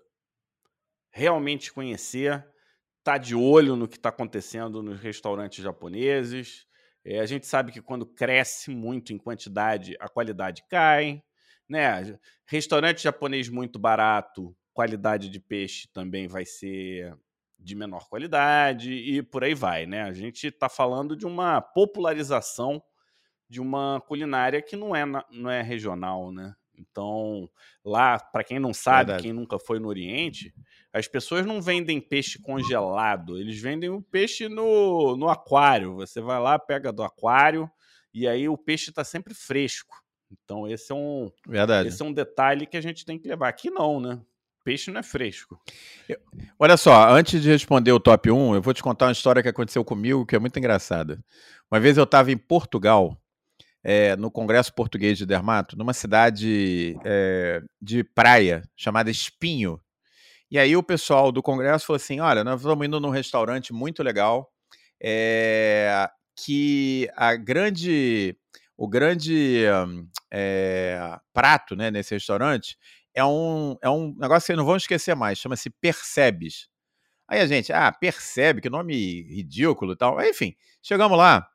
realmente 1.09 1.71
conhecer, 1.71 2.45
tá 3.03 3.17
de 3.17 3.35
olho 3.35 3.75
no 3.75 3.87
que 3.87 3.97
está 3.97 4.09
acontecendo 4.09 4.81
nos 4.83 4.99
restaurantes 4.99 5.63
japoneses, 5.63 6.65
É, 7.03 7.19
a 7.19 7.25
gente 7.25 7.47
sabe 7.47 7.71
que 7.71 7.81
quando 7.81 8.05
cresce 8.05 8.69
muito 8.69 9.11
em 9.11 9.17
quantidade, 9.17 9.95
a 9.99 10.07
qualidade 10.07 10.63
cai. 10.69 11.23
Né? 11.67 12.17
Restaurante 12.45 13.01
japonês 13.03 13.49
muito 13.49 13.79
barato, 13.79 14.55
qualidade 14.73 15.29
de 15.29 15.39
peixe 15.39 15.87
também 15.91 16.27
vai 16.27 16.45
ser 16.45 17.15
de 17.57 17.75
menor 17.75 18.07
qualidade 18.09 18.91
e 18.93 19.21
por 19.23 19.43
aí 19.43 19.53
vai, 19.53 19.85
né? 19.85 20.03
A 20.03 20.13
gente 20.13 20.47
está 20.47 20.67
falando 20.69 21.15
de 21.15 21.25
uma 21.25 21.61
popularização 21.61 22.81
de 23.49 23.61
uma 23.61 24.01
culinária 24.07 24.61
que 24.61 24.75
não 24.75 24.95
é, 24.95 25.05
não 25.05 25.49
é 25.49 25.61
regional, 25.61 26.31
né? 26.31 26.53
Então, 26.75 27.49
lá, 27.85 28.19
para 28.19 28.43
quem 28.43 28.59
não 28.59 28.73
sabe, 28.73 29.07
Verdade. 29.07 29.23
quem 29.23 29.33
nunca 29.33 29.59
foi 29.59 29.79
no 29.79 29.87
Oriente, 29.87 30.53
as 30.93 31.07
pessoas 31.07 31.45
não 31.45 31.61
vendem 31.61 32.01
peixe 32.01 32.39
congelado, 32.39 33.37
eles 33.37 33.59
vendem 33.59 33.89
o 33.89 34.01
peixe 34.01 34.49
no, 34.49 35.15
no 35.15 35.29
aquário. 35.29 35.95
Você 35.95 36.19
vai 36.19 36.39
lá, 36.39 36.59
pega 36.59 36.91
do 36.91 37.03
aquário 37.03 37.69
e 38.13 38.27
aí 38.27 38.49
o 38.49 38.57
peixe 38.57 38.89
está 38.89 39.03
sempre 39.03 39.33
fresco. 39.33 39.95
Então, 40.31 40.67
esse 40.67 40.91
é 40.91 40.95
um 40.95 41.31
Verdade. 41.47 41.89
esse 41.89 42.01
é 42.01 42.05
um 42.05 42.13
detalhe 42.13 42.65
que 42.65 42.77
a 42.77 42.81
gente 42.81 43.05
tem 43.05 43.17
que 43.17 43.27
levar. 43.27 43.49
Aqui 43.49 43.69
não, 43.69 43.99
né? 43.99 44.21
Peixe 44.63 44.91
não 44.91 44.99
é 44.99 45.03
fresco. 45.03 45.59
Olha 46.59 46.77
só, 46.77 47.09
antes 47.09 47.41
de 47.41 47.49
responder 47.49 47.91
o 47.91 47.99
top 47.99 48.29
1, 48.29 48.55
eu 48.55 48.61
vou 48.61 48.73
te 48.73 48.83
contar 48.83 49.07
uma 49.07 49.11
história 49.11 49.41
que 49.41 49.49
aconteceu 49.49 49.83
comigo 49.83 50.25
que 50.25 50.35
é 50.35 50.39
muito 50.39 50.57
engraçada. 50.59 51.23
Uma 51.69 51.79
vez 51.79 51.97
eu 51.97 52.03
estava 52.03 52.31
em 52.31 52.37
Portugal, 52.37 53.19
é, 53.83 54.15
no 54.15 54.29
Congresso 54.29 54.73
Português 54.73 55.17
de 55.17 55.25
Dermato, 55.25 55.75
numa 55.75 55.93
cidade 55.93 56.95
é, 57.03 57.63
de 57.81 58.03
praia 58.03 58.63
chamada 58.75 59.09
Espinho. 59.09 59.79
E 60.51 60.59
aí 60.59 60.75
o 60.75 60.83
pessoal 60.83 61.31
do 61.31 61.41
Congresso 61.41 61.85
falou 61.85 61.95
assim: 61.95 62.19
olha, 62.19 62.43
nós 62.43 62.59
estamos 62.59 62.85
indo 62.85 62.99
num 62.99 63.09
restaurante 63.09 63.71
muito 63.71 64.03
legal, 64.03 64.51
é, 65.01 66.09
que 66.35 67.09
a 67.15 67.35
grande, 67.35 68.37
o 68.75 68.87
grande 68.87 69.63
prato 71.33 71.75
né, 71.75 71.89
nesse 71.89 72.13
restaurante 72.13 72.77
é 73.13 73.23
um, 73.23 73.77
é 73.81 73.89
um 73.89 74.13
negócio 74.17 74.47
que 74.53 74.57
não 74.57 74.65
vão 74.65 74.75
esquecer 74.75 75.15
mais, 75.15 75.37
chama-se 75.37 75.69
Percebes. 75.69 76.69
Aí 77.27 77.39
a 77.39 77.47
gente, 77.47 77.71
ah, 77.71 77.89
percebe, 77.93 78.59
que 78.59 78.69
nome 78.69 78.93
ridículo 79.23 79.93
e 79.93 79.95
tal. 79.95 80.21
Enfim, 80.21 80.53
chegamos 80.83 81.17
lá. 81.17 81.47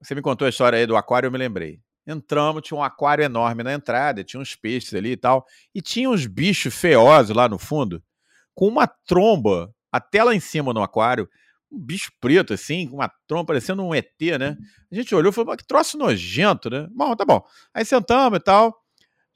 Você 0.00 0.14
me 0.14 0.22
contou 0.22 0.46
a 0.46 0.48
história 0.48 0.78
aí 0.78 0.86
do 0.86 0.96
aquário, 0.96 1.26
eu 1.26 1.30
me 1.30 1.36
lembrei. 1.36 1.78
Entramos, 2.06 2.62
tinha 2.62 2.78
um 2.78 2.82
aquário 2.82 3.22
enorme 3.22 3.62
na 3.62 3.74
entrada, 3.74 4.24
tinha 4.24 4.40
uns 4.40 4.56
peixes 4.56 4.94
ali 4.94 5.12
e 5.12 5.16
tal. 5.16 5.44
E 5.74 5.82
tinha 5.82 6.08
uns 6.08 6.26
bichos 6.26 6.74
feiosos 6.74 7.36
lá 7.36 7.46
no 7.50 7.58
fundo, 7.58 8.02
com 8.54 8.68
uma 8.68 8.86
tromba 8.86 9.74
até 9.90 10.22
lá 10.22 10.34
em 10.34 10.40
cima 10.40 10.72
no 10.72 10.82
aquário. 10.82 11.28
Um 11.70 11.78
bicho 11.78 12.12
preto, 12.20 12.54
assim, 12.54 12.88
com 12.88 12.96
uma 12.96 13.10
tromba 13.26 13.46
parecendo 13.46 13.82
um 13.82 13.94
ET, 13.94 14.06
né? 14.38 14.56
A 14.90 14.94
gente 14.94 15.14
olhou 15.14 15.30
e 15.30 15.34
falou, 15.34 15.56
que 15.56 15.66
troço 15.66 15.98
nojento, 15.98 16.70
né? 16.70 16.86
Bom, 16.90 17.16
tá 17.16 17.24
bom. 17.24 17.42
Aí 17.72 17.84
sentamos 17.84 18.38
e 18.38 18.42
tal. 18.42 18.84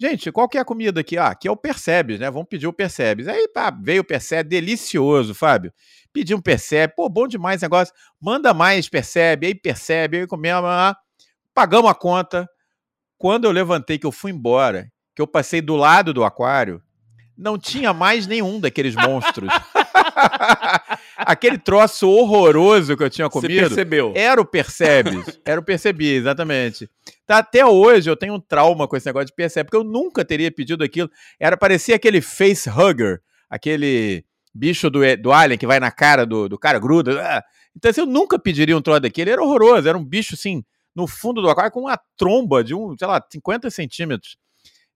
Gente, 0.01 0.31
qual 0.31 0.49
que 0.49 0.57
é 0.57 0.61
a 0.61 0.65
comida 0.65 1.01
aqui? 1.01 1.19
Ah, 1.19 1.29
aqui 1.29 1.49
é 1.49 1.51
o 1.51 1.57
Percebes, 1.57 2.21
né? 2.21 2.31
Vamos 2.31 2.47
pedir 2.49 2.69
o 2.69 2.73
Percebes. 2.73 3.27
Aí 3.27 3.49
pá, 3.49 3.71
veio 3.71 4.03
o 4.03 4.05
Percebe, 4.05 4.49
delicioso, 4.49 5.35
Fábio. 5.35 5.73
Pedi 6.13 6.33
um 6.35 6.41
Percebe, 6.41 6.95
pô, 6.97 7.09
bom 7.09 7.27
demais 7.27 7.63
negócio. 7.63 7.93
Manda 8.21 8.55
mais 8.55 8.89
Percebe, 8.89 9.49
aí 9.49 9.55
Percebe, 9.57 10.19
aí 10.19 10.27
comemos, 10.29 10.63
lá. 10.63 10.97
pagamos 11.53 11.91
a 11.91 11.95
conta. 11.95 12.49
Quando 13.17 13.47
eu 13.47 13.51
levantei, 13.51 13.99
que 13.99 14.07
eu 14.07 14.13
fui 14.13 14.31
embora, 14.31 14.89
que 15.17 15.21
eu 15.21 15.27
passei 15.27 15.61
do 15.61 15.75
lado 15.75 16.15
do 16.15 16.23
aquário, 16.23 16.81
não 17.39 17.57
tinha 17.57 17.93
mais 17.95 18.27
nenhum 18.27 18.59
daqueles 18.59 18.97
monstros. 18.97 19.49
Aquele 21.17 21.57
troço 21.57 22.09
horroroso 22.09 22.97
que 22.97 23.03
eu 23.03 23.11
tinha 23.11 23.29
comido. 23.31 23.55
Você 23.55 23.61
percebeu? 23.61 24.13
Era 24.17 24.41
o 24.41 24.45
Percebes. 24.45 25.39
Era 25.45 25.61
o 25.61 25.65
Percebi, 25.65 26.15
exatamente. 26.15 26.91
Tá, 27.25 27.39
até 27.39 27.65
hoje 27.65 28.11
eu 28.11 28.17
tenho 28.17 28.35
um 28.35 28.41
trauma 28.41 28.89
com 28.89 28.97
esse 28.97 29.07
negócio 29.07 29.27
de 29.27 29.35
Percebe, 29.35 29.71
porque 29.71 29.77
eu 29.77 29.89
nunca 29.89 30.25
teria 30.25 30.51
pedido 30.51 30.83
aquilo. 30.83 31.09
Era 31.39 31.57
parecia 31.57 31.95
aquele 31.95 32.21
face 32.21 32.69
hugger, 32.69 33.21
aquele 33.49 34.25
bicho 34.53 34.91
do, 34.91 35.01
do 35.17 35.33
Alien 35.33 35.59
que 35.59 35.67
vai 35.67 35.79
na 35.79 35.91
cara 35.91 36.27
do, 36.27 36.49
do 36.49 36.59
cara, 36.59 36.79
gruda. 36.81 37.23
Ah. 37.23 37.45
Então, 37.77 37.91
assim, 37.91 38.01
eu 38.01 38.07
nunca 38.07 38.39
pediria 38.39 38.77
um 38.77 38.83
troço 38.83 39.01
daquele. 39.01 39.31
Era 39.31 39.43
horroroso. 39.43 39.89
Era 39.89 39.97
um 39.97 40.05
bicho, 40.05 40.35
assim, 40.35 40.65
no 40.95 41.07
fundo 41.07 41.41
do 41.41 41.49
aquário 41.49 41.71
com 41.71 41.81
uma 41.83 41.99
tromba 42.17 42.65
de 42.65 42.75
um, 42.75 42.97
sei 42.99 43.07
lá, 43.07 43.25
50 43.31 43.71
centímetros. 43.71 44.37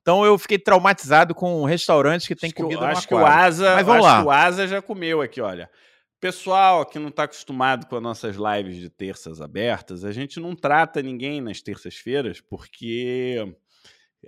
Então 0.03 0.25
eu 0.25 0.37
fiquei 0.37 0.59
traumatizado 0.59 1.35
com 1.35 1.63
um 1.63 1.65
restaurante 1.65 2.27
que 2.27 2.35
tem 2.35 2.49
acho 2.49 2.57
comida 2.57 2.81
que, 2.81 2.85
acho. 2.87 3.09
Que 3.09 3.15
o 3.15 3.25
Asa, 3.25 3.77
Mas 3.77 3.87
vamos 3.87 4.05
lá. 4.05 4.25
o 4.25 4.31
Asa 4.31 4.67
já 4.67 4.83
comeu 4.83 5.23
aqui, 5.23 5.41
olha. 5.41 5.71
Pessoal 6.21 6.85
que 6.85 6.99
não 6.99 7.09
está 7.09 7.25
acostumado 7.25 7.87
com 7.87 7.97
as 7.97 8.03
nossas 8.03 8.37
lives 8.37 8.77
de 8.77 8.89
terças 8.89 9.41
abertas, 9.41 10.05
a 10.05 10.13
gente 10.13 10.39
não 10.39 10.55
trata 10.55 11.03
ninguém 11.03 11.41
nas 11.41 11.61
terças-feiras, 11.61 12.41
porque 12.41 13.57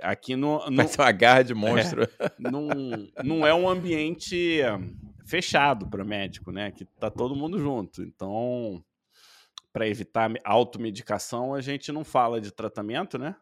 aqui 0.02 0.34
no. 0.34 0.58
no 0.70 0.76
Vai 0.76 0.88
ser 0.88 1.00
uma 1.00 1.12
garra 1.12 1.42
de 1.42 1.54
monstro. 1.54 2.02
É, 2.18 2.32
não, 2.38 2.68
não 3.22 3.46
é 3.46 3.54
um 3.54 3.68
ambiente 3.68 4.58
fechado 5.24 5.86
para 5.88 6.04
médico, 6.04 6.50
né? 6.50 6.70
Que 6.70 6.84
tá 6.84 7.10
todo 7.10 7.36
mundo 7.36 7.58
junto. 7.58 8.02
Então, 8.02 8.84
para 9.72 9.88
evitar 9.88 10.32
automedicação, 10.44 11.54
a 11.54 11.60
gente 11.60 11.90
não 11.90 12.04
fala 12.04 12.40
de 12.40 12.52
tratamento, 12.52 13.18
né? 13.18 13.36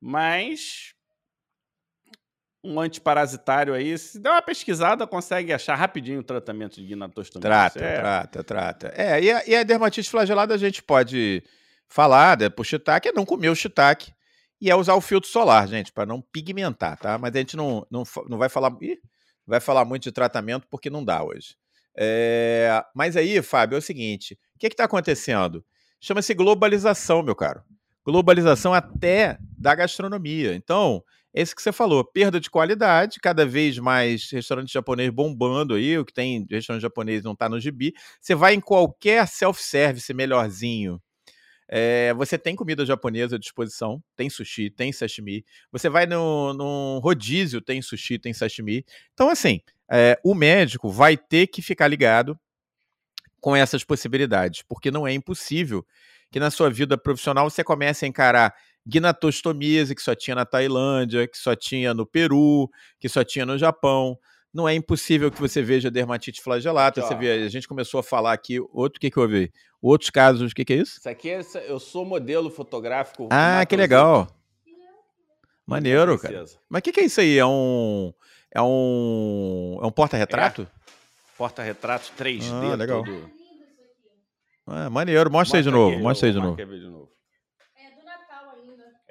Mas 0.00 0.93
um 2.64 2.80
antiparasitário 2.80 3.74
aí, 3.74 3.96
se 3.98 4.18
der 4.18 4.30
uma 4.30 4.42
pesquisada, 4.42 5.06
consegue 5.06 5.52
achar 5.52 5.74
rapidinho 5.74 6.20
o 6.20 6.24
tratamento 6.24 6.76
de 6.76 6.86
guinatostomia. 6.86 7.42
Trata, 7.42 7.84
é. 7.84 7.98
trata, 7.98 8.44
trata. 8.44 8.92
É, 8.96 9.22
e 9.22 9.30
a, 9.30 9.46
e 9.46 9.54
a, 9.54 9.62
dermatite 9.62 10.08
flagelada 10.08 10.54
a 10.54 10.58
gente 10.58 10.82
pode 10.82 11.42
falar 11.86 12.38
né, 12.38 12.48
pro 12.48 12.64
shiitake, 12.64 13.08
é 13.08 13.12
não 13.12 13.24
comer 13.24 13.50
o 13.50 13.54
shiitake 13.54 14.12
e 14.60 14.70
é 14.70 14.74
usar 14.74 14.94
o 14.94 15.00
filtro 15.00 15.28
solar, 15.28 15.68
gente, 15.68 15.92
para 15.92 16.06
não 16.06 16.22
pigmentar, 16.22 16.96
tá? 16.98 17.18
Mas 17.18 17.34
a 17.34 17.38
gente 17.38 17.56
não, 17.56 17.86
não, 17.90 18.02
não 18.28 18.38
vai 18.38 18.48
falar... 18.48 18.74
Ih, 18.80 18.98
vai 19.46 19.60
falar 19.60 19.84
muito 19.84 20.04
de 20.04 20.12
tratamento 20.12 20.66
porque 20.70 20.90
não 20.90 21.04
dá 21.04 21.22
hoje. 21.22 21.56
É, 21.96 22.84
mas 22.94 23.16
aí, 23.16 23.40
Fábio, 23.42 23.76
é 23.76 23.78
o 23.78 23.82
seguinte: 23.82 24.38
o 24.54 24.58
que 24.58 24.66
está 24.66 24.84
acontecendo? 24.84 25.64
Chama-se 26.00 26.34
globalização, 26.34 27.22
meu 27.22 27.36
caro. 27.36 27.62
Globalização 28.04 28.74
até 28.74 29.38
da 29.56 29.74
gastronomia. 29.74 30.54
Então, 30.54 31.02
esse 31.34 31.54
que 31.54 31.60
você 31.60 31.72
falou, 31.72 32.04
perda 32.04 32.38
de 32.38 32.48
qualidade, 32.48 33.18
cada 33.20 33.44
vez 33.44 33.76
mais 33.78 34.30
restaurante 34.30 34.72
japonês 34.72 35.10
bombando 35.10 35.74
aí, 35.74 35.98
o 35.98 36.04
que 36.04 36.12
tem 36.12 36.46
restaurante 36.48 36.82
japonês 36.82 37.24
não 37.24 37.32
está 37.32 37.48
no 37.48 37.58
gibi. 37.58 37.92
Você 38.20 38.34
vai 38.34 38.54
em 38.54 38.60
qualquer 38.60 39.26
self-service 39.26 40.14
melhorzinho, 40.14 41.02
é, 41.68 42.12
você 42.14 42.38
tem 42.38 42.54
comida 42.54 42.84
japonesa 42.84 43.36
à 43.36 43.38
disposição, 43.38 44.02
tem 44.14 44.28
sushi, 44.28 44.70
tem 44.70 44.92
sashimi. 44.92 45.44
Você 45.72 45.88
vai 45.88 46.06
no, 46.06 46.52
no 46.52 46.98
rodízio, 47.00 47.60
tem 47.60 47.80
sushi, 47.80 48.18
tem 48.18 48.32
sashimi. 48.32 48.84
Então, 49.12 49.28
assim, 49.28 49.60
é, 49.90 50.18
o 50.22 50.34
médico 50.34 50.90
vai 50.90 51.16
ter 51.16 51.46
que 51.46 51.62
ficar 51.62 51.88
ligado 51.88 52.38
com 53.40 53.56
essas 53.56 53.84
possibilidades, 53.84 54.62
porque 54.62 54.90
não 54.90 55.06
é 55.06 55.12
impossível 55.12 55.84
que 56.30 56.40
na 56.40 56.50
sua 56.50 56.70
vida 56.70 56.96
profissional 56.96 57.48
você 57.48 57.62
comece 57.62 58.04
a 58.04 58.08
encarar 58.08 58.54
gnatostomias 58.86 59.92
que 59.92 60.02
só 60.02 60.14
tinha 60.14 60.34
na 60.34 60.44
Tailândia, 60.44 61.26
que 61.26 61.38
só 61.38 61.54
tinha 61.54 61.94
no 61.94 62.06
Peru, 62.06 62.70
que 62.98 63.08
só 63.08 63.24
tinha 63.24 63.46
no 63.46 63.56
Japão. 63.56 64.18
Não 64.52 64.68
é 64.68 64.74
impossível 64.74 65.30
que 65.30 65.40
você 65.40 65.62
veja 65.62 65.90
dermatite 65.90 66.40
flagelata. 66.40 67.02
Você 67.02 67.14
vê, 67.16 67.32
a 67.44 67.48
gente 67.48 67.66
começou 67.66 67.98
a 67.98 68.02
falar 68.02 68.32
aqui, 68.32 68.60
outro 68.72 69.00
que 69.00 69.10
que 69.10 69.16
eu 69.16 69.24
ouvi? 69.24 69.52
Outros 69.82 70.10
casos, 70.10 70.52
o 70.52 70.54
que, 70.54 70.64
que 70.64 70.72
é 70.72 70.76
isso? 70.76 70.98
Isso 70.98 71.08
aqui 71.08 71.30
é, 71.30 71.40
eu 71.66 71.80
sou 71.80 72.04
modelo 72.04 72.48
fotográfico. 72.50 73.28
Ah, 73.30 73.66
que 73.66 73.76
legal. 73.76 74.28
Maneiro, 75.66 76.18
cara. 76.18 76.44
Mas 76.68 76.80
o 76.80 76.82
que, 76.82 76.92
que 76.92 77.00
é 77.00 77.04
isso 77.04 77.20
aí? 77.20 77.38
É 77.38 77.46
um. 77.46 78.12
É 78.54 78.62
um. 78.62 79.78
É 79.82 79.86
um 79.86 79.90
porta-retrato? 79.90 80.62
É. 80.62 80.66
Porta-retrato 81.36 82.12
3D. 82.18 82.50
Ah, 82.52 82.74
legal. 82.76 83.02
Todo... 83.02 83.30
Ah, 84.66 84.88
maneiro. 84.88 85.30
Mostra, 85.30 85.58
aí 85.58 85.62
de 85.62 85.70
novo. 85.70 85.98
Mostra 85.98 86.28
aí 86.28 86.32
de 86.32 86.38
novo. 86.38 86.56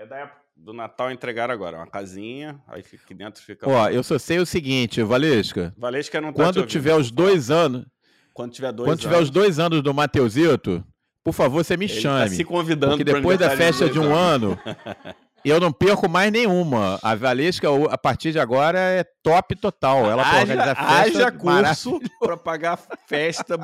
De. 0.04 0.06
É 0.06 0.08
da 0.08 0.18
época 0.18 0.44
do 0.56 0.74
Natal 0.74 1.12
entregaram 1.12 1.54
agora. 1.54 1.78
Uma 1.78 1.88
casinha, 1.88 2.60
aí 2.68 2.84
fica 2.84 3.04
aqui 3.04 3.14
dentro 3.14 3.42
fica. 3.42 3.68
Ó, 3.68 3.90
eu 3.90 4.04
só 4.04 4.20
sei 4.20 4.40
o 4.40 4.46
seguinte, 4.46 5.02
Valesca. 5.02 5.74
Valesca 5.78 6.22
não 6.22 6.32
tá 6.32 6.44
Quando 6.44 6.66
tiver 6.66 6.96
os 6.96 7.12
dois 7.12 7.50
anos. 7.50 7.86
Quando 8.34 8.52
tiver 8.52 8.72
dois 8.72 8.90
Quando 8.90 9.00
tiver 9.00 9.20
os 9.20 9.30
dois 9.30 9.60
anos 9.60 9.82
do 9.82 9.94
Mateusito, 9.94 10.84
por 11.24 11.34
favor, 11.34 11.64
você 11.64 11.78
me 11.78 11.86
Ele 11.86 11.96
tá 11.96 12.02
chame. 12.02 12.30
Tá 12.30 12.36
se 12.36 12.44
convidando 12.44 12.98
Porque 12.98 13.04
depois 13.04 13.40
da 13.40 13.52
festa 13.56 13.90
de 13.90 14.00
um 14.00 14.14
ano, 14.14 14.60
eu 15.50 15.60
não 15.60 15.72
perco 15.72 16.10
mais 16.10 16.32
nenhuma. 16.32 17.00
A 17.02 17.16
Valesca, 17.16 17.68
a 17.90 17.98
partir 17.98 18.32
de 18.32 18.40
agora, 18.40 18.80
é 18.80 19.04
top 19.22 19.56
total. 19.56 20.10
Ela 20.10 20.24
haja, 20.24 20.40
organizar 20.42 20.76
festa. 20.76 21.20
Haja 21.20 21.32
curso 21.32 22.00
para 22.20 22.38
pagar 22.38 22.80
festa 23.08 23.56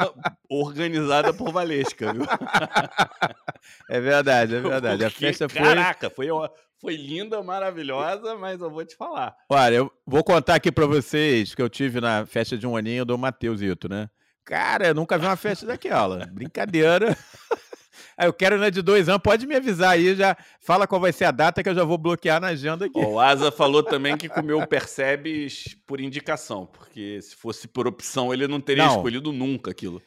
organizada 0.49 1.34
por 1.34 1.51
Valesca, 1.51 2.13
viu? 2.13 2.25
É 3.89 3.99
verdade, 3.99 4.55
é 4.55 4.59
verdade. 4.59 5.03
Porque, 5.03 5.25
a 5.25 5.27
festa 5.27 5.49
foi. 5.49 5.61
Caraca, 5.61 6.09
foi, 6.09 6.27
foi 6.80 6.95
linda, 6.95 7.41
maravilhosa, 7.43 8.36
mas 8.36 8.61
eu 8.61 8.69
vou 8.69 8.86
te 8.86 8.95
falar. 8.95 9.36
Olha, 9.49 9.75
eu 9.75 9.91
vou 10.05 10.23
contar 10.23 10.55
aqui 10.55 10.71
para 10.71 10.86
vocês 10.86 11.53
que 11.53 11.61
eu 11.61 11.69
tive 11.69 11.99
na 11.99 12.25
festa 12.25 12.57
de 12.57 12.65
um 12.65 12.75
aninho 12.77 13.05
do 13.05 13.17
Mateusito, 13.17 13.89
né? 13.89 14.09
Cara, 14.45 14.88
eu 14.88 14.95
nunca 14.95 15.17
vi 15.17 15.25
uma 15.25 15.36
festa 15.36 15.65
daquela. 15.65 16.25
Brincadeira. 16.27 17.15
Ah, 18.22 18.26
eu 18.26 18.34
quero 18.34 18.57
na 18.57 18.70
de 18.70 18.82
dois 18.82 19.07
anos, 19.07 19.22
pode 19.24 19.47
me 19.47 19.55
avisar 19.55 19.91
aí, 19.91 20.13
já 20.13 20.36
fala 20.59 20.86
qual 20.86 20.99
vai 20.99 21.13
ser 21.13 21.24
a 21.24 21.32
data 21.32 21.63
que 21.63 21.70
eu 21.70 21.74
já 21.74 21.86
vou 21.86 21.97
bloquear 21.97 22.41
na 22.41 22.47
agenda 22.47 22.86
aqui. 22.86 22.99
o 22.99 23.17
Asa 23.17 23.49
falou 23.49 23.82
também 23.82 24.17
que 24.17 24.28
comeu 24.28 24.67
percebes 24.67 25.78
por 25.88 26.01
indicação, 26.01 26.65
porque 26.65 27.22
se 27.22 27.34
fosse 27.34 27.65
por 27.65 27.88
opção 27.88 28.34
ele 28.34 28.45
não 28.45 28.59
teria 28.59 28.86
não. 28.86 28.97
escolhido 28.97 29.32
nunca 29.32 29.72
aquilo. 29.72 30.01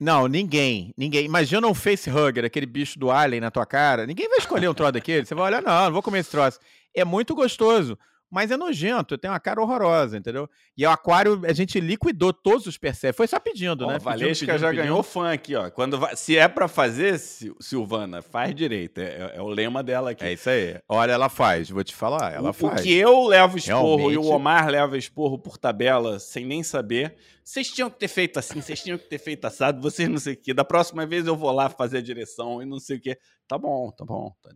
Não, 0.00 0.26
ninguém. 0.26 0.94
Ninguém. 0.96 1.26
Imagina 1.26 1.66
um 1.66 1.74
facehugger, 1.74 2.42
aquele 2.42 2.64
bicho 2.64 2.98
do 2.98 3.10
Alien 3.10 3.42
na 3.42 3.50
tua 3.50 3.66
cara. 3.66 4.06
Ninguém 4.06 4.28
vai 4.28 4.38
escolher 4.38 4.70
um 4.70 4.74
troço 4.74 4.92
daquele. 4.92 5.26
Você 5.26 5.34
vai 5.34 5.44
olhar, 5.44 5.60
não, 5.60 5.84
não 5.86 5.92
vou 5.92 6.02
comer 6.02 6.20
esse 6.20 6.30
troço. 6.30 6.58
É 6.94 7.04
muito 7.04 7.34
gostoso 7.34 7.98
mas 8.30 8.50
é 8.50 8.56
nojento, 8.56 9.16
tem 9.16 9.30
uma 9.30 9.40
cara 9.40 9.60
horrorosa, 9.60 10.16
entendeu? 10.16 10.48
E 10.76 10.86
o 10.86 10.90
aquário, 10.90 11.40
a 11.44 11.52
gente 11.52 11.80
liquidou 11.80 12.32
todos 12.32 12.66
os 12.66 12.76
percebes, 12.76 13.16
foi 13.16 13.26
só 13.26 13.40
pedindo, 13.40 13.86
ó, 13.86 13.88
né? 13.88 13.98
Valesca 13.98 14.46
pedindo, 14.46 14.58
já 14.58 14.68
pedindo. 14.68 14.82
ganhou 14.82 15.02
fã 15.02 15.32
aqui, 15.32 15.54
ó. 15.54 15.70
Quando 15.70 15.98
vai, 15.98 16.14
se 16.14 16.36
é 16.36 16.46
para 16.46 16.68
fazer, 16.68 17.18
Silvana, 17.18 18.20
faz 18.20 18.54
direito, 18.54 18.98
é, 18.98 19.32
é, 19.36 19.42
o 19.42 19.48
lema 19.48 19.82
dela 19.82 20.10
aqui. 20.10 20.24
É 20.24 20.32
isso 20.32 20.50
aí. 20.50 20.78
Olha, 20.88 21.12
ela 21.12 21.28
faz, 21.28 21.70
vou 21.70 21.82
te 21.82 21.94
falar, 21.94 22.34
ela 22.34 22.50
o, 22.50 22.52
faz. 22.52 22.80
O 22.80 22.82
que 22.82 22.92
eu 22.92 23.26
levo 23.26 23.56
esporro 23.56 23.96
Realmente... 23.96 24.14
e 24.14 24.18
o 24.18 24.26
Omar 24.26 24.68
leva 24.68 24.98
esporro 24.98 25.38
por 25.38 25.56
tabela, 25.56 26.18
sem 26.18 26.44
nem 26.44 26.62
saber, 26.62 27.16
vocês 27.42 27.70
tinham 27.70 27.88
que 27.88 27.98
ter 27.98 28.08
feito 28.08 28.38
assim, 28.38 28.60
vocês 28.60 28.82
tinham 28.82 28.98
que 28.98 29.08
ter 29.08 29.18
feito 29.18 29.46
assado, 29.46 29.80
vocês 29.80 30.06
não 30.06 30.18
sei 30.18 30.34
o 30.34 30.36
quê. 30.36 30.52
Da 30.52 30.64
próxima 30.64 31.06
vez 31.06 31.26
eu 31.26 31.34
vou 31.34 31.50
lá 31.50 31.70
fazer 31.70 31.96
a 31.96 32.02
direção 32.02 32.60
e 32.62 32.66
não 32.66 32.78
sei 32.78 32.98
o 32.98 33.00
quê. 33.00 33.16
Tá 33.46 33.56
bom, 33.56 33.90
tá 33.90 34.04
bom. 34.04 34.34
Tá... 34.42 34.50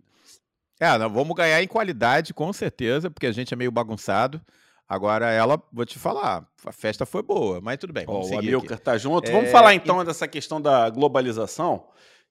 É, 0.83 0.99
não, 0.99 1.09
vamos 1.09 1.37
ganhar 1.37 1.63
em 1.63 1.69
qualidade, 1.69 2.35
com 2.35 2.53
certeza, 2.53 3.09
porque 3.09 3.29
a 3.29 3.31
gente 3.31 3.55
é 3.55 3.57
meio 3.57 3.71
bagunçado. 3.71 4.43
Agora, 4.89 5.31
ela, 5.31 5.63
vou 5.73 5.87
te 5.87 5.97
falar, 5.97 6.45
a 6.65 6.73
festa 6.73 7.07
foi 7.07 7.23
boa, 7.23 7.61
mas 7.61 7.79
tudo 7.79 7.93
bem. 7.93 8.05
Vamos 8.05 8.33
oh, 8.33 8.35
o 8.35 8.39
Amilcar 8.41 8.81
tá 8.81 8.99
junto. 8.99 9.31
É... 9.31 9.33
Vamos 9.33 9.53
falar 9.53 9.75
então 9.75 10.05
dessa 10.05 10.27
questão 10.27 10.61
da 10.61 10.91
globalização, 10.91 11.87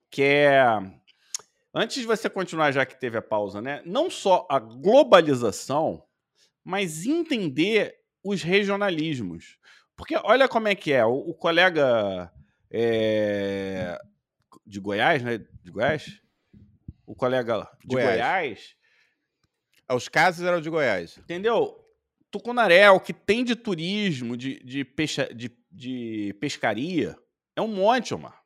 que 0.09 0.21
é. 0.21 0.61
Antes 1.73 2.01
de 2.01 2.05
você 2.05 2.29
continuar, 2.29 2.73
já 2.73 2.85
que 2.85 2.99
teve 2.99 3.17
a 3.17 3.21
pausa, 3.21 3.61
né? 3.61 3.81
Não 3.85 4.09
só 4.09 4.45
a 4.49 4.59
globalização, 4.59 6.03
mas 6.61 7.05
entender 7.05 7.95
os 8.21 8.43
regionalismos. 8.43 9.57
Porque 9.95 10.17
olha 10.25 10.49
como 10.49 10.67
é 10.67 10.75
que 10.75 10.91
é. 10.91 11.05
O, 11.05 11.13
o 11.13 11.33
colega 11.33 12.29
é, 12.69 13.97
de 14.67 14.81
Goiás, 14.81 15.23
né? 15.23 15.37
De 15.37 15.71
Goiás? 15.71 16.21
O 17.11 17.15
colega 17.15 17.69
de 17.81 17.87
Goiás. 17.87 18.09
Goiás. 18.09 18.75
Ah, 19.85 19.95
os 19.95 20.07
casos 20.07 20.45
eram 20.45 20.61
de 20.61 20.69
Goiás. 20.69 21.17
Entendeu? 21.17 21.77
Tucunaré, 22.31 22.89
o 22.89 23.01
que 23.01 23.11
tem 23.11 23.43
de 23.43 23.53
turismo, 23.53 24.37
de, 24.37 24.63
de, 24.63 24.85
pecha, 24.85 25.25
de, 25.33 25.51
de 25.69 26.33
pescaria, 26.39 27.17
é 27.53 27.61
um 27.61 27.67
monte, 27.67 28.13
Omar. 28.13 28.41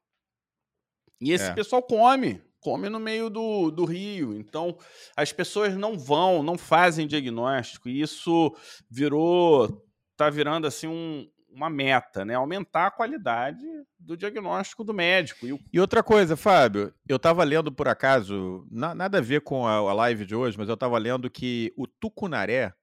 E 1.21 1.31
esse 1.31 1.45
é. 1.45 1.53
pessoal 1.53 1.83
come, 1.83 2.41
come 2.59 2.89
no 2.89 2.99
meio 2.99 3.29
do, 3.29 3.69
do 3.69 3.85
rio. 3.85 4.33
Então, 4.35 4.75
as 5.15 5.31
pessoas 5.31 5.75
não 5.75 5.95
vão, 5.95 6.41
não 6.41 6.57
fazem 6.57 7.05
diagnóstico. 7.05 7.87
E 7.87 8.01
isso 8.01 8.57
virou, 8.89 9.87
tá 10.17 10.27
virando 10.31 10.65
assim 10.65 10.87
um, 10.87 11.29
uma 11.55 11.69
meta, 11.69 12.25
né? 12.25 12.35
Aumentar 12.35 12.87
a 12.87 12.91
qualidade 12.91 13.65
do 13.97 14.17
diagnóstico 14.17 14.83
do 14.83 14.93
médico. 14.93 15.47
E, 15.47 15.53
o... 15.53 15.59
e 15.71 15.79
outra 15.79 16.03
coisa, 16.03 16.35
Fábio, 16.35 16.93
eu 17.07 17.15
estava 17.15 17.43
lendo 17.43 17.71
por 17.71 17.87
acaso, 17.87 18.67
na, 18.69 18.93
nada 18.93 19.19
a 19.19 19.21
ver 19.21 19.41
com 19.41 19.65
a, 19.65 19.75
a 19.75 19.93
live 19.93 20.25
de 20.25 20.35
hoje, 20.35 20.57
mas 20.57 20.67
eu 20.67 20.73
estava 20.73 20.97
lendo 20.97 21.29
que 21.29 21.73
o 21.77 21.87
tucunaré 21.87 22.73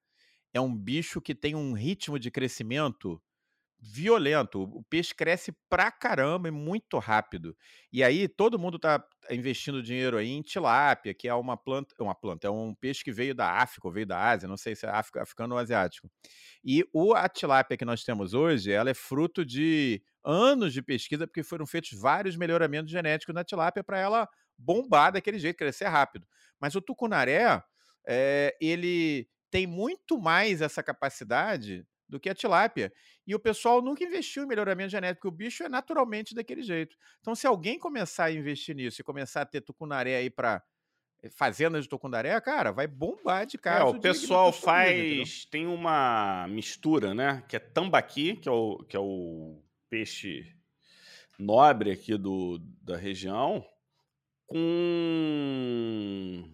é 0.55 0.61
um 0.61 0.75
bicho 0.75 1.21
que 1.21 1.35
tem 1.35 1.55
um 1.55 1.73
ritmo 1.75 2.19
de 2.19 2.31
crescimento 2.31 3.21
violento. 3.85 4.63
O 4.63 4.85
peixe 4.85 5.13
cresce 5.13 5.53
pra 5.69 5.91
caramba 5.91 6.47
e 6.47 6.53
muito 6.53 6.99
rápido. 7.01 7.57
E 7.93 8.05
aí 8.05 8.29
todo 8.29 8.59
mundo 8.59 8.79
tá 8.79 9.05
investindo 9.29 9.83
dinheiro 9.83 10.17
aí 10.17 10.31
em 10.31 10.41
tilápia, 10.41 11.13
que 11.13 11.27
é 11.27 11.35
uma 11.35 11.57
planta, 11.57 11.93
uma 11.99 12.15
planta, 12.15 12.47
é 12.47 12.51
um 12.51 12.73
peixe 12.75 13.03
que 13.03 13.11
veio 13.11 13.35
da 13.35 13.51
África, 13.51 13.89
ou 13.89 13.93
veio 13.93 14.07
da 14.07 14.31
Ásia, 14.31 14.49
não 14.49 14.57
sei 14.57 14.77
se 14.77 14.87
é 14.87 14.89
africano 14.89 15.55
ou 15.55 15.61
asiático. 15.61 16.09
E 16.65 16.85
o, 16.93 17.13
a 17.13 17.29
tilápia 17.29 17.77
que 17.77 17.85
nós 17.85 18.05
temos 18.05 18.35
hoje, 18.35 18.71
ela 18.71 18.91
é 18.91 18.95
fruto 18.95 19.45
de 19.45 20.01
anos 20.25 20.73
de 20.73 20.81
pesquisa, 20.81 21.27
porque 21.27 21.43
foram 21.43 21.67
feitos 21.67 21.99
vários 21.99 22.37
melhoramentos 22.37 22.93
genéticos 22.93 23.35
na 23.35 23.43
tilápia 23.43 23.83
para 23.83 23.99
ela 23.99 24.29
bombar 24.57 25.13
daquele 25.13 25.41
jeito, 25.41 25.57
crescer 25.57 25.87
rápido. 25.87 26.25
Mas 26.61 26.77
o 26.77 26.81
tucunaré, 26.81 27.61
é, 28.07 28.57
ele 28.61 29.29
tem 29.51 29.67
muito 29.67 30.21
mais 30.21 30.63
essa 30.63 30.83
capacidade 30.83 31.85
do 32.13 32.21
que 32.21 32.29
a 32.29 32.35
tilápia. 32.35 32.93
E 33.27 33.35
o 33.35 33.39
pessoal 33.39 33.81
nunca 33.81 34.05
investiu 34.05 34.43
em 34.43 34.47
melhoramento 34.47 34.91
genético, 34.91 35.21
porque 35.21 35.35
o 35.35 35.37
bicho 35.37 35.63
é 35.63 35.69
naturalmente 35.69 36.35
daquele 36.35 36.63
jeito. 36.63 36.97
Então, 37.21 37.35
se 37.35 37.47
alguém 37.47 37.79
começar 37.79 38.25
a 38.25 38.33
investir 38.33 38.75
nisso 38.75 39.01
e 39.01 39.05
começar 39.05 39.43
a 39.43 39.47
ter 39.47 39.61
tucunaré 39.61 40.17
aí 40.17 40.29
para 40.29 40.63
eh, 41.23 41.31
fazendas 41.31 41.85
de 41.85 41.89
tucunaré, 41.89 42.39
cara, 42.41 42.73
vai 42.73 42.87
bombar 42.87 43.47
de 43.47 43.59
casa. 43.59 43.81
É, 43.81 43.85
o 43.85 44.01
pessoal 44.01 44.53
faz. 44.53 45.47
Tem 45.47 45.67
uma 45.67 46.47
mistura, 46.49 47.15
né? 47.15 47.43
Que 47.49 47.57
é 47.57 47.61
tambaqui, 47.61 48.37
que 48.37 48.49
é 48.49 48.53
o, 48.53 48.79
que 48.89 48.97
é 48.97 49.01
o 49.01 49.63
peixe 49.89 50.57
nobre 51.39 51.91
aqui 51.91 52.17
do, 52.17 52.59
da 52.83 52.97
região, 52.97 53.65
com. 54.47 56.53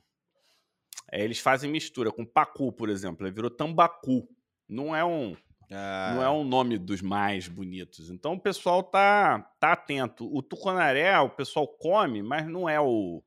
É, 1.10 1.24
eles 1.24 1.38
fazem 1.38 1.70
mistura 1.70 2.12
com 2.12 2.24
pacu, 2.24 2.72
por 2.72 2.88
exemplo. 2.88 3.26
Ele 3.26 3.34
virou 3.34 3.50
tambacu. 3.50 4.28
Não 4.68 4.94
é 4.94 5.04
um. 5.04 5.34
Ah. 5.70 6.12
Não 6.14 6.22
é 6.22 6.30
um 6.30 6.44
nome 6.44 6.78
dos 6.78 7.02
mais 7.02 7.46
bonitos. 7.46 8.10
Então 8.10 8.34
o 8.34 8.40
pessoal 8.40 8.82
tá, 8.82 9.40
tá 9.60 9.72
atento. 9.72 10.28
O 10.34 10.42
tucunaré, 10.42 11.18
o 11.20 11.30
pessoal 11.30 11.66
come, 11.66 12.22
mas 12.22 12.46
não 12.46 12.68
é 12.68 12.80
o 12.80 13.22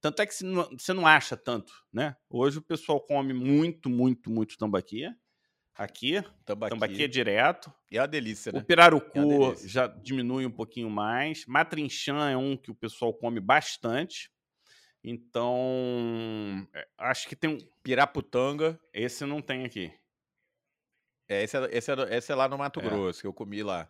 tanto 0.00 0.22
é 0.22 0.26
que 0.26 0.34
você 0.34 0.92
não 0.92 1.06
acha 1.06 1.36
tanto, 1.36 1.72
né? 1.92 2.16
Hoje 2.30 2.58
o 2.58 2.62
pessoal 2.62 3.00
come 3.00 3.32
muito, 3.32 3.90
muito, 3.90 4.30
muito 4.30 4.56
tambaqui. 4.56 5.04
Aqui, 5.74 6.22
tambaqui, 6.44 6.70
tambaqui 6.70 7.02
é 7.02 7.08
direto. 7.08 7.72
É 7.90 8.00
uma 8.00 8.06
delícia, 8.06 8.52
né? 8.52 8.60
O 8.60 8.64
pirarucu 8.64 9.52
é 9.52 9.66
já 9.66 9.86
diminui 9.86 10.46
um 10.46 10.50
pouquinho 10.50 10.88
mais. 10.88 11.44
Matrinchã 11.46 12.30
é 12.30 12.36
um 12.36 12.56
que 12.56 12.70
o 12.70 12.74
pessoal 12.74 13.12
come 13.12 13.40
bastante. 13.40 14.30
Então, 15.02 16.66
é, 16.72 16.86
acho 16.96 17.28
que 17.28 17.36
tem 17.36 17.50
um... 17.50 17.58
Piraputanga. 17.82 18.80
Esse 18.92 19.26
não 19.26 19.42
tem 19.42 19.64
aqui. 19.64 19.92
É, 21.28 21.42
esse, 21.42 21.56
é, 21.56 21.68
esse, 21.72 21.90
é, 21.90 22.16
esse 22.16 22.32
é 22.32 22.34
lá 22.34 22.48
no 22.48 22.58
Mato 22.58 22.80
é. 22.80 22.82
Grosso, 22.82 23.20
que 23.20 23.26
eu 23.26 23.32
comi 23.32 23.62
lá. 23.62 23.88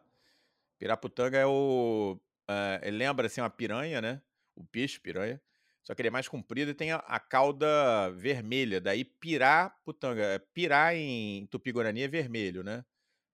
Piraputanga 0.78 1.38
é 1.38 1.46
o... 1.46 2.18
Uh, 2.48 2.78
ele 2.82 2.98
lembra, 2.98 3.26
assim, 3.26 3.40
uma 3.40 3.50
piranha, 3.50 4.00
né? 4.00 4.22
O 4.54 4.64
peixe 4.64 5.00
piranha 5.00 5.40
só 5.86 5.94
que 5.94 6.02
ele 6.02 6.08
é 6.08 6.10
mais 6.10 6.26
comprido 6.26 6.72
e 6.72 6.74
tem 6.74 6.90
a, 6.90 6.96
a 6.96 7.20
cauda 7.20 8.10
vermelha. 8.10 8.80
Daí 8.80 9.04
pirá-putanga. 9.04 10.20
É, 10.20 10.38
pirá 10.52 10.92
em 10.96 11.46
tupi-guarani 11.46 12.02
é 12.02 12.08
vermelho, 12.08 12.64
né? 12.64 12.84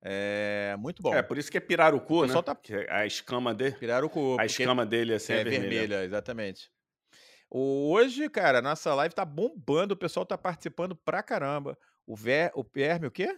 É 0.03 0.76
muito 0.78 1.03
bom. 1.03 1.14
É, 1.14 1.22
por 1.22 1.38
isso 1.38 1.50
que 1.50 1.57
é 1.57 1.61
pirarucu, 1.61 2.26
né? 2.26 2.42
Tá... 2.42 2.55
A 2.90 3.07
escama 3.07 3.55
dele. 3.55 3.74
Pirarucu. 3.76 4.36
A 4.38 4.44
escama 4.44 4.84
dele 4.84 5.14
assim, 5.14 5.32
é, 5.32 5.40
é 5.40 5.44
vermelha. 5.44 5.70
vermelha. 5.70 6.05
exatamente. 6.05 6.70
Hoje, 7.48 8.28
cara, 8.28 8.61
nossa 8.61 8.94
live 8.96 9.14
tá 9.14 9.24
bombando, 9.24 9.94
o 9.94 9.96
pessoal 9.96 10.26
tá 10.26 10.36
participando 10.36 10.94
pra 10.94 11.22
caramba. 11.22 11.78
O, 12.07 12.14
ver, 12.14 12.53
o 12.55 12.62
Perme, 12.62 13.07
o 13.07 13.11
quê? 13.11 13.34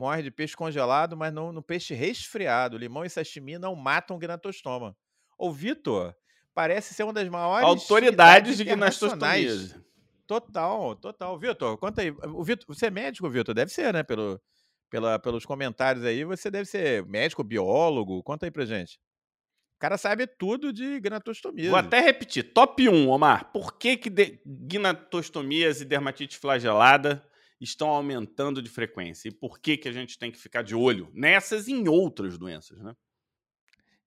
Morre 0.00 0.22
de 0.22 0.30
peixe 0.30 0.56
congelado, 0.56 1.14
mas 1.14 1.30
não 1.30 1.52
no 1.52 1.62
peixe 1.62 1.92
resfriado. 1.92 2.78
Limão 2.78 3.04
e 3.04 3.10
sashimi 3.10 3.58
não 3.58 3.76
matam 3.76 4.18
gnatostoma. 4.18 4.96
Ô, 5.36 5.52
Vitor, 5.52 6.16
parece 6.54 6.94
ser 6.94 7.02
uma 7.02 7.12
das 7.12 7.28
maiores 7.28 7.66
autoridades 7.66 8.56
de 8.56 8.64
gnastostomia. 8.64 9.52
Total, 10.26 10.96
total. 10.96 11.38
Vitor, 11.38 11.76
conta 11.76 12.00
aí. 12.00 12.10
O 12.32 12.42
Vitor, 12.42 12.64
você 12.66 12.86
é 12.86 12.90
médico, 12.90 13.28
Vitor? 13.28 13.54
Deve 13.54 13.70
ser, 13.70 13.92
né? 13.92 14.02
Pelo, 14.02 14.40
pela, 14.88 15.18
pelos 15.18 15.44
comentários 15.44 16.02
aí, 16.02 16.24
você 16.24 16.50
deve 16.50 16.64
ser 16.64 17.04
médico, 17.04 17.44
biólogo. 17.44 18.22
Conta 18.22 18.46
aí 18.46 18.50
pra 18.50 18.64
gente. 18.64 18.98
O 19.76 19.80
cara 19.80 19.98
sabe 19.98 20.26
tudo 20.26 20.72
de 20.72 20.98
gnatostomias. 20.98 21.68
Vou 21.68 21.78
até 21.78 22.00
repetir. 22.00 22.54
Top 22.54 22.88
1, 22.88 23.06
Omar. 23.06 23.52
Por 23.52 23.76
que, 23.76 23.98
que 23.98 24.08
de... 24.08 24.40
gnatostomias 24.46 25.82
e 25.82 25.84
dermatite 25.84 26.38
flagelada 26.38 27.22
estão 27.60 27.88
aumentando 27.88 28.62
de 28.62 28.70
frequência? 28.70 29.28
E 29.28 29.32
por 29.32 29.58
que, 29.58 29.76
que 29.76 29.88
a 29.88 29.92
gente 29.92 30.18
tem 30.18 30.30
que 30.30 30.38
ficar 30.38 30.62
de 30.62 30.74
olho 30.74 31.10
nessas 31.12 31.68
e 31.68 31.72
em 31.72 31.88
outras 31.88 32.38
doenças, 32.38 32.80
né? 32.80 32.94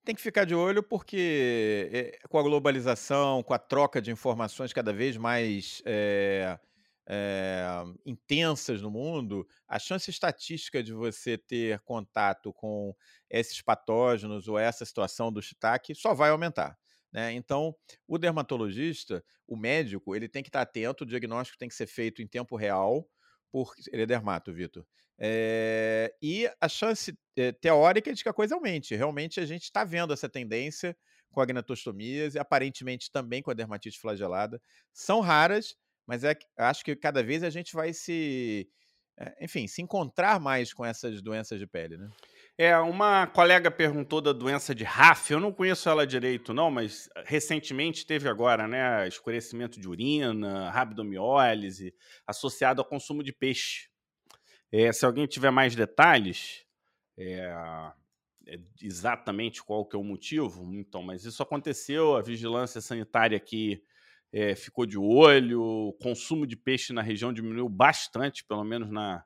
Tem 0.05 0.13
que 0.13 0.21
ficar 0.21 0.43
de 0.43 0.53
olho 0.53 0.83
porque 0.83 1.89
é, 1.93 2.27
com 2.27 2.37
a 2.37 2.43
globalização, 2.43 3.41
com 3.41 3.53
a 3.53 3.59
troca 3.59 4.01
de 4.01 4.11
informações 4.11 4.73
cada 4.73 4.91
vez 4.91 5.15
mais 5.15 5.81
é, 5.85 6.59
é, 7.07 7.65
intensas 8.05 8.81
no 8.81 8.91
mundo, 8.91 9.47
a 9.67 9.79
chance 9.79 10.09
estatística 10.09 10.83
de 10.83 10.93
você 10.93 11.37
ter 11.37 11.79
contato 11.81 12.51
com 12.53 12.93
esses 13.29 13.61
patógenos 13.61 14.47
ou 14.47 14.57
essa 14.57 14.85
situação 14.85 15.31
do 15.31 15.41
shiitake 15.41 15.95
só 15.95 16.13
vai 16.13 16.31
aumentar. 16.31 16.77
Né? 17.11 17.33
Então, 17.33 17.75
o 18.07 18.17
dermatologista, 18.17 19.23
o 19.47 19.55
médico, 19.55 20.15
ele 20.15 20.27
tem 20.27 20.41
que 20.41 20.49
estar 20.49 20.61
atento, 20.61 21.03
o 21.03 21.07
diagnóstico 21.07 21.57
tem 21.57 21.69
que 21.69 21.75
ser 21.75 21.87
feito 21.87 22.21
em 22.21 22.27
tempo 22.27 22.55
real, 22.55 23.07
porque 23.53 23.83
ele 23.93 24.01
é 24.01 24.05
dermato, 24.07 24.51
Vitor. 24.51 24.83
É, 25.19 26.11
e 26.19 26.49
a 26.59 26.67
chance 26.67 27.15
é, 27.37 27.51
teórica 27.51 28.09
é 28.09 28.13
de 28.13 28.23
que 28.23 28.29
a 28.29 28.33
coisa 28.33 28.55
aumente. 28.55 28.95
Realmente 28.95 29.39
a 29.39 29.45
gente 29.45 29.63
está 29.63 29.83
vendo 29.83 30.11
essa 30.11 30.27
tendência 30.27 30.97
com 31.31 31.39
agnatostomias 31.39 32.33
e 32.33 32.39
aparentemente 32.39 33.11
também 33.11 33.43
com 33.43 33.51
a 33.51 33.53
dermatite 33.53 33.99
flagelada. 33.99 34.59
São 34.91 35.19
raras, 35.19 35.75
mas 36.07 36.23
é, 36.23 36.35
acho 36.57 36.83
que 36.83 36.95
cada 36.95 37.21
vez 37.21 37.43
a 37.43 37.51
gente 37.51 37.73
vai 37.73 37.93
se, 37.93 38.67
é, 39.19 39.45
enfim, 39.45 39.67
se 39.67 39.83
encontrar 39.83 40.39
mais 40.39 40.73
com 40.73 40.83
essas 40.83 41.21
doenças 41.21 41.59
de 41.59 41.67
pele, 41.67 41.95
né? 41.95 42.09
É, 42.55 42.77
uma 42.77 43.25
colega 43.25 43.71
perguntou 43.71 44.21
da 44.21 44.31
doença 44.31 44.75
de 44.75 44.83
RAF, 44.83 45.31
eu 45.31 45.39
não 45.39 45.51
conheço 45.51 45.89
ela 45.89 46.05
direito 46.05 46.53
não, 46.53 46.69
mas 46.69 47.09
recentemente 47.25 48.05
teve 48.05 48.29
agora, 48.29 48.67
né, 48.67 49.07
escurecimento 49.07 49.79
de 49.79 49.89
urina, 49.89 50.69
rabdomiólise, 50.69 51.95
associado 52.27 52.79
ao 52.79 52.87
consumo 52.87 53.23
de 53.23 53.33
peixe. 53.33 53.89
É, 54.71 54.91
se 54.93 55.03
alguém 55.03 55.25
tiver 55.25 55.49
mais 55.49 55.75
detalhes, 55.75 56.63
é, 57.17 57.39
é 58.45 58.59
exatamente 58.79 59.63
qual 59.63 59.83
que 59.83 59.95
é 59.95 59.99
o 59.99 60.03
motivo, 60.03 60.75
então, 60.75 61.01
mas 61.01 61.25
isso 61.25 61.41
aconteceu, 61.41 62.15
a 62.15 62.21
vigilância 62.21 62.79
sanitária 62.81 63.35
aqui 63.35 63.83
é, 64.31 64.53
ficou 64.55 64.85
de 64.85 64.97
olho, 64.97 65.59
o 65.59 65.93
consumo 65.93 66.45
de 66.45 66.55
peixe 66.55 66.93
na 66.93 67.01
região 67.01 67.33
diminuiu 67.33 67.67
bastante, 67.67 68.45
pelo 68.45 68.63
menos 68.63 68.91
na, 68.91 69.23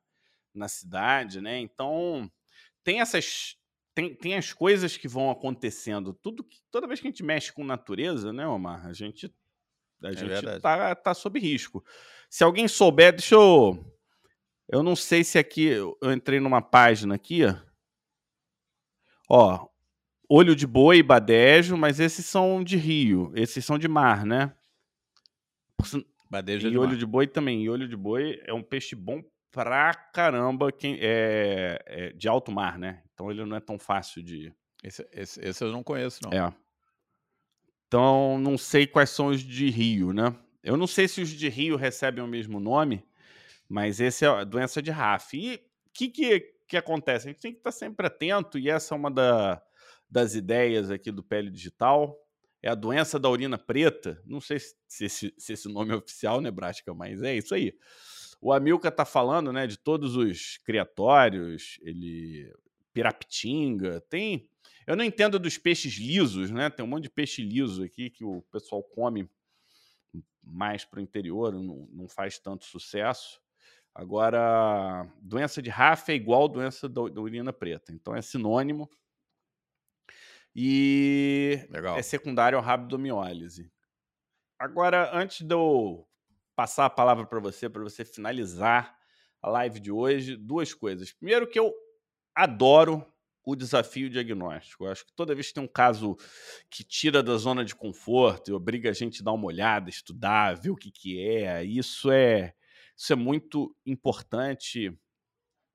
na 0.55 0.69
cidade, 0.69 1.41
né? 1.41 1.59
Então, 1.59 2.32
tem 2.88 3.01
essas. 3.01 3.57
Tem, 3.93 4.15
tem 4.15 4.35
as 4.35 4.53
coisas 4.53 4.95
que 4.95 5.09
vão 5.09 5.29
acontecendo. 5.29 6.13
Tudo 6.13 6.41
que, 6.41 6.59
toda 6.71 6.88
vez 6.88 7.01
que 7.01 7.07
a 7.07 7.11
gente 7.11 7.23
mexe 7.23 7.51
com 7.51 7.65
natureza, 7.65 8.31
né, 8.31 8.47
Omar? 8.47 8.85
A 8.85 8.93
gente, 8.93 9.33
a 10.01 10.09
é 10.09 10.13
gente 10.13 10.59
tá, 10.61 10.95
tá 10.95 11.13
sob 11.13 11.38
risco. 11.38 11.83
Se 12.29 12.45
alguém 12.45 12.65
souber, 12.65 13.11
deixa 13.11 13.35
eu. 13.35 13.93
Eu 14.69 14.83
não 14.83 14.95
sei 14.95 15.21
se 15.25 15.38
aqui. 15.38 15.65
Eu 15.65 15.97
entrei 16.13 16.39
numa 16.39 16.61
página 16.61 17.15
aqui. 17.15 17.41
Ó. 19.27 19.67
Olho 20.29 20.55
de 20.55 20.65
boi 20.65 20.99
e 20.99 21.03
badejo, 21.03 21.75
mas 21.75 21.99
esses 21.99 22.25
são 22.25 22.63
de 22.63 22.77
rio. 22.77 23.33
Esses 23.35 23.65
são 23.65 23.77
de 23.77 23.89
mar, 23.89 24.25
né? 24.25 24.55
Badeja 26.29 26.69
e 26.69 26.71
de 26.71 26.77
olho 26.77 26.91
mar. 26.91 26.97
de 26.97 27.05
boi 27.05 27.27
também. 27.27 27.63
E 27.63 27.69
olho 27.69 27.88
de 27.88 27.97
boi 27.97 28.41
é 28.45 28.53
um 28.53 28.63
peixe 28.63 28.95
bom 28.95 29.21
pra 29.51 29.93
caramba 29.93 30.71
quem, 30.71 30.97
é, 30.99 31.81
é, 31.85 32.11
de 32.11 32.27
alto 32.27 32.51
mar, 32.51 32.77
né? 32.77 33.03
Então 33.13 33.31
ele 33.31 33.45
não 33.45 33.57
é 33.57 33.59
tão 33.59 33.79
fácil 33.79 34.23
de. 34.23 34.53
Esse, 34.83 35.07
esse, 35.11 35.39
esse 35.41 35.63
eu 35.63 35.71
não 35.71 35.83
conheço, 35.83 36.19
não. 36.23 36.31
É. 36.31 36.53
Então 37.87 38.37
não 38.39 38.57
sei 38.57 38.85
quais 38.85 39.09
são 39.09 39.27
os 39.27 39.41
de 39.41 39.69
rio, 39.69 40.13
né? 40.13 40.35
Eu 40.63 40.75
não 40.75 40.87
sei 40.87 41.07
se 41.07 41.21
os 41.21 41.29
de 41.29 41.49
rio 41.49 41.77
recebem 41.77 42.23
o 42.23 42.27
mesmo 42.27 42.59
nome, 42.59 43.03
mas 43.69 43.99
esse 43.99 44.25
é 44.25 44.27
a 44.27 44.43
doença 44.43 44.81
de 44.81 44.91
RAF. 44.91 45.37
E 45.37 45.55
o 45.55 45.59
que, 45.93 46.09
que, 46.09 46.39
que 46.67 46.77
acontece? 46.77 47.27
A 47.27 47.31
gente 47.31 47.41
tem 47.41 47.53
que 47.53 47.59
estar 47.59 47.71
sempre 47.71 48.07
atento, 48.07 48.59
e 48.59 48.69
essa 48.69 48.93
é 48.93 48.97
uma 48.97 49.09
da, 49.09 49.61
das 50.09 50.35
ideias 50.35 50.91
aqui 50.91 51.11
do 51.11 51.23
Pele 51.23 51.49
Digital 51.49 52.21
é 52.61 52.69
a 52.69 52.75
doença 52.75 53.19
da 53.19 53.29
urina 53.29 53.57
preta. 53.57 54.21
Não 54.25 54.41
sei 54.41 54.59
se 54.59 55.05
esse, 55.05 55.33
se 55.37 55.53
esse 55.53 55.69
nome 55.69 55.93
é 55.93 55.95
oficial, 55.95 56.41
Nebraska, 56.41 56.93
mas 56.93 57.21
é 57.21 57.35
isso 57.35 57.53
aí. 57.53 57.73
O 58.39 58.53
Amilcar 58.53 58.91
está 58.91 59.05
falando 59.05 59.51
né, 59.51 59.65
de 59.65 59.77
todos 59.77 60.15
os 60.15 60.57
criatórios, 60.57 61.79
ele 61.81 62.53
pirapitinga, 62.93 64.01
tem. 64.09 64.49
Eu 64.85 64.95
não 64.95 65.03
entendo 65.03 65.38
dos 65.38 65.57
peixes 65.57 65.93
lisos, 65.95 66.49
né? 66.49 66.69
Tem 66.69 66.83
um 66.83 66.88
monte 66.88 67.03
de 67.03 67.09
peixe 67.09 67.43
liso 67.43 67.83
aqui 67.83 68.09
que 68.09 68.23
o 68.23 68.41
pessoal 68.51 68.81
come 68.81 69.29
mais 70.41 70.85
para 70.85 70.99
o 70.99 71.01
interior, 71.01 71.53
não, 71.53 71.88
não 71.91 72.07
faz 72.07 72.39
tanto 72.39 72.65
sucesso. 72.65 73.41
Agora, 73.93 75.07
doença 75.21 75.61
de 75.61 75.69
Rafa 75.69 76.11
é 76.11 76.15
igual 76.15 76.47
doença 76.47 76.88
da, 76.88 77.07
da 77.07 77.21
urina 77.21 77.51
preta, 77.51 77.91
então 77.91 78.15
é 78.15 78.21
sinônimo 78.21 78.89
e 80.55 81.67
Legal. 81.69 81.97
é 81.97 82.01
secundário 82.01 82.57
ao 82.57 82.63
rabdomiólise. 82.63 83.71
Agora, 84.57 85.15
antes 85.15 85.45
de 85.45 85.53
eu 85.53 86.07
passar 86.58 86.88
a 86.88 86.89
palavra 86.89 87.24
para 87.28 87.39
você, 87.39 87.70
para 87.70 87.84
você 87.84 88.03
finalizar 88.03 88.97
a 89.39 89.47
live 89.47 89.80
de 89.80 89.91
hoje, 89.91 90.36
duas 90.36 90.74
coisas. 90.74 91.14
Primeiro 91.14 91.47
que 91.47 91.60
eu 91.60 91.72
adoro 92.36 93.05
o 93.45 93.55
desafio 93.55 94.10
diagnóstico. 94.10 94.86
Eu 94.86 94.91
acho 94.91 95.05
que 95.05 95.14
toda 95.14 95.36
vez 95.36 95.49
que 95.49 95.53
tem 95.53 95.64
um 95.64 95.68
caso 95.68 96.18
que 96.68 96.84
tira 96.84 97.22
da 97.22 97.38
zona 97.38 97.64
de 97.64 97.76
conforto 97.76 98.49
e 98.49 98.53
obriga 98.53 98.89
a 98.89 98.93
gente 98.93 99.22
a 99.22 99.26
dar 99.26 99.34
uma 99.34 99.45
olhada, 99.45 99.88
estudar, 99.88 100.55
ver 100.58 100.72
o 100.72 100.76
que, 100.76 100.89
que 100.89 101.22
é, 101.22 101.64
isso 101.64 102.12
é 102.12 102.55
isso 102.97 103.14
é 103.14 103.16
muito 103.16 103.76
importante 103.86 104.91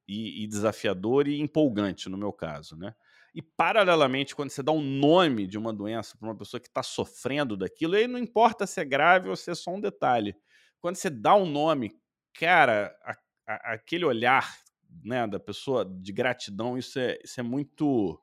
e, 0.08 0.42
e 0.42 0.46
desafiador 0.48 1.28
e 1.28 1.40
empolgante 1.40 2.08
no 2.08 2.18
meu 2.18 2.32
caso, 2.32 2.76
né? 2.76 2.92
E, 3.34 3.40
paralelamente, 3.40 4.34
quando 4.34 4.50
você 4.50 4.62
dá 4.62 4.72
um 4.72 4.82
nome 4.82 5.46
de 5.46 5.56
uma 5.56 5.72
doença 5.72 6.18
para 6.18 6.28
uma 6.28 6.36
pessoa 6.36 6.60
que 6.60 6.66
está 6.68 6.82
sofrendo 6.82 7.56
daquilo, 7.56 7.94
aí 7.94 8.06
não 8.06 8.18
importa 8.18 8.66
se 8.66 8.80
é 8.80 8.84
grave 8.84 9.28
ou 9.30 9.36
se 9.36 9.50
é 9.50 9.54
só 9.54 9.70
um 9.70 9.80
detalhe. 9.80 10.36
Quando 10.82 10.96
você 10.96 11.08
dá 11.08 11.36
um 11.36 11.46
nome, 11.46 11.96
cara, 12.34 12.92
a, 13.04 13.16
a, 13.46 13.74
aquele 13.74 14.04
olhar 14.04 14.52
né, 15.04 15.26
da 15.28 15.38
pessoa 15.38 15.84
de 15.84 16.12
gratidão, 16.12 16.76
isso 16.76 16.98
é, 16.98 17.18
isso 17.24 17.38
é 17.38 17.42
muito. 17.42 18.20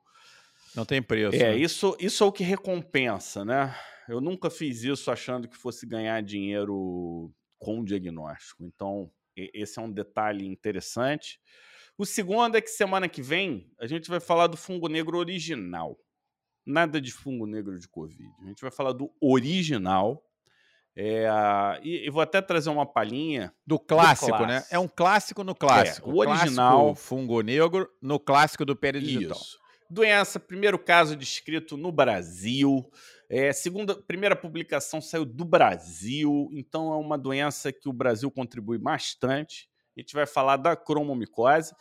Não 0.76 0.86
tem 0.86 1.02
preço. 1.02 1.36
É, 1.36 1.54
né? 1.54 1.58
isso, 1.58 1.96
isso 2.00 2.22
é 2.22 2.28
o 2.28 2.32
que 2.32 2.44
recompensa, 2.44 3.46
né? 3.46 3.74
Eu 4.10 4.20
nunca 4.20 4.50
fiz 4.50 4.84
isso 4.84 5.10
achando 5.10 5.48
que 5.48 5.56
fosse 5.56 5.88
ganhar 5.88 6.22
dinheiro 6.22 7.34
com 7.58 7.84
diagnóstico. 7.84 8.64
Então, 8.64 9.10
esse 9.36 9.80
é 9.80 9.82
um 9.82 9.92
detalhe 9.92 10.46
interessante. 10.46 11.40
O 11.98 12.06
segundo 12.06 12.58
é 12.58 12.62
que 12.62 12.70
semana 12.70 13.08
que 13.08 13.22
vem 13.22 13.72
a 13.80 13.88
gente 13.88 14.10
vai 14.10 14.20
falar 14.20 14.48
do 14.48 14.58
fungo 14.58 14.88
negro 14.88 15.18
original. 15.18 15.98
Nada 16.66 17.00
de 17.00 17.12
fungo 17.12 17.46
negro 17.46 17.80
de 17.80 17.88
Covid. 17.88 18.30
A 18.42 18.48
gente 18.48 18.62
vai 18.62 18.72
falar 18.72 18.92
do 18.92 19.10
original. 19.22 20.24
É, 20.96 21.28
e, 21.82 22.08
e, 22.08 22.10
vou 22.10 22.22
até 22.22 22.42
trazer 22.42 22.70
uma 22.70 22.86
palhinha. 22.86 23.54
Do 23.66 23.80
clássico, 23.80 24.38
do 24.38 24.46
né? 24.46 24.66
É 24.70 24.78
um 24.78 24.88
clássico 24.88 25.44
no 25.44 25.56
clássico. 25.56 26.10
É, 26.10 26.14
o 26.14 26.18
original. 26.18 26.86
Clássico 26.86 27.08
fungo 27.08 27.42
negro 27.42 27.90
no 28.02 28.20
clássico 28.20 28.66
do 28.66 28.76
Pérez 28.76 29.04
Digital. 29.04 29.38
Isso. 29.38 29.58
Doença, 29.90 30.40
primeiro 30.40 30.78
caso 30.78 31.16
descrito 31.16 31.78
no 31.78 31.92
Brasil. 31.92 32.86
É, 33.30 33.54
segunda, 33.54 33.96
primeira 33.96 34.36
publicação 34.36 35.00
saiu 35.00 35.24
do 35.24 35.46
Brasil, 35.46 36.50
então 36.52 36.92
é 36.92 36.98
uma 36.98 37.18
doença 37.18 37.72
que 37.72 37.88
o 37.88 37.94
Brasil 37.94 38.30
contribui 38.30 38.78
bastante. 38.78 39.70
A 39.96 40.02
gente 40.02 40.14
vai 40.14 40.26
falar 40.26 40.58
da 40.58 40.76
cromomicose. 40.76 41.74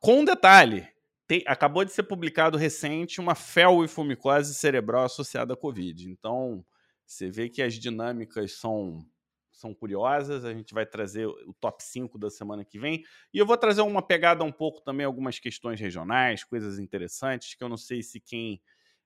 Com 0.00 0.20
um 0.20 0.24
detalhe, 0.24 0.86
tem, 1.26 1.42
acabou 1.46 1.84
de 1.84 1.92
ser 1.92 2.02
publicado 2.02 2.58
recente 2.58 3.20
uma 3.20 3.34
felwifomicose 3.34 4.54
cerebral 4.54 5.04
associada 5.04 5.54
à 5.54 5.56
Covid. 5.56 6.10
Então, 6.10 6.64
você 7.12 7.30
vê 7.30 7.48
que 7.48 7.62
as 7.62 7.74
dinâmicas 7.74 8.52
são, 8.52 9.04
são 9.50 9.74
curiosas. 9.74 10.44
A 10.44 10.52
gente 10.52 10.72
vai 10.72 10.86
trazer 10.86 11.26
o 11.26 11.54
top 11.60 11.82
5 11.82 12.18
da 12.18 12.30
semana 12.30 12.64
que 12.64 12.78
vem. 12.78 13.04
E 13.32 13.38
eu 13.38 13.46
vou 13.46 13.56
trazer 13.56 13.82
uma 13.82 14.02
pegada 14.02 14.42
um 14.42 14.52
pouco 14.52 14.80
também, 14.80 15.04
algumas 15.04 15.38
questões 15.38 15.78
regionais, 15.78 16.42
coisas 16.42 16.78
interessantes, 16.78 17.54
que 17.54 17.62
eu 17.62 17.68
não 17.68 17.76
sei 17.76 18.02
se 18.02 18.18
quem. 18.18 18.60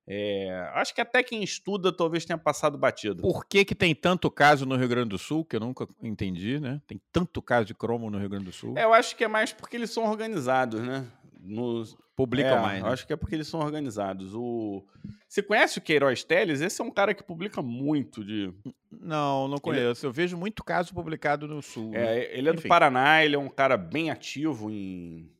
É, 0.08 0.70
acho 0.74 0.94
que 0.94 1.00
até 1.00 1.20
quem 1.20 1.42
estuda 1.42 1.92
talvez 1.92 2.24
tenha 2.24 2.38
passado 2.38 2.78
batido. 2.78 3.22
Por 3.22 3.44
que, 3.44 3.64
que 3.64 3.74
tem 3.74 3.92
tanto 3.92 4.30
caso 4.30 4.64
no 4.64 4.76
Rio 4.76 4.86
Grande 4.86 5.08
do 5.08 5.18
Sul, 5.18 5.44
que 5.44 5.56
eu 5.56 5.60
nunca 5.60 5.88
entendi, 6.00 6.60
né? 6.60 6.80
Tem 6.86 7.00
tanto 7.10 7.42
caso 7.42 7.66
de 7.66 7.74
cromo 7.74 8.08
no 8.08 8.16
Rio 8.16 8.28
Grande 8.28 8.44
do 8.44 8.52
Sul. 8.52 8.78
É, 8.78 8.84
eu 8.84 8.94
acho 8.94 9.16
que 9.16 9.24
é 9.24 9.28
mais 9.28 9.52
porque 9.52 9.74
eles 9.74 9.90
são 9.90 10.04
organizados, 10.04 10.80
né? 10.80 11.10
Nos, 11.38 11.96
Publicam 12.16 12.56
é, 12.56 12.62
mais. 12.62 12.82
Né? 12.82 12.88
Acho 12.88 13.06
que 13.06 13.12
é 13.12 13.16
porque 13.16 13.34
eles 13.34 13.46
são 13.46 13.60
organizados. 13.60 14.34
O... 14.34 14.82
Você 15.28 15.42
conhece 15.42 15.78
o 15.78 15.82
Queiroz 15.82 16.24
Teles? 16.24 16.62
Esse 16.62 16.80
é 16.80 16.84
um 16.84 16.90
cara 16.90 17.12
que 17.12 17.22
publica 17.22 17.60
muito 17.60 18.24
de. 18.24 18.54
Não, 18.90 19.46
não 19.46 19.58
conheço. 19.58 20.06
Ele... 20.06 20.08
Eu 20.08 20.12
vejo 20.12 20.34
muito 20.34 20.64
caso 20.64 20.94
publicado 20.94 21.46
no 21.46 21.60
Sul. 21.60 21.94
É, 21.94 21.98
né? 21.98 22.38
ele 22.38 22.48
é 22.48 22.52
Enfim. 22.52 22.62
do 22.62 22.68
Paraná, 22.68 23.22
ele 23.22 23.36
é 23.36 23.38
um 23.38 23.50
cara 23.50 23.76
bem 23.76 24.10
ativo 24.10 24.70
em, 24.70 25.30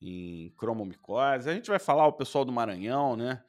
em 0.00 0.50
cromomicose. 0.56 1.50
A 1.50 1.54
gente 1.54 1.68
vai 1.68 1.78
falar 1.78 2.06
o 2.06 2.14
pessoal 2.14 2.46
do 2.46 2.52
Maranhão, 2.52 3.14
né? 3.14 3.44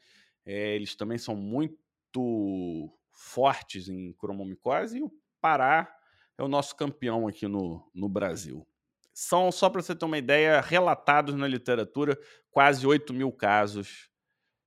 É, 0.45 0.75
eles 0.75 0.93
também 0.93 1.17
são 1.17 1.37
muito 1.37 2.91
fortes 3.13 3.87
em 3.87 4.11
cromomicose 4.11 4.97
e 4.97 5.03
o 5.03 5.11
Pará 5.39 5.89
é 6.37 6.43
o 6.43 6.49
nosso 6.49 6.75
campeão 6.75 7.29
aqui 7.29 7.47
no, 7.47 7.89
no 7.95 8.09
Brasil. 8.09 8.67
São, 9.13 9.51
só 9.51 9.69
para 9.69 9.81
você 9.81 9.95
ter 9.95 10.05
uma 10.05 10.17
ideia, 10.17 10.59
relatados 10.59 11.35
na 11.35 11.47
literatura 11.47 12.17
quase 12.49 12.85
8 12.85 13.13
mil 13.13 13.31
casos 13.31 14.09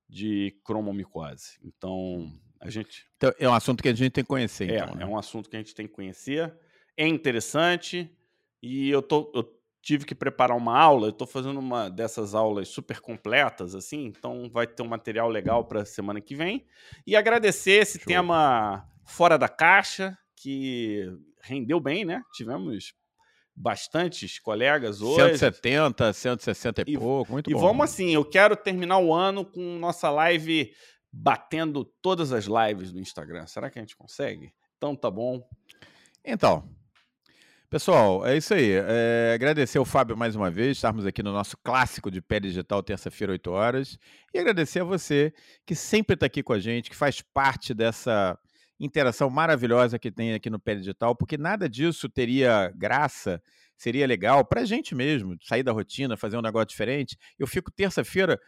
de 0.09 0.57
cromomicose. 0.64 1.59
Então, 1.64 2.30
a 2.61 2.70
gente. 2.70 3.07
Então, 3.16 3.32
é 3.38 3.49
um 3.49 3.55
assunto 3.55 3.82
que 3.82 3.88
a 3.88 3.94
gente 3.94 4.12
tem 4.12 4.24
que 4.24 4.28
conhecer. 4.28 4.70
É, 4.70 4.78
então, 4.78 4.94
né? 4.94 5.03
é 5.03 5.07
um 5.07 5.18
assunto 5.18 5.49
que 5.49 5.57
a 5.57 5.59
gente 5.59 5.74
tem 5.74 5.86
que 5.86 5.92
conhecer. 5.92 6.55
É 6.97 7.07
interessante. 7.07 8.11
E 8.62 8.88
eu, 8.88 9.03
tô, 9.03 9.30
eu 9.34 9.44
tive 9.82 10.05
que 10.05 10.14
preparar 10.14 10.57
uma 10.57 10.78
aula. 10.78 11.07
Eu 11.07 11.11
estou 11.11 11.26
fazendo 11.26 11.59
uma 11.59 11.88
dessas 11.88 12.34
aulas 12.34 12.68
super 12.68 13.01
completas, 13.01 13.74
assim. 13.74 14.07
Então, 14.07 14.51
vai 14.51 14.66
ter 14.66 14.82
um 14.82 14.88
material 14.88 15.28
legal 15.28 15.64
para 15.64 15.84
semana 15.84 16.20
que 16.20 16.34
vem. 16.34 16.66
E 17.07 17.14
agradecer 17.16 17.82
esse 17.82 17.99
Show. 17.99 18.07
tema 18.07 18.88
fora 19.05 19.36
da 19.36 19.49
caixa, 19.49 20.16
que 20.36 21.05
rendeu 21.42 21.78
bem, 21.78 22.05
né? 22.05 22.22
Tivemos 22.32 22.94
bastantes 23.57 24.38
colegas 24.38 25.00
hoje. 25.00 25.38
170, 25.38 26.12
160 26.12 26.82
e, 26.86 26.92
e 26.92 26.98
pouco, 26.98 27.32
muito 27.32 27.50
e 27.50 27.54
bom. 27.54 27.59
E 27.59 27.62
vamos 27.62 27.84
assim, 27.84 28.11
eu 28.11 28.24
quero 28.24 28.54
terminar 28.54 28.98
o 28.98 29.14
ano 29.14 29.44
com 29.44 29.78
nossa 29.78 30.11
live 30.11 30.70
batendo 31.11 31.84
todas 32.02 32.32
as 32.32 32.44
lives 32.44 32.92
do 32.92 33.00
Instagram. 33.00 33.46
Será 33.46 33.70
que 33.70 33.78
a 33.78 33.82
gente 33.82 33.96
consegue? 33.96 34.52
Então 34.76 34.94
tá 34.94 35.11
bom. 35.11 35.42
Então, 36.22 36.68
pessoal, 37.70 38.26
é 38.26 38.36
isso 38.36 38.52
aí. 38.52 38.72
É, 38.72 39.32
agradecer 39.34 39.78
ao 39.78 39.84
Fábio 39.86 40.16
mais 40.16 40.36
uma 40.36 40.50
vez, 40.50 40.76
estarmos 40.76 41.07
aqui 41.07 41.22
no 41.22 41.32
nosso 41.32 41.57
clássico 41.57 42.11
de 42.11 42.20
pé 42.20 42.38
digital, 42.38 42.82
terça-feira, 42.82 43.32
8 43.32 43.50
horas. 43.50 43.98
E 44.34 44.38
agradecer 44.38 44.80
a 44.80 44.84
você 44.84 45.32
que 45.64 45.74
sempre 45.74 46.14
está 46.14 46.26
aqui 46.26 46.42
com 46.42 46.52
a 46.52 46.59
gente, 46.59 46.90
que 46.90 46.96
faz 46.96 47.22
parte 47.22 47.72
dessa 47.72 48.38
interação 48.79 49.31
maravilhosa 49.31 49.99
que 49.99 50.11
tem 50.11 50.35
aqui 50.35 50.51
no 50.51 50.61
Pé 50.61 50.74
Digital, 50.74 51.14
porque 51.16 51.39
nada 51.39 51.68
disso 51.68 52.09
teria 52.09 52.72
graça, 52.77 53.43
seria 53.77 54.07
legal 54.07 54.45
para 54.45 54.62
a 54.62 54.64
gente 54.64 54.95
mesmo, 54.95 55.37
sair 55.43 55.62
da 55.62 55.72
rotina, 55.72 56.16
fazer 56.16 56.37
um 56.37 56.43
negócio 56.43 56.68
diferente. 56.68 57.16
Eu 57.39 57.47
fico 57.47 57.70
terça-feira 57.70 58.39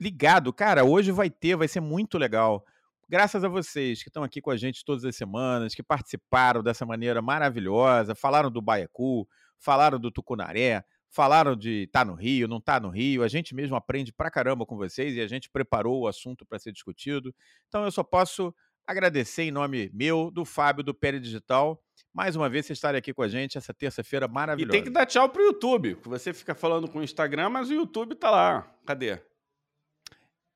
ligado, 0.00 0.52
cara, 0.52 0.84
hoje 0.84 1.12
vai 1.12 1.30
ter, 1.30 1.56
vai 1.56 1.68
ser 1.68 1.80
muito 1.80 2.18
legal. 2.18 2.64
Graças 3.08 3.44
a 3.44 3.48
vocês 3.48 4.02
que 4.02 4.08
estão 4.08 4.24
aqui 4.24 4.40
com 4.40 4.50
a 4.50 4.56
gente 4.56 4.84
todas 4.84 5.04
as 5.04 5.14
semanas, 5.14 5.74
que 5.74 5.82
participaram 5.82 6.62
dessa 6.62 6.86
maneira 6.86 7.20
maravilhosa, 7.20 8.14
falaram 8.14 8.50
do 8.50 8.62
Baiacu, 8.62 9.28
falaram 9.58 9.98
do 9.98 10.10
Tucunaré, 10.10 10.82
falaram 11.10 11.54
de 11.54 11.86
tá 11.92 12.04
no 12.04 12.14
Rio, 12.14 12.48
não 12.48 12.60
tá 12.60 12.80
no 12.80 12.88
Rio. 12.88 13.22
A 13.22 13.28
gente 13.28 13.54
mesmo 13.54 13.76
aprende 13.76 14.12
pra 14.12 14.30
caramba 14.30 14.64
com 14.64 14.76
vocês 14.76 15.14
e 15.14 15.20
a 15.20 15.26
gente 15.26 15.50
preparou 15.50 16.00
o 16.00 16.08
assunto 16.08 16.46
para 16.46 16.58
ser 16.58 16.72
discutido. 16.72 17.34
Então 17.68 17.84
eu 17.84 17.92
só 17.92 18.02
posso 18.02 18.54
agradecer 18.86 19.42
em 19.42 19.50
nome 19.50 19.90
meu, 19.92 20.30
do 20.30 20.44
Fábio, 20.44 20.82
do 20.82 20.94
Pere 20.94 21.20
Digital. 21.20 21.82
Mais 22.12 22.36
uma 22.36 22.48
vez, 22.48 22.66
vocês 22.66 22.76
estarem 22.76 22.98
aqui 22.98 23.14
com 23.14 23.22
a 23.22 23.28
gente 23.28 23.56
essa 23.56 23.72
terça-feira 23.72 24.28
maravilhosa. 24.28 24.76
E 24.76 24.80
tem 24.80 24.84
que 24.84 24.90
dar 24.90 25.06
tchau 25.06 25.28
pro 25.28 25.42
YouTube. 25.42 25.96
Você 26.04 26.32
fica 26.32 26.54
falando 26.54 26.88
com 26.88 26.98
o 26.98 27.02
Instagram, 27.02 27.48
mas 27.48 27.70
o 27.70 27.74
YouTube 27.74 28.14
tá 28.14 28.30
lá. 28.30 28.70
Cadê? 28.84 29.18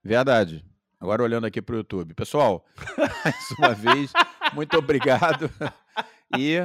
Verdade. 0.04 0.64
Agora 1.00 1.22
olhando 1.22 1.46
aqui 1.46 1.60
pro 1.62 1.76
YouTube. 1.76 2.14
Pessoal, 2.14 2.64
mais 3.24 3.50
uma 3.58 3.74
vez, 3.74 4.12
muito 4.54 4.76
obrigado. 4.76 5.50
E 6.36 6.56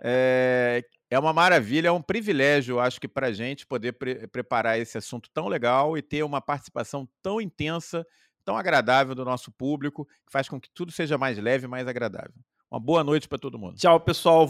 é, 0.00 0.84
é, 1.10 1.18
uma 1.18 1.32
maravilha, 1.32 1.88
é 1.88 1.92
um 1.92 2.02
privilégio, 2.02 2.78
acho 2.78 3.00
que, 3.00 3.08
para 3.08 3.28
a 3.28 3.32
gente 3.32 3.66
poder 3.66 3.92
pre 3.92 4.26
preparar 4.28 4.78
esse 4.78 4.98
assunto 4.98 5.30
tão 5.32 5.48
legal 5.48 5.96
e 5.96 6.02
ter 6.02 6.22
uma 6.22 6.40
participação 6.40 7.08
tão 7.22 7.40
intensa 7.40 8.06
tão 8.50 8.56
agradável 8.56 9.14
do 9.14 9.24
nosso 9.24 9.52
público, 9.52 10.04
que 10.26 10.32
faz 10.32 10.48
com 10.48 10.60
que 10.60 10.68
tudo 10.74 10.90
seja 10.90 11.16
mais 11.16 11.38
leve 11.38 11.66
e 11.66 11.68
mais 11.68 11.86
agradável. 11.86 12.34
Uma 12.68 12.80
boa 12.80 13.04
noite 13.04 13.28
para 13.28 13.38
todo 13.38 13.58
mundo. 13.58 13.76
Tchau, 13.76 14.00
pessoal. 14.00 14.44